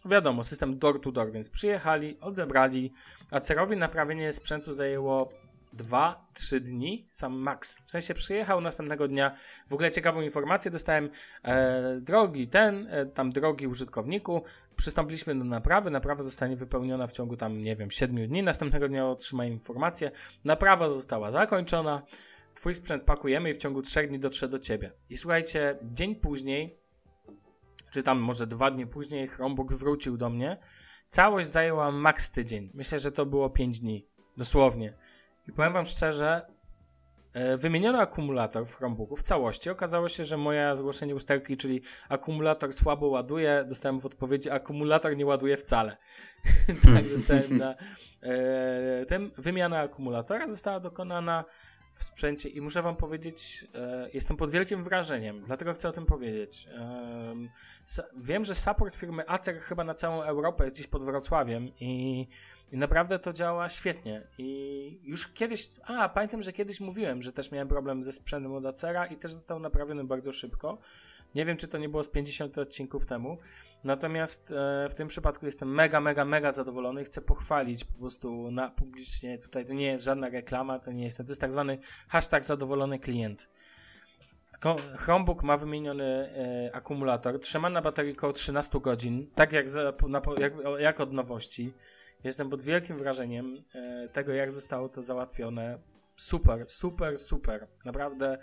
wiadomo, 0.04 0.44
system 0.44 0.78
door 0.78 1.00
to 1.00 1.12
door, 1.12 1.32
więc 1.32 1.50
przyjechali, 1.50 2.20
odebrali. 2.20 2.92
Acerowi 3.30 3.76
naprawienie 3.76 4.32
sprzętu 4.32 4.72
zajęło 4.72 5.28
2-3 5.76 6.60
dni, 6.60 7.08
sam 7.10 7.32
max. 7.32 7.78
W 7.86 7.90
sensie 7.90 8.14
przyjechał 8.14 8.60
następnego 8.60 9.08
dnia. 9.08 9.36
W 9.68 9.74
ogóle 9.74 9.90
ciekawą 9.90 10.20
informację 10.20 10.70
dostałem. 10.70 11.10
E, 11.44 12.00
drogi 12.00 12.48
ten, 12.48 12.86
e, 12.90 13.06
tam 13.06 13.32
drogi 13.32 13.66
użytkowniku, 13.66 14.42
przystąpiliśmy 14.76 15.34
do 15.34 15.44
naprawy. 15.44 15.90
Naprawa 15.90 16.22
zostanie 16.22 16.56
wypełniona 16.56 17.06
w 17.06 17.12
ciągu 17.12 17.36
tam, 17.36 17.58
nie 17.58 17.76
wiem, 17.76 17.90
7 17.90 18.28
dni. 18.28 18.42
Następnego 18.42 18.88
dnia 18.88 19.06
otrzyma 19.06 19.44
informację. 19.44 20.10
Naprawa 20.44 20.88
została 20.88 21.30
zakończona. 21.30 22.02
Twój 22.54 22.74
sprzęt 22.74 23.02
pakujemy 23.02 23.50
i 23.50 23.54
w 23.54 23.58
ciągu 23.58 23.82
3 23.82 24.06
dni 24.08 24.18
dotrze 24.18 24.48
do 24.48 24.58
ciebie. 24.58 24.92
I 25.10 25.16
słuchajcie, 25.16 25.78
dzień 25.82 26.14
później, 26.14 26.78
czy 27.90 28.02
tam 28.02 28.18
może 28.18 28.46
dwa 28.46 28.70
dni 28.70 28.86
później, 28.86 29.28
Chromebook 29.28 29.72
wrócił 29.72 30.16
do 30.16 30.30
mnie. 30.30 30.56
Całość 31.08 31.48
zajęła 31.48 31.92
maks 31.92 32.30
tydzień. 32.30 32.70
Myślę, 32.74 32.98
że 32.98 33.12
to 33.12 33.26
było 33.26 33.50
5 33.50 33.80
dni. 33.80 34.06
Dosłownie. 34.36 34.94
I 35.48 35.52
powiem 35.52 35.72
wam 35.72 35.86
szczerze, 35.86 36.46
e, 37.32 37.56
wymieniono 37.56 37.98
akumulator 37.98 38.66
w 38.66 38.76
Chromebooku 38.76 39.16
w 39.16 39.22
całości. 39.22 39.70
Okazało 39.70 40.08
się, 40.08 40.24
że 40.24 40.36
moje 40.36 40.74
zgłoszenie 40.74 41.14
usterki, 41.14 41.56
czyli 41.56 41.82
akumulator 42.08 42.72
słabo 42.72 43.06
ładuje, 43.06 43.64
dostałem 43.68 44.00
w 44.00 44.06
odpowiedzi 44.06 44.50
akumulator 44.50 45.16
nie 45.16 45.26
ładuje 45.26 45.56
wcale. 45.56 45.96
tak 46.94 47.08
dostałem 47.08 47.58
na 47.58 47.74
e, 48.22 49.06
tym. 49.06 49.30
Wymiana 49.38 49.80
akumulatora 49.80 50.48
została 50.48 50.80
dokonana 50.80 51.44
w 51.94 52.04
sprzęcie 52.04 52.48
i 52.48 52.60
muszę 52.60 52.82
wam 52.82 52.96
powiedzieć, 52.96 53.66
e, 53.74 54.10
jestem 54.14 54.36
pod 54.36 54.50
wielkim 54.50 54.84
wrażeniem, 54.84 55.42
dlatego 55.42 55.74
chcę 55.74 55.88
o 55.88 55.92
tym 55.92 56.06
powiedzieć. 56.06 56.68
Wiem, 58.16 58.44
że 58.44 58.54
support 58.54 58.94
firmy 58.94 59.28
Acer 59.28 59.60
chyba 59.60 59.84
na 59.84 59.94
całą 59.94 60.22
Europę 60.22 60.64
jest 60.64 60.76
gdzieś 60.76 60.86
pod 60.86 61.04
Wrocławiem 61.04 61.68
i 61.80 62.28
i 62.72 62.76
naprawdę 62.76 63.18
to 63.18 63.32
działa 63.32 63.68
świetnie. 63.68 64.22
I 64.38 65.00
już 65.02 65.28
kiedyś, 65.28 65.70
a 65.84 66.08
pamiętam, 66.08 66.42
że 66.42 66.52
kiedyś 66.52 66.80
mówiłem, 66.80 67.22
że 67.22 67.32
też 67.32 67.50
miałem 67.50 67.68
problem 67.68 68.04
ze 68.04 68.12
sprzętem 68.12 68.52
od 68.52 68.66
Acera 68.66 69.06
i 69.06 69.16
też 69.16 69.32
został 69.32 69.60
naprawiony 69.60 70.04
bardzo 70.04 70.32
szybko. 70.32 70.78
Nie 71.34 71.44
wiem, 71.44 71.56
czy 71.56 71.68
to 71.68 71.78
nie 71.78 71.88
było 71.88 72.02
z 72.02 72.08
50 72.08 72.58
odcinków 72.58 73.06
temu. 73.06 73.38
Natomiast 73.84 74.52
e, 74.52 74.88
w 74.88 74.94
tym 74.94 75.08
przypadku 75.08 75.46
jestem 75.46 75.74
mega, 75.74 76.00
mega, 76.00 76.24
mega 76.24 76.52
zadowolony 76.52 77.02
i 77.02 77.04
chcę 77.04 77.20
pochwalić 77.20 77.84
po 77.84 77.98
prostu 77.98 78.50
na 78.50 78.70
publicznie. 78.70 79.38
Tutaj 79.38 79.64
to 79.64 79.74
nie 79.74 79.86
jest 79.86 80.04
żadna 80.04 80.28
reklama, 80.28 80.78
to 80.78 80.92
nie 80.92 81.04
jest, 81.04 81.16
to 81.16 81.22
jest 81.22 81.40
tak 81.40 81.52
zwany 81.52 81.78
hashtag 82.08 82.44
zadowolony 82.44 82.98
klient. 82.98 83.48
Chromebook 84.96 85.42
ma 85.42 85.56
wymieniony 85.56 86.04
e, 86.04 86.74
akumulator, 86.74 87.40
trzyma 87.40 87.70
na 87.70 87.82
baterii 87.82 88.12
około 88.12 88.32
13 88.32 88.80
godzin, 88.80 89.26
tak 89.34 89.52
jak, 89.52 89.68
za, 89.68 89.92
na, 90.08 90.22
jak, 90.38 90.52
jak 90.78 91.00
od 91.00 91.12
nowości. 91.12 91.72
Jestem 92.24 92.50
pod 92.50 92.62
wielkim 92.62 92.98
wrażeniem 92.98 93.64
e, 93.74 94.08
tego, 94.08 94.32
jak 94.32 94.50
zostało 94.50 94.88
to 94.88 95.02
załatwione. 95.02 95.78
Super, 96.16 96.64
super, 96.68 97.18
super. 97.18 97.66
Naprawdę 97.84 98.38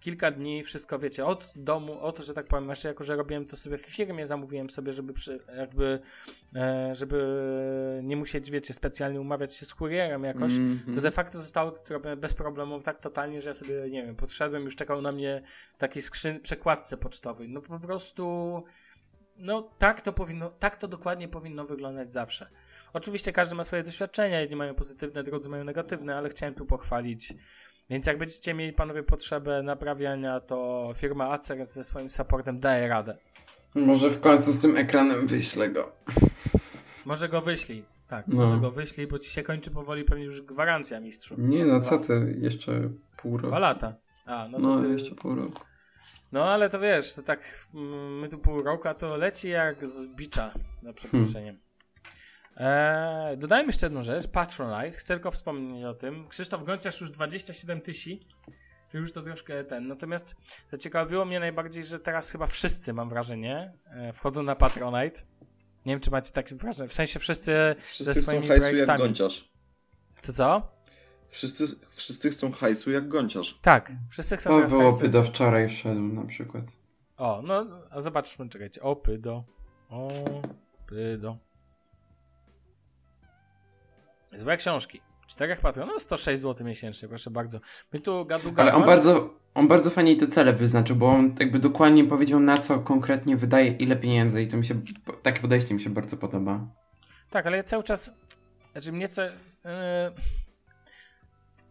kilka 0.00 0.30
dni, 0.30 0.64
wszystko 0.64 0.98
wiecie, 0.98 1.24
od 1.26 1.52
domu, 1.56 2.00
od, 2.00 2.18
że 2.18 2.34
tak 2.34 2.46
powiem, 2.46 2.68
jeszcze 2.68 2.88
jako, 2.88 3.04
że 3.04 3.16
robiłem 3.16 3.46
to 3.46 3.56
sobie 3.56 3.78
w 3.78 3.86
firmie, 3.86 4.26
zamówiłem 4.26 4.70
sobie, 4.70 4.92
żeby 4.92 5.12
przy, 5.12 5.40
jakby, 5.56 6.00
e, 6.56 6.94
żeby 6.94 8.00
nie 8.02 8.16
musieć, 8.16 8.50
wiecie, 8.50 8.74
specjalnie 8.74 9.20
umawiać 9.20 9.54
się 9.54 9.66
z 9.66 9.74
kurierem 9.74 10.24
jakoś, 10.24 10.52
mm 10.52 10.78
-hmm. 10.86 10.94
to 10.94 11.00
de 11.00 11.10
facto 11.10 11.38
zostało 11.38 11.70
to 11.70 11.76
zrobione 11.76 12.16
bez 12.16 12.34
problemów 12.34 12.84
tak 12.84 13.00
totalnie, 13.00 13.40
że 13.40 13.50
ja 13.50 13.54
sobie, 13.54 13.90
nie 13.90 14.06
wiem, 14.06 14.16
podszedłem, 14.16 14.64
już 14.64 14.76
czekał 14.76 15.02
na 15.02 15.12
mnie 15.12 15.42
taki 15.78 16.02
skrzyn, 16.02 16.40
przekładce 16.40 16.96
pocztowej. 16.96 17.48
No 17.48 17.62
po 17.62 17.80
prostu, 17.80 18.64
no 19.36 19.62
tak 19.78 20.00
to 20.00 20.12
powinno, 20.12 20.50
tak 20.50 20.76
to 20.76 20.88
dokładnie 20.88 21.28
powinno 21.28 21.64
wyglądać 21.64 22.10
zawsze. 22.10 22.50
Oczywiście 22.92 23.32
każdy 23.32 23.54
ma 23.54 23.64
swoje 23.64 23.82
doświadczenia, 23.82 24.40
jedni 24.40 24.56
mają 24.56 24.74
pozytywne, 24.74 25.24
drudzy 25.24 25.48
mają 25.48 25.64
negatywne, 25.64 26.16
ale 26.16 26.28
chciałem 26.28 26.54
tu 26.54 26.66
pochwalić. 26.66 27.34
Więc 27.90 28.06
jak 28.06 28.18
będziecie 28.18 28.54
mieli 28.54 28.72
panowie 28.72 29.02
potrzebę 29.02 29.62
naprawiania, 29.62 30.40
to 30.40 30.90
firma 30.96 31.30
Acer 31.30 31.66
ze 31.66 31.84
swoim 31.84 32.08
supportem 32.08 32.60
daje 32.60 32.88
radę. 32.88 33.16
Może 33.74 34.10
w 34.10 34.20
końcu 34.20 34.52
z 34.52 34.58
tym 34.60 34.76
ekranem 34.76 35.26
wyślę 35.26 35.68
go. 35.70 35.92
Może 37.04 37.28
go 37.28 37.40
wyślij. 37.40 37.84
Tak, 38.08 38.28
No. 38.28 38.36
może 38.36 38.60
go 38.60 38.70
wyślij, 38.70 39.06
bo 39.06 39.18
ci 39.18 39.30
się 39.30 39.42
kończy 39.42 39.70
powoli 39.70 40.04
pewnie 40.04 40.24
już 40.24 40.42
gwarancja, 40.42 41.00
mistrzu. 41.00 41.34
Nie 41.38 41.64
no, 41.66 41.80
co 41.80 41.98
ty, 41.98 42.36
jeszcze 42.40 42.90
pół 43.16 43.36
roku. 43.36 43.48
Dwa 43.48 43.58
lata. 43.58 43.94
A, 44.26 44.48
no 44.48 44.58
to 44.60 44.68
No, 44.68 44.80
ty... 44.82 44.88
jeszcze 44.88 45.14
pół 45.14 45.34
roku. 45.34 45.62
No 46.32 46.44
ale 46.44 46.70
to 46.70 46.80
wiesz, 46.80 47.14
to 47.14 47.22
tak 47.22 47.40
mm, 47.74 48.18
my 48.18 48.28
tu 48.28 48.38
pół 48.38 48.62
roku, 48.62 48.88
a 48.88 48.94
to 48.94 49.16
leci 49.16 49.48
jak 49.48 49.86
z 49.86 50.06
bicza, 50.06 50.54
za 50.82 50.92
przeproszeniem. 50.92 51.56
Eee, 52.56 53.36
dodajmy 53.36 53.66
jeszcze 53.66 53.86
jedną 53.86 54.02
rzecz, 54.02 54.28
Patronite, 54.28 54.98
chcę 54.98 55.14
tylko 55.14 55.30
wspomnieć 55.30 55.84
o 55.84 55.94
tym. 55.94 56.28
Krzysztof 56.28 56.64
Gonciarz 56.64 57.00
już 57.00 57.10
27 57.10 57.80
tysięcy, 57.80 58.26
już 58.92 59.12
to 59.12 59.22
troszkę 59.22 59.64
ten, 59.64 59.86
natomiast 59.86 60.36
zaciekawiło 60.70 61.24
mnie 61.24 61.40
najbardziej, 61.40 61.84
że 61.84 61.98
teraz 61.98 62.30
chyba 62.30 62.46
wszyscy, 62.46 62.92
mam 62.92 63.08
wrażenie, 63.08 63.72
e, 63.86 64.12
wchodzą 64.12 64.42
na 64.42 64.56
Patronite. 64.56 65.20
Nie 65.86 65.92
wiem, 65.92 66.00
czy 66.00 66.10
macie 66.10 66.32
takie 66.32 66.56
wrażenie, 66.56 66.88
w 66.88 66.94
sensie 66.94 67.18
wszyscy 67.18 67.76
Wszyscy 67.78 68.04
ze 68.04 68.12
chcą 68.12 68.22
swoimi 68.22 68.48
hajsu 68.48 68.76
jak 68.76 68.98
gąciarz. 68.98 69.50
Co, 70.20 70.32
co? 70.32 70.72
Wszyscy, 71.28 71.64
wszyscy 71.90 72.30
chcą 72.30 72.52
hajsu 72.52 72.90
jak 72.90 73.08
gąciarz. 73.08 73.58
Tak, 73.62 73.92
wszyscy 74.10 74.36
chcą 74.36 74.50
teraz 74.50 74.72
Paweł 74.72 74.82
hajsu. 74.82 74.96
Opydo 74.96 75.22
wczoraj 75.22 75.68
wszedł 75.68 76.00
na 76.00 76.24
przykład. 76.24 76.64
O, 77.16 77.42
no, 77.44 77.66
a 77.90 78.00
zobaczmy, 78.00 78.48
czekajcie. 78.48 78.82
Opydo. 78.82 79.44
Opydo. 79.88 81.38
Złe 84.36 84.56
książki. 84.56 85.00
Czterech 85.26 85.60
patronów, 85.60 85.94
no 85.94 86.00
106 86.00 86.42
zł 86.42 86.66
miesięcznie, 86.66 87.08
proszę 87.08 87.30
bardzo. 87.30 87.60
My 87.92 88.00
tu 88.00 88.24
gadu 88.24 88.52
Ale 88.56 88.72
on 88.72 88.84
bardzo, 88.84 89.34
on 89.54 89.68
bardzo 89.68 89.90
fajnie 89.90 90.16
te 90.16 90.26
cele 90.26 90.52
wyznaczył, 90.52 90.96
bo 90.96 91.08
on 91.08 91.34
jakby 91.40 91.58
dokładnie 91.58 92.04
powiedział 92.04 92.40
na 92.40 92.56
co 92.56 92.78
konkretnie 92.78 93.36
wydaje 93.36 93.72
ile 93.72 93.96
pieniędzy 93.96 94.42
i 94.42 94.48
to 94.48 94.56
mi 94.56 94.64
się, 94.64 94.80
takie 95.22 95.40
podejście 95.40 95.74
mi 95.74 95.80
się 95.80 95.90
bardzo 95.90 96.16
podoba. 96.16 96.66
Tak, 97.30 97.46
ale 97.46 97.56
ja 97.56 97.62
cały 97.62 97.82
czas, 97.82 98.14
znaczy 98.72 98.92
mnie 98.92 99.08
co... 99.08 99.22
Yy, 99.22 99.30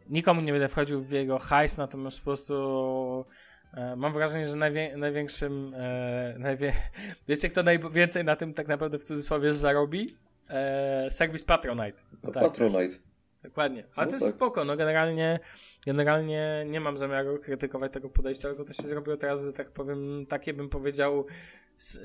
nikomu 0.09 0.41
nie 0.41 0.51
będę 0.51 0.69
wchodził 0.69 1.01
w 1.01 1.11
jego 1.11 1.39
hajs, 1.39 1.77
natomiast 1.77 2.19
po 2.19 2.23
prostu 2.23 3.25
e, 3.73 3.95
mam 3.95 4.13
wrażenie, 4.13 4.47
że 4.47 4.55
najwię, 4.55 4.97
największym, 4.97 5.73
e, 5.75 6.35
najwie, 6.37 6.73
wiecie 7.27 7.49
kto 7.49 7.63
najwięcej 7.63 8.25
na 8.25 8.35
tym 8.35 8.53
tak 8.53 8.67
naprawdę 8.67 8.99
w 8.99 9.03
cudzysłowie 9.03 9.53
zarobi? 9.53 10.17
E, 10.49 11.11
serwis 11.11 11.43
Patronite. 11.43 12.03
No 12.23 12.31
tak. 12.31 12.43
Patronite. 12.43 12.95
Dokładnie. 13.43 13.83
Ale 13.95 14.05
No 14.05 14.09
to 14.09 14.15
jest 14.15 14.25
tak. 14.27 14.35
spoko, 14.35 14.65
no 14.65 14.77
generalnie, 14.77 15.39
generalnie 15.85 16.65
nie 16.67 16.81
mam 16.81 16.97
zamiaru 16.97 17.39
krytykować 17.39 17.93
tego 17.93 18.09
podejścia, 18.09 18.47
tylko 18.47 18.63
to 18.63 18.73
się 18.73 18.83
zrobiło 18.83 19.17
teraz, 19.17 19.45
że 19.45 19.53
tak 19.53 19.71
powiem, 19.71 20.25
takie 20.29 20.53
bym 20.53 20.69
powiedział 20.69 21.25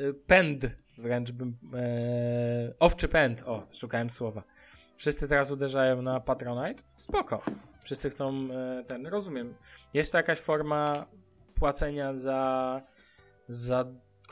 y, 0.01 0.15
pęd 0.27 0.67
wręcz 0.99 1.33
bym, 1.33 1.57
e, 1.75 2.75
owczy 2.79 3.09
pęd, 3.09 3.43
o, 3.47 3.67
szukałem 3.73 4.11
słowa. 4.11 4.43
Wszyscy 4.97 5.29
teraz 5.29 5.51
uderzają 5.51 6.03
na 6.03 6.21
Patronite, 6.21 6.83
spoko. 6.97 7.43
Wszyscy 7.85 8.11
chcą 8.11 8.49
e, 8.53 8.85
ten, 8.85 9.07
rozumiem. 9.07 9.55
Jest 9.95 10.13
to 10.13 10.19
jakaś 10.19 10.39
forma 10.39 11.07
płacenia 11.55 12.15
za, 12.15 12.83
za 13.49 13.85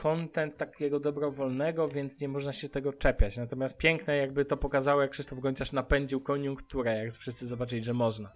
content 0.03 0.57
takiego 0.57 0.99
dobrowolnego, 0.99 1.87
więc 1.87 2.21
nie 2.21 2.27
można 2.27 2.53
się 2.53 2.69
tego 2.69 2.93
czepiać. 2.93 3.37
Natomiast 3.37 3.77
piękne 3.77 4.17
jakby 4.17 4.45
to 4.45 4.57
pokazało, 4.57 5.01
jak 5.01 5.11
Krzysztof 5.11 5.39
Gonciarz 5.39 5.71
napędził 5.71 6.21
koniunkturę, 6.21 7.03
jak 7.03 7.11
wszyscy 7.11 7.47
zobaczyli, 7.47 7.83
że 7.83 7.93
można. 7.93 8.31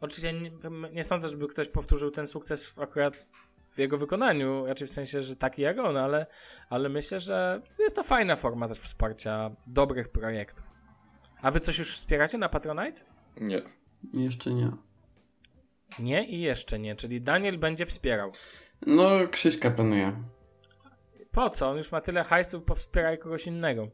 Oczywiście 0.00 0.32
nie, 0.32 0.50
nie 0.92 1.04
sądzę, 1.04 1.28
żeby 1.28 1.48
ktoś 1.48 1.68
powtórzył 1.68 2.10
ten 2.10 2.26
sukces 2.26 2.78
akurat 2.78 3.28
w 3.74 3.78
jego 3.78 3.98
wykonaniu, 3.98 4.66
raczej 4.66 4.88
w 4.88 4.90
sensie, 4.90 5.22
że 5.22 5.36
taki 5.36 5.62
jak 5.62 5.78
on, 5.78 5.96
ale, 5.96 6.26
ale 6.70 6.88
myślę, 6.88 7.20
że 7.20 7.62
jest 7.78 7.96
to 7.96 8.02
fajna 8.02 8.36
forma 8.36 8.68
też 8.68 8.78
wsparcia 8.78 9.50
dobrych 9.66 10.08
projektów. 10.08 10.64
A 11.42 11.50
wy 11.50 11.60
coś 11.60 11.78
już 11.78 11.96
wspieracie 11.96 12.38
na 12.38 12.48
Patronite? 12.48 13.00
Nie. 13.40 13.62
Jeszcze 14.12 14.50
nie. 14.50 14.70
Nie 15.98 16.26
i 16.26 16.40
jeszcze 16.40 16.78
nie, 16.78 16.96
czyli 16.96 17.20
Daniel 17.20 17.58
będzie 17.58 17.86
wspierał. 17.86 18.32
No, 18.86 19.28
Krzyśka 19.30 19.70
planuje. 19.70 20.12
Po 21.36 21.50
co? 21.50 21.70
On 21.70 21.76
już 21.76 21.92
ma 21.92 22.00
tyle 22.00 22.24
hajsu, 22.24 22.60
powspieraj 22.60 23.18
kogoś 23.18 23.46
innego. 23.46 23.88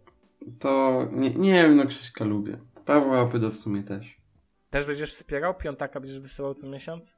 To 0.58 1.02
nie, 1.12 1.30
nie 1.30 1.54
wiem, 1.54 1.76
no 1.76 1.86
Krzyśka 1.86 2.24
lubię. 2.24 2.58
Pawła 2.84 3.20
Opydo 3.20 3.50
w 3.50 3.58
sumie 3.58 3.82
też. 3.82 4.16
Też 4.70 4.86
będziesz 4.86 5.12
wspierał? 5.12 5.54
Piątaka 5.54 6.00
będziesz 6.00 6.20
wysyłał 6.20 6.54
co 6.54 6.68
miesiąc? 6.68 7.16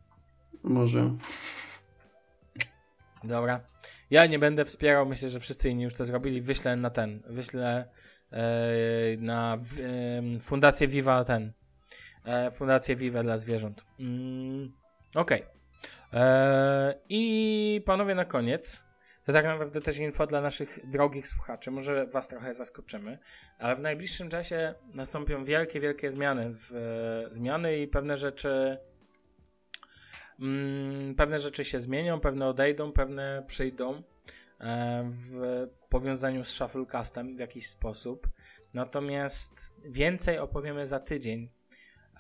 Może. 0.63 1.17
Dobra. 3.25 3.61
Ja 4.11 4.27
nie 4.27 4.39
będę 4.39 4.65
wspierał, 4.65 5.07
myślę, 5.07 5.29
że 5.29 5.41
wszyscy 5.41 5.71
inni 5.71 5.83
już 5.83 5.95
to 5.95 6.05
zrobili. 6.05 6.43
Wyślę 6.43 6.77
na 6.77 6.91
ten, 6.91 7.23
wyślę 7.27 7.89
e, 8.31 8.43
na 9.19 9.59
em, 10.19 10.41
Fundację 10.41 10.89
Viva 10.89 11.25
ten. 11.25 11.53
E, 12.25 12.51
Fundację 12.51 12.97
Viva 12.97 13.23
dla 13.23 13.37
zwierząt. 13.37 13.85
Mm, 14.01 14.73
Okej. 15.15 15.45
E, 16.13 16.95
I 17.09 17.83
panowie 17.87 18.15
na 18.15 18.25
koniec. 18.25 18.94
To 19.25 19.33
tak 19.33 19.45
naprawdę 19.45 19.81
też 19.81 19.99
info 19.99 20.27
dla 20.27 20.41
naszych 20.41 20.91
drogich 20.91 21.29
słuchaczy. 21.29 21.71
Może 21.71 22.07
was 22.07 22.29
trochę 22.29 22.55
zaskoczymy, 22.55 23.19
ale 23.59 23.77
w 23.77 23.81
najbliższym 23.81 24.31
czasie 24.31 24.75
nastąpią 24.95 25.45
wielkie, 25.45 25.81
wielkie 25.81 26.11
zmiany. 26.11 26.55
W, 26.55 26.73
zmiany 27.31 27.79
i 27.79 27.89
pewne 27.89 28.17
rzeczy 28.17 28.79
Mm, 30.41 31.15
pewne 31.15 31.39
rzeczy 31.39 31.65
się 31.65 31.81
zmienią, 31.81 32.21
pewne 32.21 32.47
odejdą, 32.47 32.93
pewne 32.93 33.45
przyjdą 33.47 34.03
e, 34.61 35.11
w 35.11 35.67
powiązaniu 35.89 36.45
z 36.45 36.49
Shufflecastem 36.49 37.37
w 37.37 37.39
jakiś 37.39 37.67
sposób. 37.67 38.29
Natomiast 38.75 39.75
więcej 39.85 40.39
opowiemy 40.39 40.87
za 40.87 41.01
tydzień. 41.01 41.49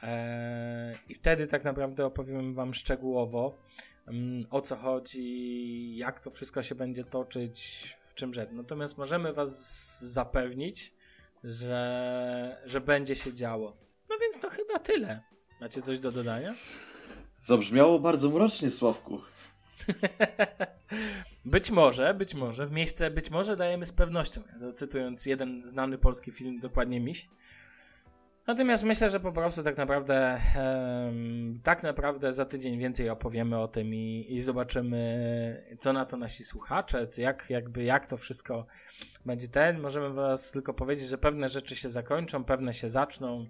E, 0.03 0.99
I 1.09 1.15
wtedy 1.15 1.47
tak 1.47 1.65
naprawdę 1.65 2.07
opowiem 2.07 2.55
Wam 2.55 2.75
szczegółowo 2.75 3.59
o 4.51 4.61
co 4.61 4.77
chodzi, 4.77 5.97
jak 5.97 6.21
to 6.21 6.31
wszystko 6.31 6.63
się 6.63 6.75
będzie 6.75 7.05
toczyć, 7.05 7.89
w 8.09 8.15
czym 8.15 8.35
rzecz. 8.35 8.51
Natomiast 8.53 8.99
możemy 8.99 9.33
Was 9.33 10.13
zapewnić, 10.13 10.95
że, 11.45 12.63
że 12.65 12.81
będzie 12.81 13.15
się 13.15 13.33
działo. 13.33 13.77
No 14.11 14.17
więc 14.21 14.41
to 14.41 14.51
chyba 14.51 14.79
tyle. 14.79 15.23
Macie 15.61 15.83
coś 15.83 15.99
do 15.99 16.13
dodania? 16.13 16.55
Zabrzmiało 17.43 17.99
bardzo 17.99 18.31
mrocznie, 18.31 18.71
Sławku. 18.71 19.21
Być 21.45 21.71
może, 21.71 22.15
być 22.15 22.35
może, 22.35 22.67
w 22.67 22.73
miejsce 22.73 23.11
być 23.11 23.31
może 23.31 23.57
dajemy 23.57 23.87
z 23.87 23.93
pewnością, 23.93 24.43
cytując 24.75 25.27
jeden 25.27 25.69
znany 25.69 25.99
polski 25.99 26.33
film, 26.33 26.61
dokładnie 26.61 27.01
miś. 27.01 27.29
Natomiast 28.47 28.85
myślę, 28.85 29.11
że 29.11 29.21
po 29.21 29.33
prostu 29.33 29.63
tak 29.63 29.77
naprawdę 29.77 30.41
tak 31.63 31.83
naprawdę 31.83 32.33
za 32.33 32.45
tydzień 32.45 32.79
więcej 32.79 33.11
opowiemy 33.11 33.59
o 33.59 33.69
tym 33.69 33.95
i, 33.95 34.27
i 34.29 34.43
zobaczymy, 34.43 35.77
co 35.79 35.93
na 35.93 36.05
to 36.05 36.17
nasi 36.17 36.45
słuchacze, 36.45 37.07
co, 37.07 37.23
jak, 37.23 37.47
jakby, 37.51 37.85
jak 37.85 38.07
to 38.07 38.17
wszystko 38.17 38.67
będzie 39.27 39.49
ten. 39.49 39.81
Możemy 39.81 40.11
was 40.11 40.51
tylko 40.51 40.75
powiedzieć, 40.75 41.09
że 41.09 41.19
pewne 41.19 41.49
rzeczy 41.49 41.77
się 41.77 41.89
zakończą, 41.89 42.45
pewne 42.45 42.75
się 42.75 42.89
zaczną. 42.89 43.47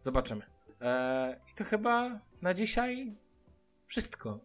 Zobaczymy. 0.00 0.42
E, 0.80 1.40
I 1.52 1.54
to 1.54 1.64
chyba 1.64 2.20
na 2.42 2.54
dzisiaj 2.54 3.16
wszystko. 3.86 4.40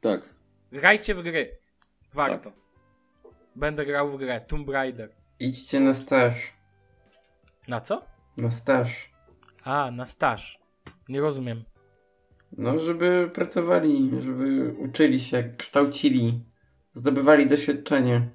Tak. 0.00 0.34
Grajcie 0.72 1.14
w 1.14 1.22
gry. 1.22 1.58
Warto. 2.12 2.52
Będę 3.56 3.86
grał 3.86 4.10
w 4.10 4.16
grę 4.16 4.40
Tomb 4.40 4.68
Raider. 4.68 5.14
Idźcie 5.38 5.80
na 5.80 5.94
staż. 5.94 6.52
Na 7.68 7.80
co? 7.80 8.04
Na 8.36 8.50
staż. 8.50 9.11
A, 9.64 9.90
na 9.90 10.06
staż. 10.06 10.60
Nie 11.08 11.20
rozumiem. 11.20 11.64
No, 12.58 12.78
żeby 12.78 13.30
pracowali, 13.34 14.10
żeby 14.22 14.74
uczyli 14.78 15.20
się, 15.20 15.54
kształcili, 15.58 16.44
zdobywali 16.94 17.46
doświadczenie. 17.46 18.28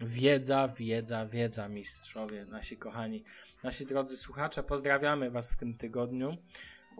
Wiedza, 0.00 0.68
wiedza, 0.68 1.26
wiedza, 1.26 1.68
mistrzowie, 1.68 2.46
nasi 2.46 2.76
kochani. 2.76 3.24
Nasi 3.64 3.86
drodzy 3.86 4.16
słuchacze, 4.16 4.62
pozdrawiamy 4.62 5.30
Was 5.30 5.48
w 5.48 5.56
tym 5.56 5.74
tygodniu 5.76 6.36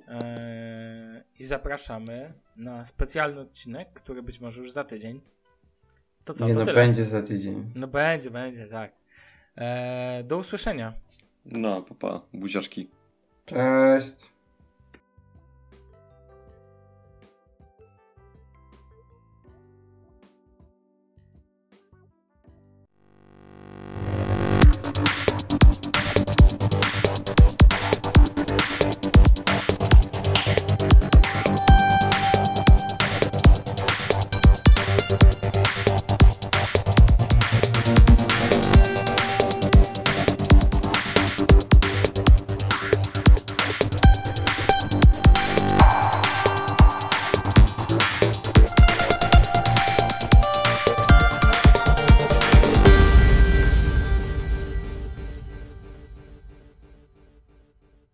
eee, 0.09 1.23
i 1.39 1.45
zapraszamy 1.45 2.35
na 2.57 2.85
specjalny 2.85 3.41
odcinek, 3.41 3.93
który 3.93 4.23
być 4.23 4.41
może 4.41 4.61
już 4.61 4.73
za 4.73 4.85
tydzień. 4.85 5.21
To 6.25 6.35
co, 6.35 6.47
Nie 6.47 6.55
to 6.55 6.61
no, 6.61 6.67
tyle. 6.67 6.77
będzie 6.77 7.05
za 7.05 7.23
tydzień. 7.23 7.67
No 7.75 7.87
będzie, 7.87 8.31
będzie, 8.31 8.67
tak. 8.67 8.93
Eee, 9.57 10.25
do 10.25 10.37
usłyszenia. 10.37 10.95
No, 11.45 11.83
papa, 11.83 12.21
buziaczki. 12.35 12.91
Cześć. 13.47 14.32